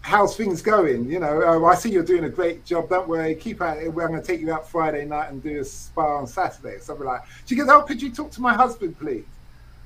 "How's 0.00 0.36
things 0.36 0.62
going? 0.62 1.10
You 1.10 1.18
know, 1.18 1.42
oh, 1.44 1.64
I 1.64 1.74
see 1.74 1.90
you're 1.90 2.04
doing 2.04 2.24
a 2.24 2.28
great 2.28 2.64
job. 2.64 2.88
Don't 2.88 3.08
worry, 3.08 3.34
keep 3.34 3.60
at 3.60 3.78
it. 3.78 3.92
We're 3.92 4.06
going 4.06 4.20
to 4.20 4.26
take 4.26 4.40
you 4.40 4.52
out 4.52 4.68
Friday 4.68 5.04
night 5.04 5.30
and 5.30 5.42
do 5.42 5.58
a 5.58 5.64
spa 5.64 6.18
on 6.18 6.26
Saturday 6.28 6.74
or 6.76 6.80
something 6.80 7.04
like." 7.04 7.22
That. 7.22 7.28
She 7.46 7.56
goes, 7.56 7.68
"Oh, 7.68 7.82
could 7.82 8.00
you 8.00 8.10
talk 8.12 8.30
to 8.32 8.40
my 8.40 8.54
husband, 8.54 8.96
please?" 8.98 9.24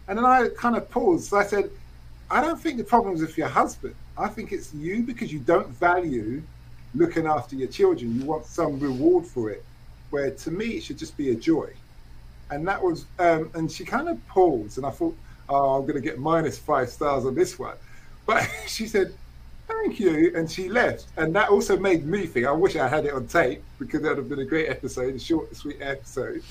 And 0.06 0.18
then 0.18 0.26
I 0.26 0.48
kind 0.64 0.76
of 0.76 0.90
paused. 0.90 1.30
So 1.30 1.38
I 1.38 1.44
said, 1.44 1.70
"I 2.30 2.42
don't 2.42 2.60
think 2.60 2.76
the 2.76 2.84
problem 2.84 3.14
is 3.14 3.22
with 3.22 3.38
your 3.38 3.48
husband. 3.48 3.94
I 4.16 4.28
think 4.28 4.52
it's 4.52 4.72
you 4.74 5.02
because 5.02 5.32
you 5.32 5.38
don't 5.38 5.68
value 5.68 6.42
looking 6.94 7.26
after 7.26 7.56
your 7.56 7.68
children. 7.68 8.20
You 8.20 8.26
want 8.26 8.46
some 8.46 8.78
reward 8.78 9.26
for 9.26 9.50
it. 9.50 9.64
Where 10.10 10.30
to 10.30 10.50
me, 10.50 10.66
it 10.76 10.82
should 10.82 10.98
just 10.98 11.16
be 11.16 11.30
a 11.30 11.34
joy." 11.34 11.70
And 12.50 12.68
that 12.68 12.82
was, 12.82 13.06
um, 13.18 13.50
and 13.54 13.72
she 13.72 13.84
kind 13.84 14.08
of 14.08 14.18
paused, 14.28 14.76
and 14.76 14.86
I 14.86 14.90
thought 14.90 15.16
oh, 15.48 15.76
I'm 15.76 15.82
going 15.82 15.94
to 15.94 16.00
get 16.00 16.18
minus 16.18 16.58
five 16.58 16.88
stars 16.88 17.24
on 17.24 17.34
this 17.34 17.58
one. 17.58 17.76
But 18.24 18.48
she 18.68 18.86
said, 18.86 19.12
thank 19.66 19.98
you. 19.98 20.32
And 20.36 20.48
she 20.48 20.68
left. 20.68 21.06
And 21.16 21.34
that 21.34 21.48
also 21.48 21.76
made 21.76 22.06
me 22.06 22.24
think, 22.26 22.46
I 22.46 22.52
wish 22.52 22.76
I 22.76 22.86
had 22.86 23.04
it 23.04 23.12
on 23.12 23.26
tape 23.26 23.64
because 23.80 24.00
that 24.02 24.10
would 24.10 24.18
have 24.18 24.28
been 24.28 24.38
a 24.38 24.44
great 24.44 24.68
episode, 24.68 25.16
a 25.16 25.18
short, 25.18 25.56
sweet 25.56 25.78
episode. 25.80 26.44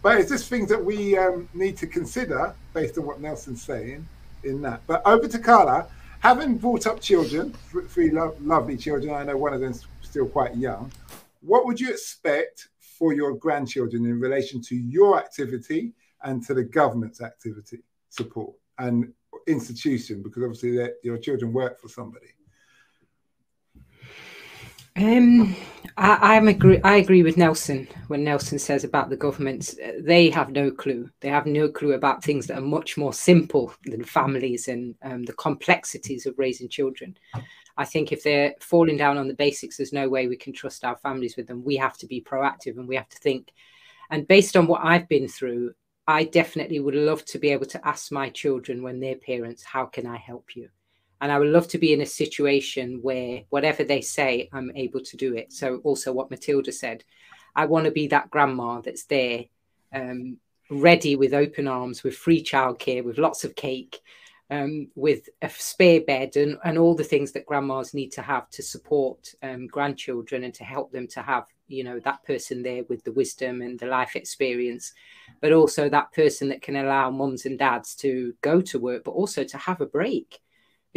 But 0.00 0.18
it's 0.18 0.30
just 0.30 0.48
things 0.48 0.70
that 0.70 0.82
we 0.82 1.18
um, 1.18 1.46
need 1.52 1.76
to 1.78 1.86
consider 1.86 2.54
based 2.72 2.96
on 2.96 3.04
what 3.04 3.20
Nelson's 3.20 3.60
saying 3.60 4.08
in 4.42 4.62
that. 4.62 4.80
But 4.86 5.02
over 5.04 5.28
to 5.28 5.38
Carla. 5.38 5.86
Having 6.20 6.58
brought 6.58 6.86
up 6.86 7.00
children, 7.00 7.52
three 7.88 8.10
lo- 8.10 8.36
lovely 8.40 8.76
children, 8.76 9.14
I 9.14 9.24
know 9.24 9.36
one 9.36 9.54
of 9.54 9.60
them's 9.60 9.86
still 10.02 10.26
quite 10.26 10.56
young. 10.56 10.90
What 11.40 11.64
would 11.66 11.78
you 11.78 11.90
expect 11.90 12.68
for 12.80 13.12
your 13.12 13.34
grandchildren 13.34 14.04
in 14.04 14.18
relation 14.18 14.60
to 14.62 14.76
your 14.76 15.18
activity 15.18 15.92
and 16.24 16.44
to 16.46 16.54
the 16.54 16.64
government's 16.64 17.20
activity? 17.20 17.78
support 18.10 18.54
and 18.78 19.12
institution 19.46 20.22
because 20.22 20.42
obviously 20.42 20.78
your 21.02 21.18
children 21.18 21.52
work 21.52 21.80
for 21.80 21.88
somebody 21.88 22.26
um, 24.98 25.56
I, 25.96 26.36
I'm 26.36 26.48
agree. 26.48 26.80
I 26.82 26.96
agree 26.96 27.22
with 27.22 27.36
Nelson 27.36 27.88
when 28.08 28.24
Nelson 28.24 28.58
says 28.58 28.84
about 28.84 29.10
the 29.10 29.16
governments. 29.16 29.76
They 30.00 30.30
have 30.30 30.50
no 30.50 30.70
clue. 30.70 31.10
They 31.20 31.28
have 31.28 31.46
no 31.46 31.68
clue 31.68 31.92
about 31.92 32.22
things 32.22 32.46
that 32.46 32.58
are 32.58 32.62
much 32.62 32.96
more 32.96 33.12
simple 33.12 33.72
than 33.84 34.04
families 34.04 34.68
and 34.68 34.94
um, 35.02 35.24
the 35.24 35.32
complexities 35.34 36.26
of 36.26 36.38
raising 36.38 36.68
children. 36.68 37.16
I 37.76 37.84
think 37.84 38.10
if 38.10 38.22
they're 38.22 38.54
falling 38.60 38.96
down 38.96 39.18
on 39.18 39.28
the 39.28 39.34
basics, 39.34 39.76
there's 39.76 39.92
no 39.92 40.08
way 40.08 40.26
we 40.26 40.36
can 40.36 40.52
trust 40.52 40.84
our 40.84 40.96
families 40.96 41.36
with 41.36 41.46
them. 41.46 41.64
We 41.64 41.76
have 41.76 41.96
to 41.98 42.06
be 42.06 42.20
proactive 42.20 42.76
and 42.76 42.88
we 42.88 42.96
have 42.96 43.08
to 43.08 43.18
think. 43.18 43.52
And 44.10 44.26
based 44.26 44.56
on 44.56 44.66
what 44.66 44.84
I've 44.84 45.08
been 45.08 45.28
through, 45.28 45.74
I 46.06 46.24
definitely 46.24 46.80
would 46.80 46.94
love 46.94 47.24
to 47.26 47.38
be 47.38 47.50
able 47.50 47.66
to 47.66 47.86
ask 47.86 48.10
my 48.10 48.30
children 48.30 48.82
when 48.82 48.98
they're 48.98 49.14
parents, 49.14 49.62
how 49.62 49.86
can 49.86 50.06
I 50.06 50.16
help 50.16 50.56
you? 50.56 50.70
And 51.20 51.32
I 51.32 51.38
would 51.38 51.48
love 51.48 51.68
to 51.68 51.78
be 51.78 51.92
in 51.92 52.00
a 52.00 52.06
situation 52.06 53.00
where 53.02 53.42
whatever 53.50 53.84
they 53.84 54.00
say, 54.00 54.48
I'm 54.52 54.70
able 54.76 55.00
to 55.00 55.16
do 55.16 55.34
it. 55.34 55.52
So, 55.52 55.76
also 55.78 56.12
what 56.12 56.30
Matilda 56.30 56.72
said, 56.72 57.04
I 57.56 57.66
want 57.66 57.86
to 57.86 57.90
be 57.90 58.06
that 58.08 58.30
grandma 58.30 58.80
that's 58.80 59.04
there, 59.04 59.44
um, 59.92 60.38
ready 60.70 61.16
with 61.16 61.34
open 61.34 61.66
arms, 61.66 62.04
with 62.04 62.16
free 62.16 62.42
childcare, 62.42 63.02
with 63.02 63.18
lots 63.18 63.42
of 63.42 63.56
cake, 63.56 63.98
um, 64.50 64.88
with 64.94 65.28
a 65.42 65.50
spare 65.50 66.00
bed, 66.00 66.36
and, 66.36 66.56
and 66.64 66.78
all 66.78 66.94
the 66.94 67.04
things 67.04 67.32
that 67.32 67.46
grandmas 67.46 67.94
need 67.94 68.12
to 68.12 68.22
have 68.22 68.48
to 68.50 68.62
support 68.62 69.34
um, 69.42 69.66
grandchildren 69.66 70.44
and 70.44 70.54
to 70.54 70.64
help 70.64 70.92
them 70.92 71.06
to 71.08 71.20
have, 71.20 71.46
you 71.66 71.84
know, 71.84 71.98
that 72.00 72.22
person 72.24 72.62
there 72.62 72.84
with 72.88 73.02
the 73.04 73.12
wisdom 73.12 73.60
and 73.60 73.78
the 73.78 73.86
life 73.86 74.14
experience, 74.14 74.94
but 75.40 75.52
also 75.52 75.88
that 75.88 76.12
person 76.12 76.48
that 76.48 76.62
can 76.62 76.76
allow 76.76 77.10
mums 77.10 77.44
and 77.44 77.58
dads 77.58 77.94
to 77.96 78.32
go 78.40 78.60
to 78.60 78.78
work, 78.78 79.04
but 79.04 79.10
also 79.10 79.44
to 79.44 79.58
have 79.58 79.80
a 79.80 79.86
break 79.86 80.38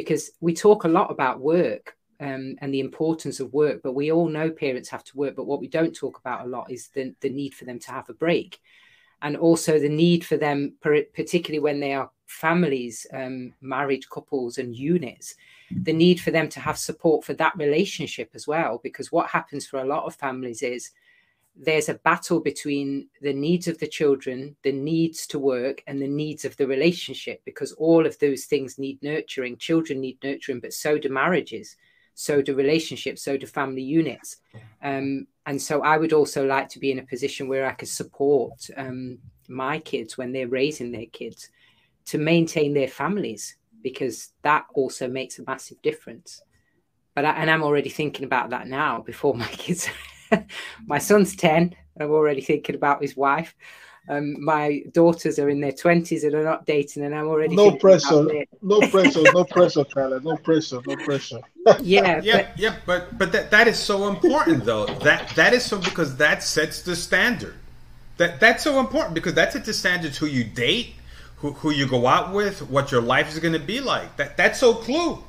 because 0.02 0.32
we 0.40 0.54
talk 0.54 0.84
a 0.84 0.88
lot 0.88 1.12
about 1.12 1.40
work 1.40 1.96
um, 2.20 2.56
and 2.60 2.74
the 2.74 2.80
importance 2.80 3.40
of 3.40 3.54
work, 3.54 3.82
but 3.84 3.94
we 3.94 4.12
all 4.12 4.28
know 4.28 4.50
parents 4.50 4.90
have 4.90 5.04
to 5.06 5.18
work. 5.18 5.36
But 5.36 5.46
what 5.46 5.60
we 5.60 5.68
don't 5.68 5.96
talk 5.96 6.18
about 6.20 6.46
a 6.46 6.50
lot 6.50 6.72
is 6.72 6.90
the, 6.90 7.14
the 7.22 7.30
need 7.30 7.54
for 7.54 7.66
them 7.66 7.80
to 7.80 7.92
have 7.92 8.10
a 8.10 8.14
break. 8.14 8.60
And 9.22 9.38
also 9.38 9.80
the 9.80 9.90
need 9.90 10.26
for 10.26 10.38
them, 10.38 10.74
particularly 10.82 11.60
when 11.60 11.80
they 11.80 11.94
are 11.94 12.10
families, 12.26 13.06
um, 13.14 13.54
married 13.62 14.10
couples, 14.10 14.58
and 14.58 14.76
units, 14.76 15.36
the 15.84 15.94
need 15.94 16.20
for 16.20 16.32
them 16.32 16.50
to 16.50 16.60
have 16.60 16.78
support 16.78 17.24
for 17.24 17.36
that 17.36 17.56
relationship 17.56 18.32
as 18.34 18.48
well. 18.48 18.80
Because 18.82 19.12
what 19.12 19.30
happens 19.30 19.68
for 19.68 19.80
a 19.80 19.86
lot 19.86 20.06
of 20.06 20.16
families 20.16 20.64
is 20.64 20.90
there's 21.64 21.90
a 21.90 21.94
battle 21.94 22.40
between 22.40 23.08
the 23.22 23.34
needs 23.34 23.68
of 23.68 23.78
the 23.78 23.88
children, 23.88 24.56
the 24.64 24.72
needs 24.72 25.28
to 25.28 25.38
work, 25.38 25.84
and 25.86 26.02
the 26.02 26.08
needs 26.08 26.44
of 26.44 26.58
the 26.58 26.66
relationship, 26.66 27.40
because 27.46 27.72
all 27.74 28.08
of 28.08 28.18
those 28.18 28.46
things 28.46 28.80
need 28.80 29.02
nurturing. 29.04 29.58
Children 29.58 30.02
need 30.02 30.18
nurturing, 30.24 30.60
but 30.60 30.74
so 30.74 30.98
do 30.98 31.10
marriages, 31.10 31.76
so 32.16 32.42
do 32.42 32.56
relationships, 32.56 33.24
so 33.24 33.38
do 33.38 33.46
family 33.46 33.84
units. 33.84 34.38
Um, 34.82 35.28
and 35.46 35.62
so 35.62 35.84
I 35.84 35.98
would 35.98 36.14
also 36.14 36.48
like 36.48 36.68
to 36.70 36.80
be 36.80 36.92
in 36.92 37.00
a 37.00 37.06
position 37.06 37.48
where 37.48 37.68
I 37.68 37.74
could 37.74 37.90
support 37.90 38.68
um, 38.76 39.20
my 39.48 39.78
kids 39.78 40.18
when 40.18 40.32
they're 40.32 40.48
raising 40.48 40.92
their 40.92 41.06
kids 41.14 41.52
to 42.06 42.18
maintain 42.18 42.74
their 42.74 42.88
families, 42.88 43.56
because 43.84 44.30
that 44.42 44.66
also 44.74 45.08
makes 45.08 45.38
a 45.38 45.44
massive 45.44 45.80
difference. 45.84 46.42
But 47.14 47.26
I, 47.26 47.32
and 47.34 47.52
I'm 47.52 47.62
already 47.62 47.90
thinking 47.90 48.26
about 48.26 48.50
that 48.50 48.68
now 48.68 49.02
before 49.02 49.36
my 49.36 49.48
kids 49.52 49.88
my 50.86 50.98
son's 50.98 51.36
10. 51.36 51.76
I'm 52.00 52.12
already 52.12 52.42
thinking 52.42 52.76
about 52.76 53.02
his 53.02 53.16
wife. 53.16 53.56
Um, 54.10 54.44
my 54.44 54.84
daughters 54.92 55.38
are 55.38 55.48
in 55.48 55.62
their 55.62 55.72
20s 55.72 56.24
and 56.24 56.34
are 56.34 56.44
not 56.44 56.66
dating, 56.66 57.06
and 57.06 57.14
I'm 57.14 57.28
already 57.28 57.56
no 57.56 57.76
pressure, 57.76 58.28
no 58.62 58.80
pressure, 58.90 59.22
no 59.32 59.46
pressure, 59.46 59.84
Tyler, 59.84 60.20
no 60.20 60.38
pressure, 60.38 60.82
no 60.88 60.96
pressure. 60.98 61.40
yeah, 61.82 62.20
yeah, 62.24 62.38
but, 62.38 62.60
yeah, 62.60 62.76
but 62.86 63.18
but 63.18 63.32
that, 63.32 63.52
that 63.52 63.68
is 63.68 63.78
so 63.78 64.08
important 64.08 64.66
though. 64.66 64.88
That 64.88 65.30
that 65.36 65.54
is 65.54 65.64
so 65.64 65.78
because 65.78 66.18
that 66.18 66.42
sets 66.42 66.82
the 66.82 66.96
standard. 66.96 67.54
That 68.18 68.40
that's 68.40 68.64
so 68.64 68.80
important 68.80 69.14
because 69.14 69.36
that 69.36 69.54
sets 69.54 69.68
the 69.68 69.74
standards 69.74 70.18
who 70.18 70.26
you 70.26 70.44
date, 70.44 70.96
who 71.38 71.52
who 71.54 71.70
you 71.70 71.88
go 71.88 72.08
out 72.08 72.34
with, 72.34 72.68
what 72.70 72.92
your 72.92 73.02
life 73.02 73.30
is 73.30 73.38
going 73.38 73.54
to 73.54 73.60
be 73.60 73.80
like. 73.82 74.18
That 74.18 74.36
that's 74.36 74.60
so 74.60 74.74
clue. 74.74 75.24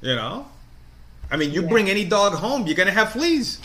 You 0.00 0.16
know, 0.16 0.46
I 1.30 1.36
mean, 1.36 1.52
you 1.52 1.62
yeah. 1.62 1.68
bring 1.68 1.88
any 1.88 2.04
dog 2.04 2.34
home, 2.34 2.66
you're 2.66 2.76
going 2.76 2.88
to 2.88 2.92
have 2.92 3.12
fleas. 3.12 3.60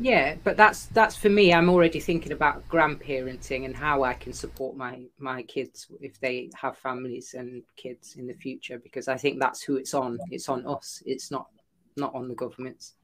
Yeah, 0.00 0.36
but 0.44 0.56
that's 0.56 0.86
that's 0.86 1.16
for 1.16 1.28
me. 1.28 1.52
I'm 1.52 1.68
already 1.68 1.98
thinking 1.98 2.32
about 2.32 2.66
grandparenting 2.68 3.64
and 3.64 3.76
how 3.76 4.04
I 4.04 4.14
can 4.14 4.32
support 4.32 4.76
my 4.76 5.00
my 5.18 5.42
kids 5.42 5.88
if 6.00 6.20
they 6.20 6.50
have 6.54 6.78
families 6.78 7.34
and 7.34 7.64
kids 7.76 8.14
in 8.16 8.28
the 8.28 8.34
future 8.34 8.78
because 8.78 9.08
I 9.08 9.16
think 9.16 9.40
that's 9.40 9.60
who 9.62 9.76
it's 9.76 9.94
on. 9.94 10.18
It's 10.30 10.48
on 10.48 10.64
us. 10.66 11.02
It's 11.04 11.32
not 11.32 11.48
not 11.96 12.14
on 12.14 12.28
the 12.28 12.34
governments. 12.34 12.94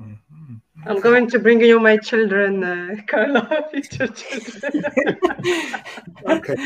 Mm-hmm. 0.00 0.56
I'm 0.84 1.00
going 1.00 1.30
to 1.30 1.38
bring 1.38 1.60
you 1.60 1.80
my 1.80 1.96
children, 1.96 2.62
uh, 2.62 2.96
Carla. 3.06 3.48
okay. 6.28 6.56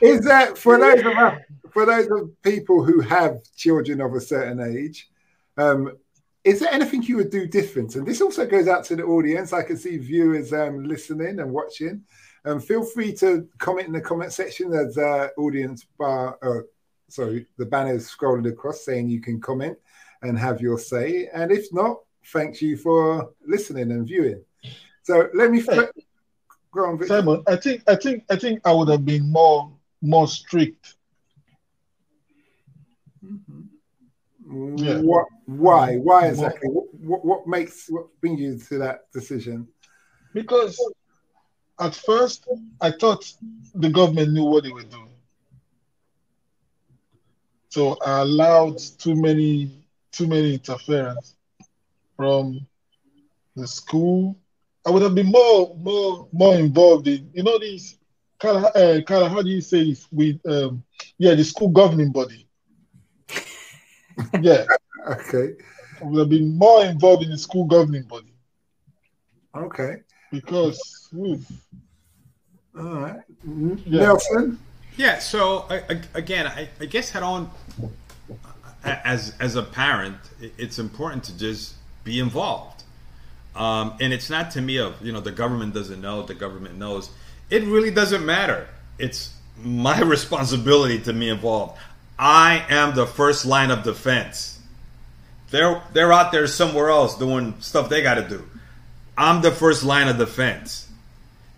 Is 0.00 0.20
that 0.24 0.56
for 0.56 0.78
those 0.78 1.00
of 1.00 1.06
us, 1.06 1.40
for 1.72 1.84
those 1.86 2.06
of 2.10 2.30
people 2.42 2.84
who 2.84 3.00
have 3.00 3.38
children 3.56 4.00
of 4.00 4.14
a 4.14 4.20
certain 4.20 4.60
age? 4.60 5.08
Um, 5.56 5.96
is 6.46 6.60
there 6.60 6.72
anything 6.72 7.02
you 7.02 7.16
would 7.16 7.30
do 7.30 7.48
different? 7.48 7.96
And 7.96 8.06
this 8.06 8.20
also 8.20 8.46
goes 8.46 8.68
out 8.68 8.84
to 8.84 8.96
the 8.96 9.02
audience. 9.02 9.52
I 9.52 9.64
can 9.64 9.76
see 9.76 9.96
viewers 9.98 10.52
um, 10.52 10.84
listening 10.84 11.40
and 11.40 11.50
watching. 11.50 12.04
Um, 12.44 12.60
feel 12.60 12.84
free 12.84 13.12
to 13.14 13.48
comment 13.58 13.88
in 13.88 13.92
the 13.92 14.00
comment 14.00 14.32
section. 14.32 14.70
There's 14.70 14.96
uh, 14.96 15.28
audience 15.36 15.86
bar, 15.98 16.38
uh, 16.40 16.62
sorry, 17.08 17.46
the 17.58 17.66
banner 17.66 17.94
is 17.94 18.08
scrolling 18.08 18.48
across 18.48 18.84
saying 18.84 19.08
you 19.08 19.20
can 19.20 19.40
comment 19.40 19.76
and 20.22 20.38
have 20.38 20.60
your 20.60 20.78
say. 20.78 21.28
And 21.34 21.50
if 21.50 21.66
not, 21.72 21.98
thank 22.26 22.62
you 22.62 22.76
for 22.76 23.32
listening 23.44 23.90
and 23.90 24.06
viewing. 24.06 24.44
So 25.02 25.28
let 25.34 25.50
me 25.50 25.60
hey, 25.60 25.88
go 26.72 26.86
on, 26.86 26.98
Victor. 26.98 27.14
Simon. 27.14 27.42
I 27.48 27.56
think 27.56 27.82
I 27.88 27.96
think 27.96 28.24
I 28.30 28.36
think 28.36 28.60
I 28.64 28.72
would 28.72 28.88
have 28.88 29.04
been 29.04 29.30
more 29.30 29.72
more 30.00 30.28
strict. 30.28 30.94
Mm-hmm. 33.24 33.62
Yeah. 34.48 35.00
What? 35.00 35.26
Why? 35.46 35.96
Why 35.96 36.28
exactly? 36.28 36.68
What, 36.68 37.24
what 37.24 37.46
makes 37.46 37.86
what 37.88 38.06
brings 38.20 38.40
you 38.40 38.58
to 38.58 38.78
that 38.78 39.10
decision? 39.12 39.66
Because 40.32 40.78
at 41.80 41.94
first 41.94 42.46
I 42.80 42.92
thought 42.92 43.32
the 43.74 43.90
government 43.90 44.32
knew 44.32 44.44
what 44.44 44.64
they 44.64 44.70
were 44.70 44.82
doing, 44.82 45.10
so 47.70 47.96
I 48.04 48.20
allowed 48.20 48.78
too 48.78 49.16
many 49.16 49.84
too 50.12 50.28
many 50.28 50.54
interference 50.54 51.34
from 52.16 52.66
the 53.56 53.66
school. 53.66 54.38
I 54.86 54.90
would 54.90 55.02
have 55.02 55.14
been 55.14 55.30
more 55.32 55.74
more 55.76 56.28
more 56.32 56.54
involved 56.54 57.08
in 57.08 57.30
you 57.34 57.42
know 57.42 57.58
these. 57.58 57.98
Carla, 58.38 58.68
uh, 58.74 59.00
Carla, 59.00 59.30
how 59.30 59.40
do 59.40 59.48
you 59.48 59.62
say 59.62 59.80
it? 59.80 60.06
With 60.12 60.38
um, 60.46 60.84
yeah, 61.18 61.34
the 61.34 61.42
school 61.42 61.68
governing 61.68 62.12
body 62.12 62.45
yeah. 64.40 64.64
okay. 65.08 65.54
I 66.00 66.04
would 66.04 66.18
have 66.18 66.28
been 66.28 66.56
more 66.56 66.84
involved 66.84 67.24
in 67.24 67.30
the 67.30 67.38
school 67.38 67.64
governing 67.64 68.04
body. 68.04 68.34
Okay. 69.54 70.02
Because. 70.30 71.08
Oof. 71.16 71.50
All 72.78 72.84
right. 72.84 73.20
Yeah. 73.86 74.00
Nelson? 74.00 74.58
Yeah, 74.96 75.18
so 75.18 75.66
again, 76.14 76.46
I, 76.46 76.68
I 76.80 76.86
guess 76.86 77.10
head 77.10 77.22
on 77.22 77.50
as 78.86 79.34
as 79.40 79.56
a 79.56 79.62
parent, 79.62 80.16
it's 80.40 80.78
important 80.78 81.24
to 81.24 81.36
just 81.36 81.74
be 82.04 82.18
involved. 82.18 82.84
Um, 83.54 83.94
and 84.00 84.12
it's 84.12 84.30
not 84.30 84.50
to 84.52 84.60
me 84.60 84.78
of 84.78 84.94
you 85.04 85.12
know 85.12 85.20
the 85.20 85.32
government 85.32 85.74
doesn't 85.74 86.00
know, 86.00 86.22
the 86.22 86.34
government 86.34 86.78
knows. 86.78 87.10
It 87.50 87.64
really 87.64 87.90
doesn't 87.90 88.24
matter. 88.24 88.68
It's 88.98 89.34
my 89.62 90.00
responsibility 90.02 90.98
to 91.00 91.12
be 91.12 91.28
involved. 91.28 91.78
I 92.18 92.64
am 92.68 92.94
the 92.94 93.06
first 93.06 93.44
line 93.44 93.70
of 93.70 93.82
defense. 93.82 94.58
They're 95.50 95.82
they're 95.92 96.12
out 96.12 96.32
there 96.32 96.46
somewhere 96.46 96.88
else 96.88 97.16
doing 97.18 97.54
stuff 97.60 97.88
they 97.88 98.02
got 98.02 98.14
to 98.14 98.28
do. 98.28 98.48
I'm 99.16 99.42
the 99.42 99.52
first 99.52 99.84
line 99.84 100.08
of 100.08 100.18
defense. 100.18 100.88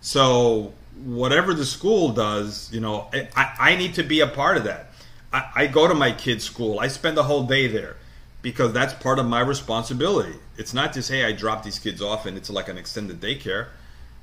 So 0.01 0.73
whatever 1.05 1.55
the 1.55 1.65
school 1.65 2.11
does, 2.11 2.73
you 2.73 2.81
know, 2.81 3.09
I, 3.37 3.55
I 3.59 3.77
need 3.77 3.95
to 3.95 4.03
be 4.03 4.21
a 4.21 4.27
part 4.27 4.57
of 4.57 4.65
that. 4.65 4.91
I, 5.33 5.51
I 5.55 5.67
go 5.67 5.89
to 5.89 5.95
my 5.95 6.13
kid's 6.13 6.45
school. 6.45 6.81
I 6.81 6.89
spend 6.89 7.17
the 7.17 7.23
whole 7.23 7.45
day 7.45 7.67
there 7.67 7.97
because 8.43 8.73
that's 8.73 8.95
part 8.95 9.19
of 9.19 9.27
my 9.27 9.41
responsibility. 9.41 10.35
It's 10.57 10.75
not 10.75 10.93
just 10.93 11.09
hey, 11.09 11.25
I 11.25 11.33
drop 11.33 11.63
these 11.63 11.79
kids 11.79 12.03
off 12.03 12.27
and 12.27 12.37
it's 12.37 12.51
like 12.51 12.69
an 12.69 12.79
extended 12.79 13.21
daycare. 13.21 13.69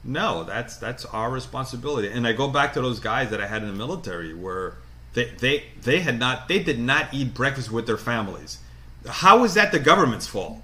No, 0.04 0.44
that's 0.44 0.78
that's 0.78 1.06
our 1.06 1.32
responsibility. 1.32 2.10
And 2.10 2.28
I 2.28 2.34
go 2.34 2.48
back 2.48 2.74
to 2.74 2.82
those 2.82 3.00
guys 3.00 3.32
that 3.32 3.42
I 3.42 3.48
had 3.48 3.64
in 3.64 3.70
the 3.70 3.76
military 3.76 4.34
where 4.34 4.76
they, 5.16 5.32
they, 5.40 5.64
they 5.82 6.02
had 6.02 6.20
not, 6.20 6.48
they 6.48 6.62
did 6.62 6.80
not 6.80 7.14
eat 7.14 7.34
breakfast 7.34 7.72
with 7.72 7.88
their 7.88 7.98
families. 7.98 8.60
How 9.08 9.44
is 9.44 9.56
that 9.56 9.72
the 9.72 9.80
government's 9.80 10.28
fault? 10.28 10.60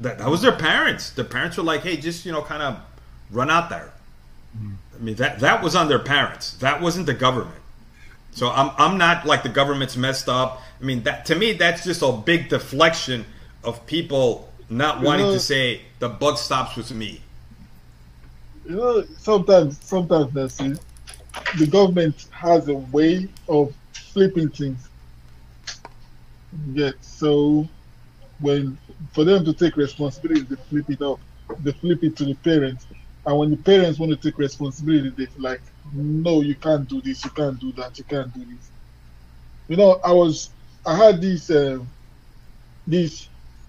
That, 0.00 0.18
that 0.18 0.28
was 0.28 0.42
their 0.42 0.52
parents. 0.52 1.10
Their 1.10 1.24
parents 1.24 1.56
were 1.56 1.64
like, 1.64 1.80
hey, 1.80 1.96
just, 1.96 2.24
you 2.24 2.30
know, 2.30 2.42
kind 2.42 2.62
of 2.62 2.78
run 3.30 3.50
out 3.50 3.70
there. 3.70 3.92
Mm-hmm. 4.56 4.74
I 4.94 5.02
mean, 5.02 5.14
that, 5.16 5.40
that 5.40 5.62
was 5.62 5.74
on 5.74 5.88
their 5.88 5.98
parents. 5.98 6.52
That 6.58 6.80
wasn't 6.80 7.06
the 7.06 7.14
government. 7.14 7.60
So 8.32 8.50
I'm, 8.50 8.70
I'm 8.76 8.98
not 8.98 9.24
like 9.26 9.42
the 9.42 9.48
government's 9.48 9.96
messed 9.96 10.28
up. 10.28 10.62
I 10.80 10.84
mean, 10.84 11.02
that 11.04 11.24
to 11.26 11.34
me, 11.34 11.54
that's 11.54 11.84
just 11.84 12.02
a 12.02 12.12
big 12.12 12.48
deflection 12.48 13.24
of 13.64 13.84
people 13.86 14.52
not 14.68 15.00
wanting 15.00 15.26
know, 15.26 15.32
to 15.32 15.40
say 15.40 15.80
the 15.98 16.08
buck 16.08 16.38
stops 16.38 16.76
with 16.76 16.92
me. 16.92 17.20
You 18.66 18.76
know, 18.76 19.04
sometimes, 19.16 19.80
sometimes, 19.80 20.34
Nancy, 20.34 20.74
the 21.58 21.66
government 21.66 22.26
has 22.32 22.68
a 22.68 22.74
way 22.74 23.28
of 23.48 23.74
flipping 23.92 24.50
things. 24.50 24.88
Yet, 26.72 26.94
so 27.00 27.68
when 28.40 28.78
for 29.12 29.24
them 29.24 29.44
to 29.44 29.52
take 29.52 29.76
responsibility, 29.76 30.42
they 30.42 30.56
flip 30.56 30.88
it 30.90 31.02
up, 31.02 31.20
they 31.60 31.72
flip 31.72 32.02
it 32.02 32.16
to 32.16 32.24
the 32.24 32.34
parents, 32.34 32.86
and 33.26 33.38
when 33.38 33.50
the 33.50 33.56
parents 33.56 33.98
want 33.98 34.10
to 34.12 34.16
take 34.16 34.38
responsibility, 34.38 35.10
they 35.16 35.26
like, 35.38 35.62
no, 35.92 36.40
you 36.40 36.54
can't 36.54 36.88
do 36.88 37.00
this, 37.02 37.24
you 37.24 37.30
can't 37.30 37.58
do 37.60 37.72
that, 37.72 37.98
you 37.98 38.04
can't 38.04 38.32
do 38.32 38.44
this. 38.44 38.70
You 39.68 39.76
know, 39.76 40.00
I 40.04 40.12
was, 40.12 40.50
I 40.86 40.96
had 40.96 41.20
this, 41.20 41.50
uh, 41.50 41.78
this 42.86 43.28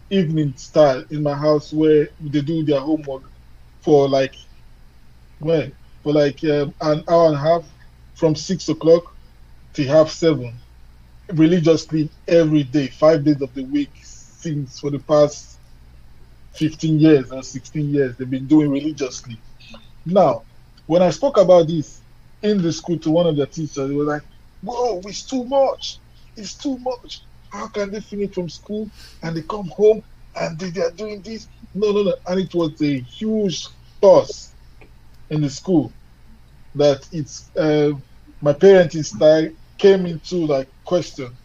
evening 0.09 0.55
style 0.55 1.03
in 1.09 1.23
my 1.23 1.35
house 1.35 1.73
where 1.73 2.07
they 2.21 2.41
do 2.41 2.63
their 2.63 2.79
homework 2.79 3.23
for 3.81 4.07
like, 4.07 4.35
well, 5.39 5.69
for 6.03 6.13
like 6.13 6.43
um, 6.43 6.73
an 6.81 7.03
hour 7.09 7.27
and 7.27 7.35
a 7.35 7.39
half 7.39 7.65
from 8.15 8.35
six 8.35 8.69
o'clock 8.69 9.15
to 9.73 9.85
half 9.85 10.09
seven 10.09 10.53
religiously 11.33 12.09
every 12.27 12.63
day, 12.63 12.87
five 12.87 13.23
days 13.23 13.41
of 13.41 13.53
the 13.53 13.63
week, 13.63 13.91
since 14.01 14.79
for 14.79 14.89
the 14.89 14.99
past 14.99 15.59
15 16.53 16.99
years 16.99 17.31
or 17.31 17.43
16 17.43 17.93
years, 17.93 18.15
they've 18.17 18.29
been 18.29 18.47
doing 18.47 18.71
religiously. 18.71 19.39
Now, 20.05 20.43
when 20.87 21.01
I 21.01 21.09
spoke 21.11 21.37
about 21.37 21.67
this 21.67 22.01
in 22.41 22.61
the 22.61 22.71
school 22.71 22.97
to 22.99 23.11
one 23.11 23.27
of 23.27 23.35
the 23.35 23.45
teachers, 23.45 23.89
they 23.89 23.95
were 23.95 24.03
like, 24.03 24.23
Whoa, 24.61 24.99
it's 25.05 25.23
too 25.23 25.45
much. 25.45 25.99
It's 26.35 26.55
too 26.55 26.77
much. 26.79 27.23
How 27.49 27.67
can 27.67 27.91
they 27.91 28.01
finish 28.01 28.33
from 28.33 28.49
school 28.49 28.89
and 29.23 29.35
they 29.35 29.41
come 29.43 29.67
home 29.67 30.03
and 30.35 30.59
they, 30.59 30.69
they 30.69 30.81
are 30.81 30.91
doing 30.91 31.21
this? 31.21 31.47
No, 31.73 31.91
no, 31.91 32.03
no. 32.03 32.15
And 32.27 32.41
it 32.41 32.53
was 32.53 32.81
a 32.81 32.99
huge 32.99 33.67
fuss 34.01 34.53
in 35.31 35.41
the 35.41 35.49
school 35.49 35.93
that 36.75 37.07
it's 37.11 37.51
uh, 37.57 37.91
my 38.41 38.53
parenting 38.53 39.05
style 39.05 39.49
came 39.77 40.05
into 40.05 40.37
like 40.45 40.69
question. 40.85 41.37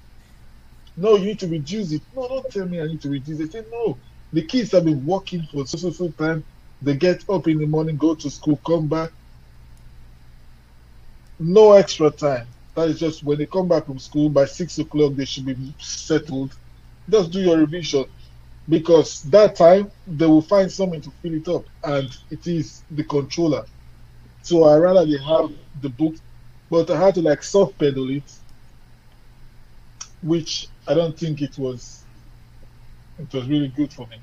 No, 0.96 1.16
you 1.16 1.26
need 1.26 1.40
to 1.40 1.48
reduce 1.48 1.92
it. 1.92 2.02
No, 2.14 2.28
don't 2.28 2.50
tell 2.50 2.66
me 2.68 2.80
I 2.80 2.86
need 2.86 3.02
to 3.02 3.10
reduce 3.10 3.40
it. 3.40 3.52
Say, 3.52 3.64
no, 3.70 4.00
the 4.32 4.46
kids 4.46 4.72
have 4.72 4.84
been 4.86 5.04
working 5.04 5.46
for 5.52 5.66
so 5.66 5.78
so 5.78 5.90
so 5.92 6.10
time. 6.12 6.44
They 6.82 6.96
get 6.96 7.24
up 7.30 7.48
in 7.48 7.58
the 7.58 7.66
morning, 7.66 7.96
go 7.96 8.14
to 8.16 8.30
school, 8.30 8.60
come 8.66 8.88
back. 8.88 9.10
No 11.38 11.72
extra 11.72 12.10
time. 12.10 12.48
That 12.76 12.90
is 12.90 13.00
just 13.00 13.24
when 13.24 13.38
they 13.38 13.46
come 13.46 13.68
back 13.68 13.86
from 13.86 13.98
school 13.98 14.30
by 14.30 14.46
six 14.46 14.78
o'clock, 14.78 15.14
they 15.16 15.26
should 15.26 15.46
be 15.46 15.76
settled. 15.80 16.54
Just 17.10 17.32
do 17.32 17.40
your 17.40 17.58
revision 17.58 18.06
because 18.68 19.20
that 19.22 19.56
time 19.56 19.90
they 20.06 20.26
will 20.26 20.42
find 20.42 20.72
someone 20.72 21.02
to 21.02 21.12
fill 21.22 21.34
it 21.34 21.48
up, 21.48 21.64
and 21.84 22.08
it 22.30 22.46
is 22.46 22.84
the 22.90 23.04
controller. 23.04 23.64
So 24.44 24.64
I 24.64 24.76
rather 24.76 25.06
they 25.06 25.16
have 25.16 25.50
the 25.80 25.88
book, 25.88 26.14
but 26.70 26.90
I 26.90 27.00
had 27.00 27.14
to 27.14 27.22
like 27.22 27.42
soft 27.42 27.78
pedal 27.78 28.10
it, 28.10 28.30
which 30.22 30.68
I 30.86 30.92
don't 30.92 31.18
think 31.18 31.40
it 31.40 31.58
was. 31.58 32.04
It 33.18 33.32
was 33.32 33.46
really 33.48 33.68
good 33.68 33.90
for 33.92 34.06
me. 34.06 34.18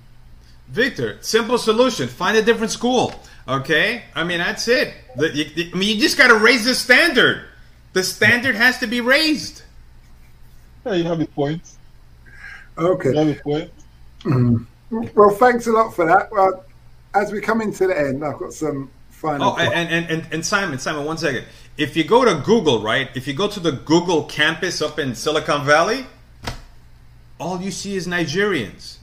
Victor, 0.68 1.18
simple 1.22 1.58
solution. 1.58 2.08
Find 2.08 2.38
a 2.38 2.42
different 2.42 2.72
school. 2.72 3.14
Okay? 3.48 4.04
I 4.14 4.24
mean, 4.24 4.38
that's 4.38 4.68
it. 4.68 4.94
The, 5.16 5.36
you, 5.36 5.72
I 5.74 5.78
mean, 5.78 5.96
you 5.96 6.02
just 6.02 6.18
got 6.18 6.28
to 6.28 6.38
raise 6.38 6.66
the 6.66 6.76
standard. 6.76 7.46
The 7.94 8.04
standard 8.04 8.56
has 8.56 8.78
to 8.80 8.88
be 8.88 9.02
raised. 9.02 9.64
Yeah, 10.86 10.94
you 10.94 11.04
have 11.06 11.20
a 11.20 11.26
point. 11.26 11.64
Okay. 12.78 13.10
You 13.10 13.18
have 13.18 13.28
a 13.28 13.42
point. 13.42 13.72
Mm-hmm. 14.22 14.64
Well, 15.16 15.30
thanks 15.30 15.68
a 15.68 15.72
lot 15.72 15.96
for 15.96 16.06
that. 16.06 16.30
Well, 16.34 16.66
as 17.14 17.32
we 17.32 17.40
come 17.40 17.62
into 17.62 17.88
the 17.88 17.98
end, 17.98 18.26
I've 18.26 18.38
got 18.38 18.52
some 18.52 18.92
final. 19.22 19.52
Oh, 19.52 19.58
and, 19.58 19.90
and, 19.90 20.10
and, 20.10 20.34
and 20.34 20.46
Simon, 20.46 20.80
Simon, 20.80 21.06
one 21.06 21.18
second. 21.18 21.46
If 21.78 21.96
you 21.96 22.04
go 22.04 22.26
to 22.26 22.42
Google, 22.44 22.82
right? 22.82 23.10
If 23.16 23.28
you 23.28 23.34
go 23.34 23.48
to 23.48 23.60
the 23.60 23.72
Google 23.72 24.24
campus 24.26 24.82
up 24.82 25.00
in 25.00 25.16
Silicon 25.16 25.66
Valley, 25.66 26.06
all 27.40 27.62
you 27.62 27.72
see 27.72 27.96
is 27.96 28.08
Nigerians. 28.08 28.98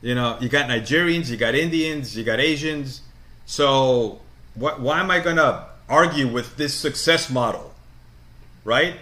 You 0.00 0.14
know, 0.14 0.38
you 0.40 0.48
got 0.48 0.70
Nigerians, 0.70 1.28
you 1.28 1.36
got 1.36 1.54
Indians, 1.54 2.16
you 2.16 2.24
got 2.24 2.38
Asians. 2.38 3.02
So, 3.46 4.20
what, 4.54 4.80
why 4.80 5.00
am 5.00 5.10
I 5.10 5.20
going 5.20 5.36
to 5.36 5.66
argue 5.88 6.28
with 6.28 6.56
this 6.56 6.72
success 6.72 7.28
model? 7.28 7.74
Right? 8.64 8.94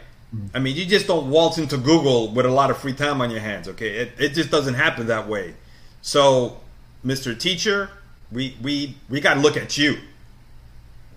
I 0.54 0.58
mean, 0.58 0.76
you 0.76 0.86
just 0.86 1.06
don't 1.06 1.30
waltz 1.30 1.58
into 1.58 1.76
Google 1.76 2.32
with 2.32 2.46
a 2.46 2.50
lot 2.50 2.70
of 2.70 2.78
free 2.78 2.92
time 2.94 3.20
on 3.20 3.30
your 3.30 3.40
hands, 3.40 3.68
okay? 3.68 3.96
It, 3.96 4.12
it 4.18 4.28
just 4.30 4.50
doesn't 4.50 4.74
happen 4.74 5.06
that 5.06 5.28
way. 5.28 5.54
So, 6.02 6.60
Mr. 7.04 7.38
Teacher, 7.38 7.90
we 8.32 8.56
we 8.62 8.96
we 9.08 9.20
got 9.20 9.34
to 9.34 9.40
look 9.40 9.56
at 9.56 9.76
you. 9.78 9.98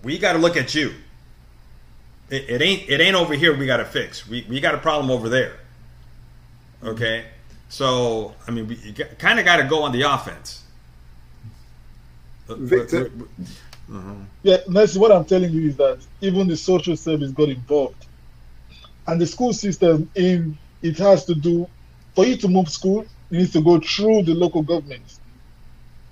We 0.02 0.18
got 0.18 0.32
to 0.32 0.38
look 0.38 0.56
at 0.56 0.74
you. 0.74 0.94
It, 2.30 2.48
it, 2.48 2.62
ain't 2.62 2.88
it 2.88 3.00
ain't 3.00 3.16
over 3.16 3.34
here. 3.34 3.56
We 3.56 3.66
got 3.66 3.78
to 3.78 3.84
fix. 3.84 4.26
We 4.26 4.46
we 4.48 4.60
got 4.60 4.74
a 4.74 4.78
problem 4.78 5.10
over 5.10 5.28
there. 5.28 5.56
Okay, 6.82 7.26
so 7.68 8.34
I 8.46 8.52
mean, 8.52 8.68
we 8.68 8.76
kind 9.18 9.38
of 9.38 9.44
got 9.44 9.56
to 9.56 9.64
go 9.64 9.82
on 9.82 9.92
the 9.92 10.02
offense. 10.02 10.62
Victor. 12.48 13.10
Uh-huh. 13.92 14.14
Yeah, 14.42 14.58
that's 14.68 14.96
what 14.96 15.12
I'm 15.12 15.24
telling 15.24 15.50
you 15.52 15.68
is 15.68 15.76
that 15.76 15.98
even 16.20 16.46
the 16.48 16.56
social 16.56 16.96
service 16.96 17.32
got 17.32 17.48
involved, 17.48 18.06
and 19.06 19.20
the 19.20 19.26
school 19.26 19.52
system 19.52 20.08
in 20.14 20.56
it 20.82 20.96
has 20.98 21.24
to 21.26 21.34
do 21.34 21.68
for 22.14 22.24
you 22.24 22.36
to 22.36 22.48
move 22.48 22.68
school. 22.68 23.04
You 23.30 23.40
need 23.40 23.52
to 23.52 23.62
go 23.62 23.78
through 23.80 24.22
the 24.22 24.34
local 24.34 24.62
government. 24.62 25.19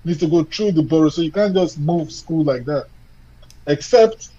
You 0.09 0.15
need 0.15 0.21
to 0.21 0.27
go 0.27 0.43
through 0.43 0.73
the 0.73 0.83
borough, 0.83 1.11
so 1.11 1.21
you 1.21 1.31
can't 1.31 1.53
just 1.53 1.79
move 1.79 2.11
school 2.11 2.43
like 2.43 2.65
that. 2.65 2.87
Except 3.67 4.31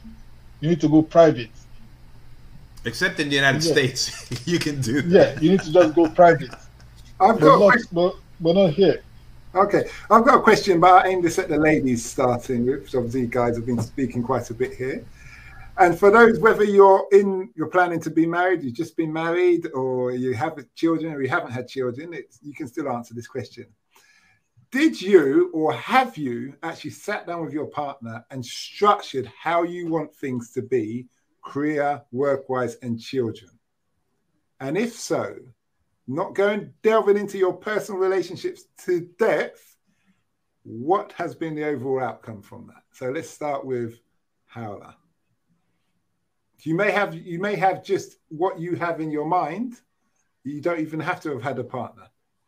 you 0.61 0.69
need 0.69 0.81
to 0.81 0.89
go 0.89 1.03
private. 1.03 1.51
Except 2.85 3.19
in 3.19 3.29
the 3.29 3.35
United 3.35 3.63
yeah. 3.63 3.71
States, 3.71 4.47
you 4.47 4.57
can 4.57 4.81
do 4.81 5.03
that. 5.03 5.35
Yeah, 5.35 5.39
you 5.39 5.51
need 5.51 5.61
to 5.61 5.71
just 5.71 5.93
go 5.93 6.09
private. 6.09 6.49
I've 7.19 7.39
got, 7.39 7.59
not, 7.59 7.77
but, 7.91 8.15
but 8.39 8.53
not 8.53 8.71
here. 8.71 9.03
Okay, 9.53 9.83
I've 10.09 10.25
got 10.25 10.39
a 10.39 10.41
question, 10.41 10.79
but 10.79 11.05
I 11.05 11.09
aim 11.09 11.21
this 11.21 11.37
at 11.37 11.49
the 11.49 11.59
ladies 11.59 12.03
starting 12.03 12.65
with. 12.65 12.95
Obviously, 12.95 13.21
you 13.21 13.27
guys 13.27 13.55
have 13.55 13.67
been 13.67 13.79
speaking 13.79 14.23
quite 14.23 14.49
a 14.49 14.55
bit 14.55 14.73
here. 14.73 15.05
And 15.77 15.99
for 15.99 16.09
those, 16.09 16.39
whether 16.39 16.63
you're 16.63 17.05
in, 17.11 17.51
you're 17.53 17.67
planning 17.67 17.99
to 17.99 18.09
be 18.09 18.25
married, 18.25 18.63
you've 18.63 18.73
just 18.73 18.97
been 18.97 19.13
married, 19.13 19.67
or 19.75 20.13
you 20.13 20.33
have 20.33 20.57
children, 20.73 21.13
or 21.13 21.21
you 21.21 21.29
haven't 21.29 21.51
had 21.51 21.67
children, 21.67 22.11
you 22.41 22.55
can 22.55 22.67
still 22.67 22.89
answer 22.89 23.13
this 23.13 23.27
question. 23.27 23.67
Did 24.71 25.01
you 25.01 25.49
or 25.53 25.73
have 25.73 26.17
you 26.17 26.53
actually 26.61 26.91
sat 26.91 27.25
down 27.25 27.43
with 27.43 27.53
your 27.53 27.65
partner 27.65 28.23
and 28.29 28.45
structured 28.45 29.31
how 29.41 29.63
you 29.63 29.87
want 29.87 30.15
things 30.15 30.51
to 30.53 30.61
be, 30.61 31.07
career, 31.43 32.03
work-wise, 32.11 32.75
and 32.83 32.99
children? 32.99 33.49
And 34.59 34.77
if 34.77 34.93
so, 34.93 35.35
not 36.07 36.35
going 36.35 36.73
delving 36.83 37.17
into 37.17 37.37
your 37.37 37.53
personal 37.53 37.99
relationships 37.99 38.65
to 38.85 39.09
depth, 39.17 39.77
what 40.63 41.13
has 41.13 41.33
been 41.33 41.55
the 41.55 41.65
overall 41.65 42.01
outcome 42.01 42.41
from 42.41 42.67
that? 42.67 42.83
So 42.91 43.09
let's 43.09 43.29
start 43.29 43.65
with 43.65 43.99
Hala. 44.45 44.95
You 46.61 46.75
may 46.75 46.91
have 46.91 47.15
you 47.15 47.39
may 47.39 47.55
have 47.55 47.83
just 47.83 48.17
what 48.27 48.59
you 48.59 48.75
have 48.75 48.99
in 48.99 49.09
your 49.09 49.25
mind. 49.25 49.79
You 50.43 50.61
don't 50.61 50.79
even 50.79 50.99
have 50.99 51.21
to 51.21 51.29
have 51.31 51.41
had 51.41 51.57
a 51.57 51.63
partner 51.63 52.07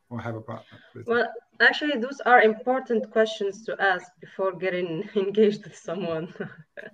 or 0.09 0.19
have 0.19 0.35
a 0.35 0.41
partner. 0.41 0.79
Well, 1.05 1.27
actually, 1.61 1.99
those 1.99 2.19
are 2.21 2.41
important 2.41 3.11
questions 3.11 3.65
to 3.65 3.75
ask 3.79 4.07
before 4.19 4.53
getting 4.53 5.07
engaged 5.15 5.63
with 5.63 5.75
someone 5.75 6.33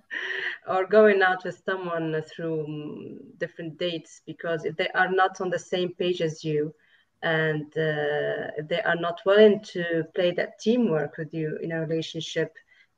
or 0.68 0.86
going 0.86 1.22
out 1.22 1.44
with 1.44 1.62
someone 1.64 2.22
through 2.22 3.18
different 3.38 3.78
dates. 3.78 4.20
Because 4.26 4.64
if 4.64 4.76
they 4.76 4.88
are 4.94 5.10
not 5.10 5.40
on 5.40 5.50
the 5.50 5.58
same 5.58 5.94
page 5.94 6.20
as 6.20 6.44
you, 6.44 6.74
and 7.22 7.66
uh, 7.76 8.50
they 8.68 8.80
are 8.84 8.96
not 8.96 9.20
willing 9.26 9.60
to 9.64 10.04
play 10.14 10.30
that 10.32 10.58
teamwork 10.60 11.16
with 11.18 11.34
you 11.34 11.58
in 11.62 11.72
a 11.72 11.80
relationship 11.80 12.52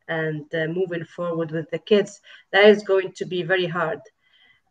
and 0.09 0.45
uh, 0.55 0.67
moving 0.67 1.05
forward 1.05 1.51
with 1.53 1.71
the 1.71 1.79
kids, 1.79 2.21
that 2.53 2.65
is 2.65 2.83
going 2.83 3.13
to 3.13 3.25
be 3.25 3.43
very 3.43 3.67
hard. 3.67 4.01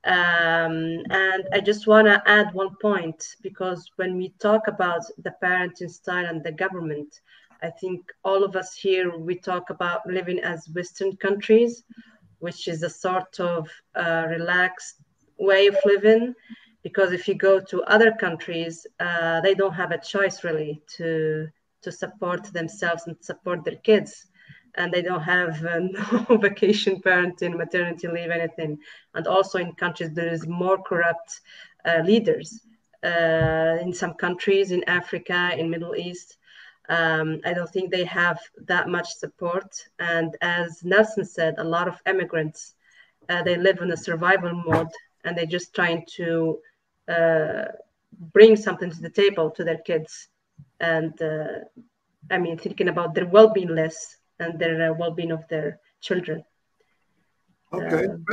Um, 0.05 1.03
and 1.09 1.43
I 1.51 1.59
just 1.59 1.85
want 1.85 2.07
to 2.07 2.23
add 2.25 2.53
one 2.53 2.75
point 2.81 3.35
because 3.41 3.89
when 3.97 4.15
we 4.15 4.29
talk 4.39 4.67
about 4.67 5.01
the 5.17 5.33
parenting 5.43 5.89
style 5.89 6.25
and 6.25 6.43
the 6.43 6.53
government, 6.53 7.19
I 7.61 7.69
think 7.69 8.01
all 8.23 8.43
of 8.43 8.55
us 8.55 8.75
here 8.75 9.17
we 9.17 9.35
talk 9.35 9.69
about 9.69 10.07
living 10.07 10.39
as 10.39 10.69
Western 10.73 11.17
countries, 11.17 11.83
which 12.39 12.69
is 12.69 12.83
a 12.83 12.89
sort 12.89 13.39
of 13.41 13.69
uh, 13.95 14.25
relaxed 14.29 14.95
way 15.37 15.67
of 15.67 15.77
living. 15.83 16.33
Because 16.81 17.11
if 17.11 17.27
you 17.27 17.35
go 17.35 17.59
to 17.59 17.83
other 17.83 18.13
countries, 18.13 18.87
uh, 19.01 19.41
they 19.41 19.53
don't 19.53 19.73
have 19.73 19.91
a 19.91 20.01
choice 20.01 20.43
really 20.45 20.81
to 20.97 21.47
to 21.81 21.91
support 21.91 22.43
themselves 22.51 23.03
and 23.07 23.15
support 23.21 23.63
their 23.63 23.77
kids 23.77 24.28
and 24.75 24.91
they 24.91 25.01
don't 25.01 25.21
have 25.21 25.63
uh, 25.65 25.79
no 26.29 26.37
vacation 26.37 27.01
parenting, 27.01 27.57
maternity 27.57 28.07
leave, 28.07 28.29
anything. 28.29 28.77
And 29.13 29.27
also 29.27 29.59
in 29.59 29.73
countries 29.73 30.13
there 30.13 30.33
is 30.33 30.47
more 30.47 30.77
corrupt 30.81 31.41
uh, 31.85 32.01
leaders. 32.03 32.61
Uh, 33.03 33.77
in 33.81 33.93
some 33.93 34.13
countries, 34.13 34.71
in 34.71 34.83
Africa, 34.83 35.51
in 35.57 35.69
Middle 35.69 35.95
East, 35.95 36.37
um, 36.89 37.39
I 37.45 37.53
don't 37.53 37.69
think 37.69 37.91
they 37.91 38.03
have 38.05 38.39
that 38.65 38.89
much 38.89 39.13
support. 39.13 39.73
And 39.99 40.35
as 40.41 40.83
Nelson 40.83 41.23
said, 41.23 41.55
a 41.57 41.63
lot 41.63 41.87
of 41.87 42.01
immigrants 42.05 42.75
uh, 43.29 43.43
they 43.43 43.55
live 43.55 43.79
in 43.79 43.91
a 43.91 43.97
survival 43.97 44.51
mode, 44.65 44.89
and 45.23 45.37
they're 45.37 45.45
just 45.45 45.73
trying 45.73 46.03
to 46.15 46.59
uh, 47.07 47.65
bring 48.33 48.55
something 48.55 48.89
to 48.89 49.01
the 49.01 49.09
table 49.09 49.51
to 49.51 49.63
their 49.63 49.77
kids 49.77 50.27
and 50.79 51.21
uh, 51.21 51.59
i 52.31 52.37
mean 52.37 52.57
thinking 52.57 52.89
about 52.89 53.13
their 53.13 53.25
well-being 53.25 53.73
less 53.73 54.17
and 54.39 54.57
their 54.59 54.91
uh, 54.91 54.93
well-being 54.95 55.31
of 55.31 55.47
their 55.49 55.79
children 56.01 56.43
Okay. 57.71 58.05
Um, 58.05 58.25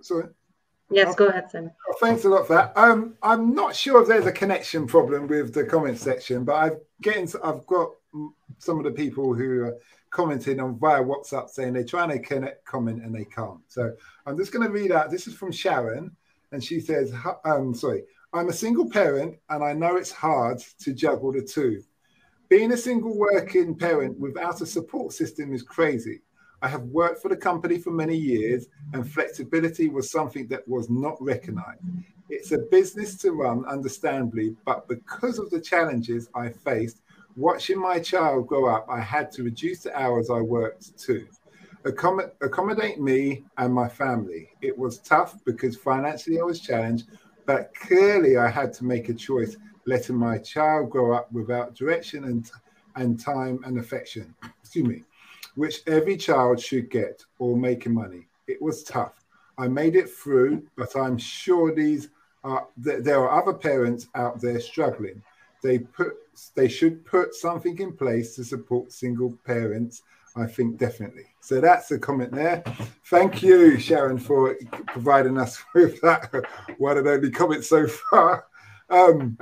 Sorry. 0.00 0.24
yes 0.90 1.14
go 1.14 1.26
ahead 1.26 1.50
Simon. 1.50 1.70
Well, 1.86 1.96
thanks 2.00 2.24
a 2.24 2.28
lot 2.28 2.46
for 2.46 2.54
that. 2.54 2.72
Um, 2.76 3.16
I'm 3.22 3.54
not 3.54 3.76
sure 3.76 4.02
if 4.02 4.08
there's 4.08 4.26
a 4.26 4.32
connection 4.32 4.86
problem 4.86 5.26
with 5.26 5.52
the 5.52 5.64
comment 5.64 5.98
section, 5.98 6.44
but 6.44 6.54
I've 6.54 6.78
getting 7.00 7.28
I've 7.42 7.66
got 7.66 7.90
some 8.58 8.78
of 8.78 8.84
the 8.84 8.90
people 8.90 9.34
who 9.34 9.64
are 9.64 9.76
commenting 10.10 10.60
on 10.60 10.78
via 10.78 11.02
WhatsApp 11.02 11.48
saying 11.48 11.72
they're 11.72 11.84
trying 11.84 12.10
to 12.10 12.18
connect, 12.18 12.64
comment 12.64 13.02
and 13.02 13.14
they 13.14 13.24
can't. 13.24 13.60
So 13.68 13.92
I'm 14.26 14.36
just 14.36 14.52
going 14.52 14.66
to 14.66 14.72
read 14.72 14.92
out. 14.92 15.10
This 15.10 15.26
is 15.26 15.34
from 15.34 15.52
Sharon, 15.52 16.14
and 16.52 16.62
she 16.62 16.80
says, 16.80 17.10
"Hu- 17.12 17.50
um, 17.50 17.74
"Sorry, 17.74 18.04
I'm 18.32 18.48
a 18.48 18.52
single 18.52 18.88
parent, 18.88 19.36
and 19.50 19.64
I 19.64 19.72
know 19.72 19.96
it's 19.96 20.12
hard 20.12 20.58
to 20.80 20.92
juggle 20.92 21.32
the 21.32 21.42
two. 21.42 21.82
Being 22.52 22.72
a 22.72 22.76
single 22.76 23.16
working 23.16 23.74
parent 23.74 24.20
without 24.20 24.60
a 24.60 24.66
support 24.66 25.14
system 25.14 25.54
is 25.54 25.62
crazy. 25.62 26.20
I 26.60 26.68
have 26.68 26.82
worked 26.82 27.22
for 27.22 27.30
the 27.30 27.36
company 27.36 27.78
for 27.78 27.92
many 27.92 28.14
years, 28.14 28.66
and 28.92 29.10
flexibility 29.10 29.88
was 29.88 30.10
something 30.10 30.46
that 30.48 30.68
was 30.68 30.90
not 30.90 31.16
recognized. 31.18 31.80
It's 32.28 32.52
a 32.52 32.58
business 32.58 33.16
to 33.22 33.32
run, 33.32 33.64
understandably, 33.64 34.54
but 34.66 34.86
because 34.86 35.38
of 35.38 35.48
the 35.48 35.62
challenges 35.62 36.28
I 36.34 36.50
faced, 36.50 37.00
watching 37.36 37.80
my 37.80 37.98
child 37.98 38.48
grow 38.48 38.66
up, 38.66 38.84
I 38.86 39.00
had 39.00 39.32
to 39.32 39.44
reduce 39.44 39.84
the 39.84 39.98
hours 39.98 40.28
I 40.28 40.42
worked 40.42 40.98
to 41.06 41.26
Accommod- 41.86 42.32
accommodate 42.42 43.00
me 43.00 43.44
and 43.56 43.72
my 43.72 43.88
family. 43.88 44.50
It 44.60 44.76
was 44.76 44.98
tough 44.98 45.42
because 45.46 45.74
financially 45.74 46.38
I 46.38 46.44
was 46.44 46.60
challenged, 46.60 47.06
but 47.46 47.74
clearly 47.74 48.36
I 48.36 48.48
had 48.48 48.74
to 48.74 48.84
make 48.84 49.08
a 49.08 49.14
choice, 49.14 49.56
letting 49.86 50.16
my 50.16 50.38
child 50.38 50.90
grow 50.90 51.12
up 51.12 51.30
without 51.32 51.74
direction 51.74 52.24
and, 52.24 52.50
and 52.96 53.18
time 53.18 53.60
and 53.64 53.78
affection. 53.78 54.34
Excuse 54.62 54.86
me 54.86 55.02
which 55.54 55.82
every 55.86 56.16
child 56.16 56.60
should 56.60 56.90
get, 56.90 57.24
or 57.38 57.56
making 57.56 57.94
money. 57.94 58.26
It 58.46 58.60
was 58.60 58.82
tough. 58.82 59.24
I 59.58 59.68
made 59.68 59.96
it 59.96 60.08
through, 60.08 60.62
but 60.76 60.96
I'm 60.96 61.18
sure 61.18 61.74
these 61.74 62.08
are 62.44 62.66
th- 62.82 63.04
there 63.04 63.20
are 63.20 63.40
other 63.40 63.52
parents 63.52 64.08
out 64.14 64.40
there 64.40 64.60
struggling. 64.60 65.22
They 65.62 65.78
put 65.78 66.14
they 66.54 66.68
should 66.68 67.04
put 67.04 67.34
something 67.34 67.78
in 67.78 67.92
place 67.92 68.34
to 68.36 68.44
support 68.44 68.92
single 68.92 69.36
parents. 69.44 70.02
I 70.34 70.46
think 70.46 70.78
definitely. 70.78 71.26
So 71.40 71.60
that's 71.60 71.90
a 71.90 71.98
comment 71.98 72.32
there. 72.32 72.64
Thank 73.04 73.42
you, 73.42 73.78
Sharon, 73.78 74.16
for 74.18 74.56
providing 74.86 75.36
us 75.36 75.62
with 75.74 76.00
that 76.00 76.32
one 76.78 76.96
and 76.96 77.06
only 77.06 77.30
comment 77.30 77.64
so 77.64 77.86
far. 77.86 78.46
Um, 78.88 79.36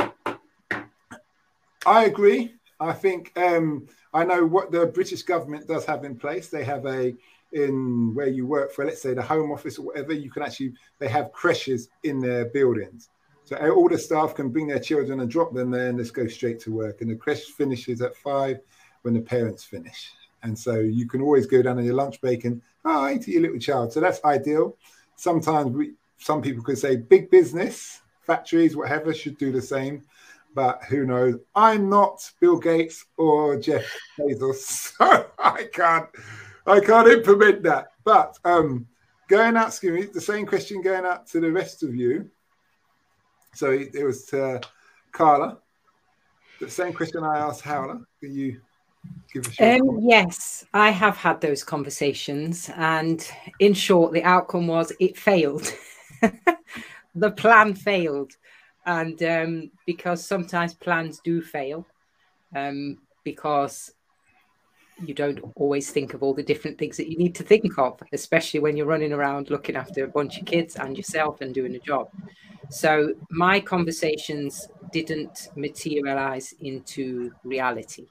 I 1.86 2.04
agree. 2.04 2.54
I 2.78 2.92
think 2.92 3.32
um, 3.36 3.86
I 4.12 4.24
know 4.24 4.44
what 4.44 4.70
the 4.70 4.86
British 4.86 5.22
government 5.22 5.66
does 5.66 5.84
have 5.84 6.04
in 6.04 6.16
place. 6.16 6.48
They 6.48 6.64
have 6.64 6.86
a 6.86 7.14
in 7.52 8.14
where 8.14 8.28
you 8.28 8.46
work 8.46 8.72
for, 8.72 8.84
let's 8.84 9.02
say 9.02 9.12
the 9.12 9.22
Home 9.22 9.50
Office 9.50 9.78
or 9.78 9.86
whatever. 9.86 10.12
You 10.12 10.30
can 10.30 10.42
actually 10.42 10.74
they 10.98 11.08
have 11.08 11.32
creches 11.32 11.88
in 12.04 12.20
their 12.20 12.46
buildings, 12.46 13.08
so 13.44 13.56
all 13.74 13.88
the 13.88 13.98
staff 13.98 14.34
can 14.34 14.50
bring 14.50 14.68
their 14.68 14.78
children 14.78 15.20
and 15.20 15.30
drop 15.30 15.52
them 15.52 15.70
there 15.70 15.88
and 15.88 15.98
just 15.98 16.14
go 16.14 16.26
straight 16.26 16.60
to 16.60 16.72
work. 16.72 17.00
And 17.00 17.10
the 17.10 17.16
creche 17.16 17.46
finishes 17.46 18.02
at 18.02 18.16
five 18.16 18.60
when 19.02 19.14
the 19.14 19.20
parents 19.20 19.64
finish, 19.64 20.10
and 20.42 20.58
so 20.58 20.78
you 20.78 21.08
can 21.08 21.20
always 21.22 21.46
go 21.46 21.62
down 21.62 21.78
on 21.78 21.84
your 21.84 21.94
lunch 21.94 22.20
break 22.20 22.44
and 22.44 22.62
hi 22.84 23.18
to 23.18 23.30
your 23.30 23.42
little 23.42 23.58
child. 23.58 23.92
So 23.92 24.00
that's 24.00 24.24
ideal. 24.24 24.76
Sometimes 25.16 25.72
we 25.72 25.94
some 26.18 26.40
people 26.42 26.62
could 26.62 26.78
say 26.78 26.96
big 26.96 27.30
business 27.30 28.00
factories, 28.22 28.76
whatever, 28.76 29.12
should 29.12 29.38
do 29.38 29.50
the 29.50 29.62
same 29.62 30.02
but 30.54 30.82
who 30.84 31.06
knows? 31.06 31.36
I'm 31.54 31.88
not 31.88 32.30
Bill 32.40 32.58
Gates 32.58 33.04
or 33.16 33.58
Jeff 33.58 33.84
Bezos, 34.18 34.54
so 34.98 35.26
I 35.38 35.68
can't, 35.72 36.06
I 36.66 36.80
can't 36.80 37.08
implement 37.08 37.62
that. 37.64 37.88
But 38.04 38.38
um, 38.44 38.86
going 39.28 39.56
out, 39.56 39.68
excuse 39.68 40.06
me, 40.06 40.12
the 40.12 40.20
same 40.20 40.46
question 40.46 40.82
going 40.82 41.04
out 41.04 41.26
to 41.28 41.40
the 41.40 41.50
rest 41.50 41.82
of 41.82 41.94
you. 41.94 42.30
So 43.54 43.70
it, 43.70 43.94
it 43.94 44.04
was 44.04 44.24
to 44.26 44.60
Carla. 45.12 45.58
The 46.60 46.70
same 46.70 46.92
question 46.92 47.24
I 47.24 47.38
asked 47.38 47.62
Hala. 47.62 48.00
Can 48.20 48.34
you 48.34 48.60
give 49.32 49.46
us 49.46 49.58
your 49.58 49.76
Um, 49.76 49.98
yes, 50.02 50.64
I 50.74 50.90
have 50.90 51.16
had 51.16 51.40
those 51.40 51.64
conversations, 51.64 52.70
and 52.76 53.26
in 53.58 53.72
short, 53.72 54.12
the 54.12 54.22
outcome 54.24 54.66
was 54.66 54.92
it 55.00 55.16
failed. 55.16 55.72
the 57.14 57.30
plan 57.30 57.74
failed, 57.74 58.32
and 58.86 59.22
um, 59.22 59.70
because 59.86 60.24
sometimes 60.24 60.74
plans 60.74 61.20
do 61.22 61.42
fail, 61.42 61.86
um, 62.54 62.98
because 63.24 63.92
you 65.04 65.14
don't 65.14 65.40
always 65.56 65.90
think 65.90 66.14
of 66.14 66.22
all 66.22 66.34
the 66.34 66.42
different 66.42 66.78
things 66.78 66.96
that 66.96 67.10
you 67.10 67.16
need 67.16 67.34
to 67.34 67.42
think 67.42 67.78
of, 67.78 67.98
especially 68.12 68.60
when 68.60 68.76
you're 68.76 68.86
running 68.86 69.12
around 69.12 69.50
looking 69.50 69.76
after 69.76 70.04
a 70.04 70.08
bunch 70.08 70.38
of 70.38 70.44
kids 70.44 70.76
and 70.76 70.96
yourself 70.96 71.40
and 71.40 71.54
doing 71.54 71.74
a 71.74 71.78
job. 71.78 72.08
So 72.70 73.14
my 73.30 73.60
conversations 73.60 74.68
didn't 74.92 75.48
materialize 75.56 76.54
into 76.60 77.32
reality 77.44 78.06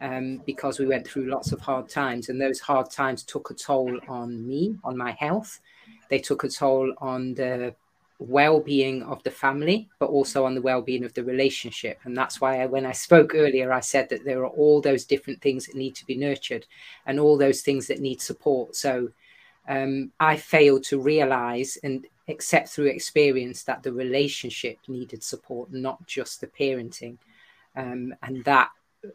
um, 0.00 0.40
because 0.46 0.78
we 0.78 0.86
went 0.86 1.06
through 1.06 1.30
lots 1.30 1.52
of 1.52 1.60
hard 1.60 1.88
times, 1.88 2.28
and 2.28 2.40
those 2.40 2.60
hard 2.60 2.90
times 2.90 3.22
took 3.22 3.50
a 3.50 3.54
toll 3.54 3.98
on 4.08 4.46
me, 4.46 4.76
on 4.84 4.96
my 4.96 5.12
health. 5.12 5.60
They 6.08 6.18
took 6.18 6.44
a 6.44 6.48
toll 6.48 6.92
on 6.98 7.34
the 7.34 7.74
well-being 8.20 9.02
of 9.02 9.22
the 9.22 9.30
family, 9.30 9.88
but 9.98 10.10
also 10.10 10.44
on 10.44 10.54
the 10.54 10.60
well-being 10.60 11.04
of 11.04 11.14
the 11.14 11.24
relationship. 11.24 11.98
And 12.04 12.16
that's 12.16 12.40
why, 12.40 12.60
I, 12.60 12.66
when 12.66 12.84
I 12.84 12.92
spoke 12.92 13.34
earlier, 13.34 13.72
I 13.72 13.80
said 13.80 14.08
that 14.10 14.24
there 14.24 14.40
are 14.40 14.48
all 14.48 14.80
those 14.80 15.04
different 15.04 15.40
things 15.40 15.66
that 15.66 15.74
need 15.74 15.94
to 15.96 16.06
be 16.06 16.16
nurtured, 16.16 16.66
and 17.06 17.18
all 17.18 17.38
those 17.38 17.62
things 17.62 17.86
that 17.86 18.00
need 18.00 18.20
support. 18.20 18.76
So 18.76 19.10
um, 19.68 20.12
I 20.20 20.36
failed 20.36 20.84
to 20.84 21.00
realize 21.00 21.78
and 21.82 22.06
accept 22.28 22.68
through 22.68 22.86
experience 22.86 23.62
that 23.64 23.82
the 23.82 23.92
relationship 23.92 24.78
needed 24.86 25.22
support, 25.22 25.72
not 25.72 26.06
just 26.06 26.40
the 26.40 26.46
parenting. 26.46 27.16
Um, 27.74 28.14
and 28.22 28.44
that 28.44 28.70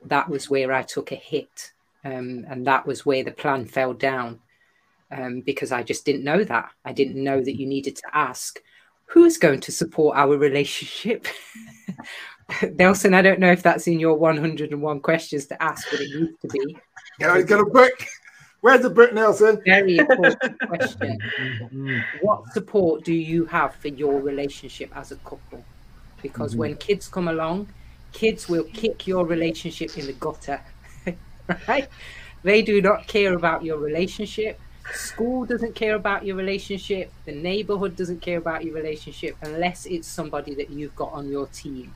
that 0.06 0.30
was 0.30 0.50
where 0.50 0.72
I 0.74 0.82
took 0.82 1.12
a 1.12 1.16
hit, 1.16 1.74
um, 2.04 2.46
and 2.50 2.66
that 2.66 2.88
was 2.88 3.06
where 3.06 3.24
the 3.24 3.32
plan 3.32 3.66
fell 3.66 3.94
down 3.94 4.40
um, 5.12 5.42
because 5.42 5.72
I 5.72 5.84
just 5.84 6.06
didn't 6.06 6.24
know 6.24 6.44
that. 6.44 6.72
I 6.84 6.92
didn't 6.92 7.24
know 7.24 7.44
that 7.44 7.60
you 7.60 7.68
needed 7.68 7.96
to 7.98 8.08
ask 8.14 8.60
who's 9.06 9.38
going 9.38 9.60
to 9.62 9.72
support 9.72 10.18
our 10.18 10.36
relationship. 10.38 11.28
Nelson, 12.76 13.14
I 13.14 13.22
don't 13.22 13.40
know 13.40 13.52
if 13.52 13.64
that's 13.64 13.88
in 13.88 14.00
your 14.00 14.16
101 14.16 15.00
questions 15.00 15.46
to 15.48 15.64
ask, 15.64 15.90
but 15.90 16.00
it 16.02 16.10
needs 16.20 16.40
to 16.42 16.48
be. 16.48 16.78
Yeah, 17.20 17.38
you 17.38 17.44
got 17.44 17.62
a 17.62 17.66
book. 17.66 17.94
Where's 18.62 18.82
the 18.82 18.90
book, 18.90 19.14
Nelson? 19.14 19.62
Very 19.66 19.98
important 20.00 20.60
question. 20.68 21.20
What 22.22 22.52
support 22.54 23.04
do 23.04 23.14
you 23.14 23.46
have 23.46 23.76
for 23.76 23.90
your 23.90 24.20
relationship 24.22 24.96
as 24.96 25.12
a 25.12 25.18
couple? 25.18 25.64
Because 26.22 26.56
Mhm. 26.56 26.58
when 26.58 26.76
kids 26.76 27.08
come 27.08 27.28
along, 27.28 27.68
kids 28.12 28.50
will 28.50 28.64
kick 28.74 29.08
your 29.08 29.26
relationship 29.26 29.98
in 29.98 30.08
the 30.08 30.14
gutter, 30.14 30.62
right? 31.68 31.88
They 32.44 32.62
do 32.62 32.82
not 32.82 33.08
care 33.08 33.34
about 33.34 33.64
your 33.64 33.78
relationship. 33.78 34.60
School 34.94 35.46
doesn't 35.46 35.76
care 35.76 35.96
about 35.96 36.26
your 36.26 36.36
relationship. 36.36 37.12
The 37.26 37.32
neighborhood 37.32 37.96
doesn't 37.96 38.22
care 38.22 38.38
about 38.38 38.64
your 38.64 38.76
relationship 38.76 39.36
unless 39.42 39.86
it's 39.86 40.08
somebody 40.08 40.54
that 40.56 40.70
you've 40.70 40.96
got 40.96 41.12
on 41.12 41.30
your 41.30 41.48
team. 41.48 41.94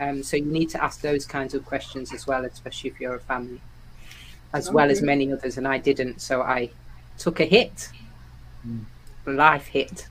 Um, 0.00 0.22
so 0.22 0.36
you 0.36 0.44
need 0.44 0.70
to 0.70 0.82
ask 0.82 1.00
those 1.00 1.26
kinds 1.26 1.54
of 1.54 1.64
questions 1.64 2.12
as 2.12 2.26
well, 2.26 2.44
especially 2.44 2.90
if 2.90 3.00
you're 3.00 3.16
a 3.16 3.20
family, 3.20 3.60
as 4.54 4.70
well 4.70 4.90
as 4.90 5.02
many 5.02 5.32
others. 5.32 5.58
And 5.58 5.66
I 5.66 5.78
didn't, 5.78 6.20
so 6.20 6.42
I 6.42 6.70
took 7.18 7.40
a 7.40 7.44
hit, 7.44 7.90
Mm. 8.66 8.84
life 9.26 9.66
hit. 9.66 10.08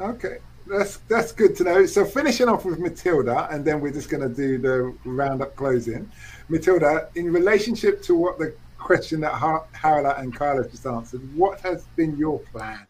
Okay, 0.00 0.38
that's 0.66 0.98
that's 1.08 1.30
good 1.32 1.54
to 1.56 1.64
know. 1.64 1.86
So 1.86 2.04
finishing 2.04 2.48
off 2.48 2.64
with 2.64 2.78
Matilda, 2.78 3.48
and 3.50 3.64
then 3.64 3.80
we're 3.80 3.92
just 3.92 4.10
going 4.10 4.22
to 4.28 4.34
do 4.34 4.58
the 4.58 4.94
roundup 5.04 5.54
closing. 5.56 6.10
Matilda, 6.48 7.08
in 7.14 7.32
relationship 7.32 8.02
to 8.02 8.14
what 8.16 8.38
the 8.38 8.54
question 8.86 9.20
that 9.20 9.32
ha- 9.32 9.66
Hala 9.74 10.14
and 10.18 10.34
Carla 10.34 10.68
just 10.68 10.86
answered, 10.86 11.20
what 11.34 11.60
has 11.60 11.86
been 11.96 12.16
your 12.16 12.38
plan, 12.52 12.86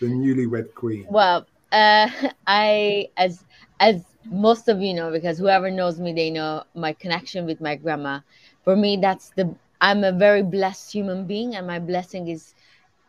the 0.00 0.06
newlywed 0.06 0.74
queen? 0.74 1.06
Well, 1.10 1.46
uh, 1.72 2.08
I 2.46 3.08
as 3.16 3.44
as 3.80 4.04
most 4.24 4.68
of 4.68 4.80
you 4.80 4.94
know, 4.94 5.10
because 5.10 5.38
whoever 5.38 5.70
knows 5.70 5.98
me, 6.00 6.12
they 6.12 6.30
know 6.30 6.64
my 6.74 6.92
connection 6.92 7.46
with 7.46 7.60
my 7.60 7.74
grandma. 7.76 8.20
For 8.64 8.76
me, 8.76 8.96
that's 8.96 9.30
the 9.30 9.54
I'm 9.80 10.04
a 10.04 10.12
very 10.12 10.42
blessed 10.42 10.92
human 10.92 11.26
being, 11.26 11.54
and 11.56 11.66
my 11.66 11.80
blessing 11.80 12.28
is 12.28 12.54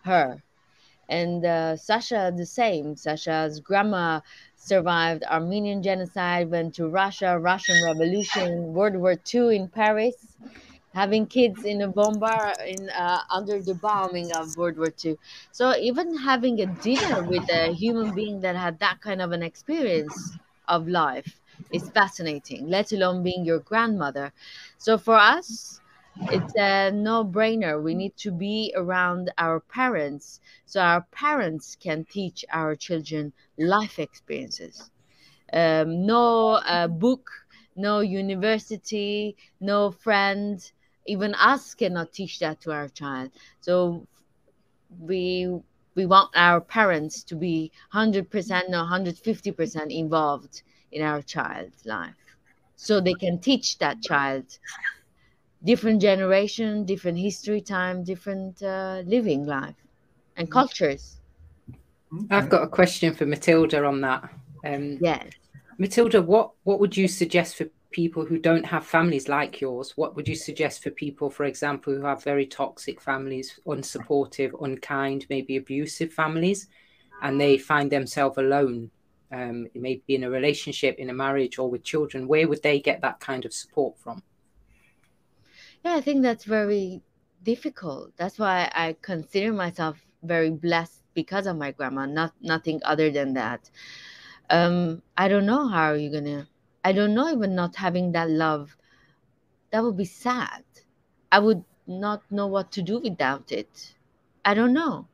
her. 0.04 0.42
And 1.10 1.46
uh, 1.46 1.76
Sasha, 1.76 2.34
the 2.36 2.46
same. 2.46 2.96
Sasha's 2.96 3.60
grandma 3.60 4.22
survived 4.56 5.24
Armenian 5.30 5.84
genocide, 5.84 6.50
went 6.50 6.74
to 6.76 6.88
Russia, 6.88 7.38
Russian 7.38 7.84
Revolution, 7.84 8.74
World 8.74 8.96
War 8.96 9.16
II 9.16 9.56
in 9.56 9.68
Paris, 9.68 10.38
having 10.94 11.28
kids 11.28 11.64
in 11.64 11.82
a 11.82 11.88
bombard 11.88 12.56
in 12.68 12.90
uh, 12.90 13.22
under 13.30 13.62
the 13.62 13.76
bombing 13.76 14.32
of 14.32 14.56
World 14.58 14.78
War 14.78 14.92
II. 14.92 15.18
So 15.52 15.76
even 15.78 16.18
having 16.18 16.60
a 16.62 16.66
dinner 16.68 17.24
with 17.24 17.50
a 17.50 17.74
human 17.74 18.14
being 18.14 18.42
that 18.42 18.56
had 18.56 18.80
that 18.80 19.02
kind 19.02 19.22
of 19.22 19.32
an 19.32 19.44
experience 19.44 20.38
of 20.68 20.88
life 20.88 21.42
is 21.72 21.90
fascinating, 21.90 22.68
let 22.68 22.92
alone 22.92 23.24
being 23.24 23.46
your 23.46 23.60
grandmother. 23.60 24.34
So 24.78 24.98
for 24.98 25.16
us, 25.16 25.82
it's 26.30 26.54
a 26.56 26.92
no 26.92 27.24
brainer. 27.26 27.82
We 27.82 27.94
need 27.96 28.16
to 28.18 28.32
be 28.32 28.74
around 28.76 29.32
our 29.38 29.60
parents 29.60 30.40
so 30.66 30.82
our 30.82 31.02
parents 31.12 31.76
can 31.76 32.06
teach 32.06 32.46
our 32.52 32.76
children 32.76 33.34
life 33.58 34.00
experiences. 34.00 34.92
Um, 35.54 36.06
no 36.06 36.54
uh, 36.56 36.88
book, 36.88 37.30
no 37.76 38.00
university, 38.02 39.36
no 39.60 39.92
friend, 39.92 40.60
even 41.06 41.36
us 41.36 41.74
cannot 41.74 42.14
teach 42.14 42.40
that 42.40 42.62
to 42.62 42.72
our 42.72 42.88
child. 42.90 43.32
So 43.62 44.08
we 45.00 45.50
we 45.96 46.06
want 46.06 46.32
our 46.36 46.60
parents 46.60 47.24
to 47.24 47.36
be 47.36 47.72
100% 47.94 48.26
or 48.26 48.32
150% 48.32 49.96
involved 49.96 50.64
in 50.92 51.04
our 51.04 51.22
child's 51.22 51.86
life 51.86 52.16
so 52.76 53.00
they 53.00 53.14
can 53.14 53.40
teach 53.40 53.78
that 53.78 54.02
child 54.02 54.46
different 55.64 56.02
generation 56.02 56.84
different 56.86 57.18
history 57.18 57.62
time 57.62 58.04
different 58.04 58.62
uh, 58.62 59.02
living 59.06 59.46
life 59.46 59.76
and 60.36 60.48
mm-hmm. 60.48 60.60
cultures 60.60 61.18
i've 62.30 62.50
got 62.50 62.64
a 62.64 62.68
question 62.68 63.14
for 63.14 63.26
matilda 63.26 63.84
on 63.86 64.02
that 64.02 64.30
um, 64.66 64.98
yes 65.02 65.32
matilda 65.78 66.22
what 66.22 66.52
what 66.64 66.80
would 66.80 66.96
you 66.96 67.08
suggest 67.08 67.56
for 67.56 67.66
people 67.94 68.26
who 68.26 68.38
don't 68.38 68.66
have 68.66 68.86
families 68.86 69.30
like 69.30 69.62
yours 69.62 69.94
what 69.96 70.16
would 70.16 70.28
you 70.28 70.36
suggest 70.36 70.84
for 70.84 70.90
people 70.92 71.30
for 71.30 71.46
example 71.46 71.94
who 71.94 72.04
have 72.04 72.24
very 72.24 72.46
toxic 72.46 73.00
families 73.00 73.60
unsupportive 73.66 74.52
unkind 74.62 75.26
maybe 75.30 75.56
abusive 75.56 76.12
families 76.12 76.68
and 77.22 77.40
they 77.40 77.58
find 77.58 77.92
themselves 77.92 78.38
alone 78.38 78.92
um, 79.32 79.68
maybe 79.74 80.16
in 80.16 80.26
a 80.26 80.30
relationship 80.30 80.96
in 80.98 81.10
a 81.10 81.14
marriage 81.14 81.58
or 81.58 81.70
with 81.70 81.84
children 81.84 82.28
where 82.28 82.48
would 82.48 82.62
they 82.64 82.80
get 82.80 83.02
that 83.02 83.20
kind 83.20 83.46
of 83.46 83.54
support 83.54 83.98
from 83.98 84.22
yeah, 85.84 85.96
I 85.96 86.02
think 86.02 86.24
that's 86.24 86.46
very 86.46 87.02
difficult. 87.44 88.16
That's 88.16 88.40
why 88.40 88.72
I 88.74 88.96
consider 89.02 89.52
myself 89.52 89.98
very 90.24 90.50
blessed 90.50 91.02
because 91.14 91.46
of 91.46 91.58
my 91.58 91.72
grandma, 91.72 92.06
not 92.06 92.34
nothing 92.42 92.80
other 92.86 93.12
than 93.12 93.34
that. 93.34 93.70
Um, 94.50 95.02
I 95.18 95.28
don't 95.28 95.46
know 95.46 95.68
how 95.68 95.92
are 95.92 95.98
you 95.98 96.10
gonna 96.10 96.48
I 96.84 96.92
don't 96.94 97.14
know 97.14 97.30
even 97.30 97.56
not 97.56 97.76
having 97.78 98.12
that 98.14 98.30
love. 98.30 98.78
That 99.72 99.84
would 99.84 99.98
be 99.98 100.06
sad. 100.06 100.64
I 101.32 101.40
would 101.40 101.64
not 101.88 102.24
know 102.32 102.48
what 102.48 102.72
to 102.74 102.82
do 102.82 103.00
without 103.00 103.52
it. 103.52 103.96
I 104.46 104.54
don't 104.54 104.74
know. 104.74 105.08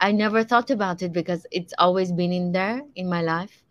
I 0.00 0.12
never 0.12 0.44
thought 0.44 0.70
about 0.70 1.02
it 1.02 1.12
because 1.12 1.46
it's 1.52 1.72
always 1.78 2.12
been 2.12 2.32
in 2.32 2.52
there 2.52 2.82
in 2.96 3.08
my 3.08 3.22
life. 3.22 3.64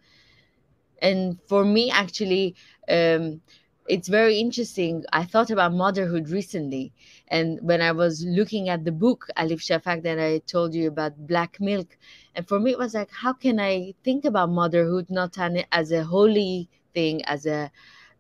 And 1.02 1.40
for 1.48 1.66
me, 1.66 1.92
actually, 1.92 2.56
um, 2.88 3.42
it's 3.88 4.08
very 4.08 4.40
interesting. 4.40 5.04
I 5.12 5.26
thought 5.26 5.50
about 5.50 5.74
motherhood 5.74 6.30
recently, 6.30 6.94
and 7.28 7.60
when 7.62 7.82
I 7.82 7.92
was 7.92 8.24
looking 8.26 8.70
at 8.70 8.86
the 8.86 8.92
book 8.92 9.28
Elif 9.36 9.60
Shafak 9.60 10.04
that 10.04 10.20
I 10.20 10.40
told 10.40 10.74
you 10.74 10.88
about 10.88 11.28
Black 11.28 11.60
Milk, 11.60 11.98
and 12.36 12.48
for 12.48 12.60
me 12.60 12.72
it 12.72 12.78
was 12.80 12.94
like, 12.94 13.12
how 13.12 13.34
can 13.34 13.60
I 13.60 13.94
think 14.04 14.24
about 14.24 14.50
motherhood 14.52 15.10
not 15.10 15.38
as 15.72 15.92
a 15.92 16.04
holy 16.04 16.70
thing, 16.94 17.24
as 17.26 17.46
a 17.46 17.72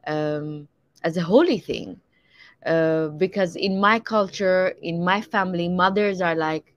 um, 0.07 0.67
as 1.03 1.17
a 1.17 1.21
holy 1.21 1.59
thing? 1.59 1.99
Uh, 2.65 3.07
because 3.07 3.55
in 3.55 3.79
my 3.79 3.99
culture, 3.99 4.75
in 4.81 5.03
my 5.03 5.19
family, 5.19 5.67
mothers 5.67 6.21
are 6.21 6.35
like, 6.35 6.73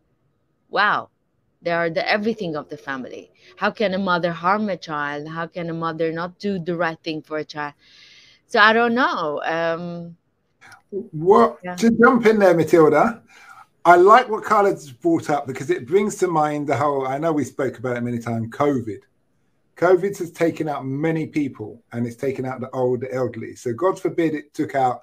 wow, 0.71 1.11
they 1.61 1.71
are 1.71 1.91
the 1.91 2.09
everything 2.09 2.57
of 2.57 2.69
the 2.69 2.77
family. 2.77 3.31
How 3.57 3.71
can 3.71 3.95
a 3.95 3.99
mother 3.99 4.33
harm 4.33 4.69
a 4.69 4.77
child? 4.77 5.29
How 5.29 5.47
can 5.47 5.69
a 5.71 5.75
mother 5.75 6.11
not 6.13 6.39
do 6.39 6.59
the 6.59 6.77
right 6.77 6.99
thing 7.03 7.23
for 7.23 7.39
a 7.39 7.45
child? 7.45 7.75
So 8.47 8.61
I 8.61 8.73
don't 8.73 8.95
know. 8.95 9.43
Um, 9.45 10.17
what 10.91 11.59
yeah. 11.65 11.75
to 11.77 11.91
jump 11.91 12.27
in 12.27 12.39
there, 12.39 12.55
Matilda? 12.55 13.23
I 13.85 13.97
like 13.97 14.29
what 14.29 14.45
Carla's 14.45 14.91
brought 14.91 15.29
up 15.29 15.47
because 15.47 15.69
it 15.69 15.87
brings 15.87 16.17
to 16.17 16.29
mind 16.29 16.67
the 16.67 16.77
whole. 16.77 17.07
I 17.07 17.19
know 17.19 17.33
we 17.33 17.45
spoke 17.45 17.79
about 17.79 17.97
it 17.97 18.03
many 18.03 18.19
times. 18.19 18.49
COVID, 18.49 19.01
COVID 19.77 20.17
has 20.19 20.31
taken 20.31 20.69
out 20.69 20.87
many 20.87 21.27
people, 21.27 21.83
and 21.93 22.07
it's 22.07 22.17
taken 22.17 22.45
out 22.45 22.61
the 22.61 22.71
old, 22.71 23.01
the 23.01 23.13
elderly. 23.13 23.57
So 23.57 23.73
God 23.73 24.01
forbid 24.01 24.35
it 24.35 24.55
took 24.55 24.75
out 24.75 25.01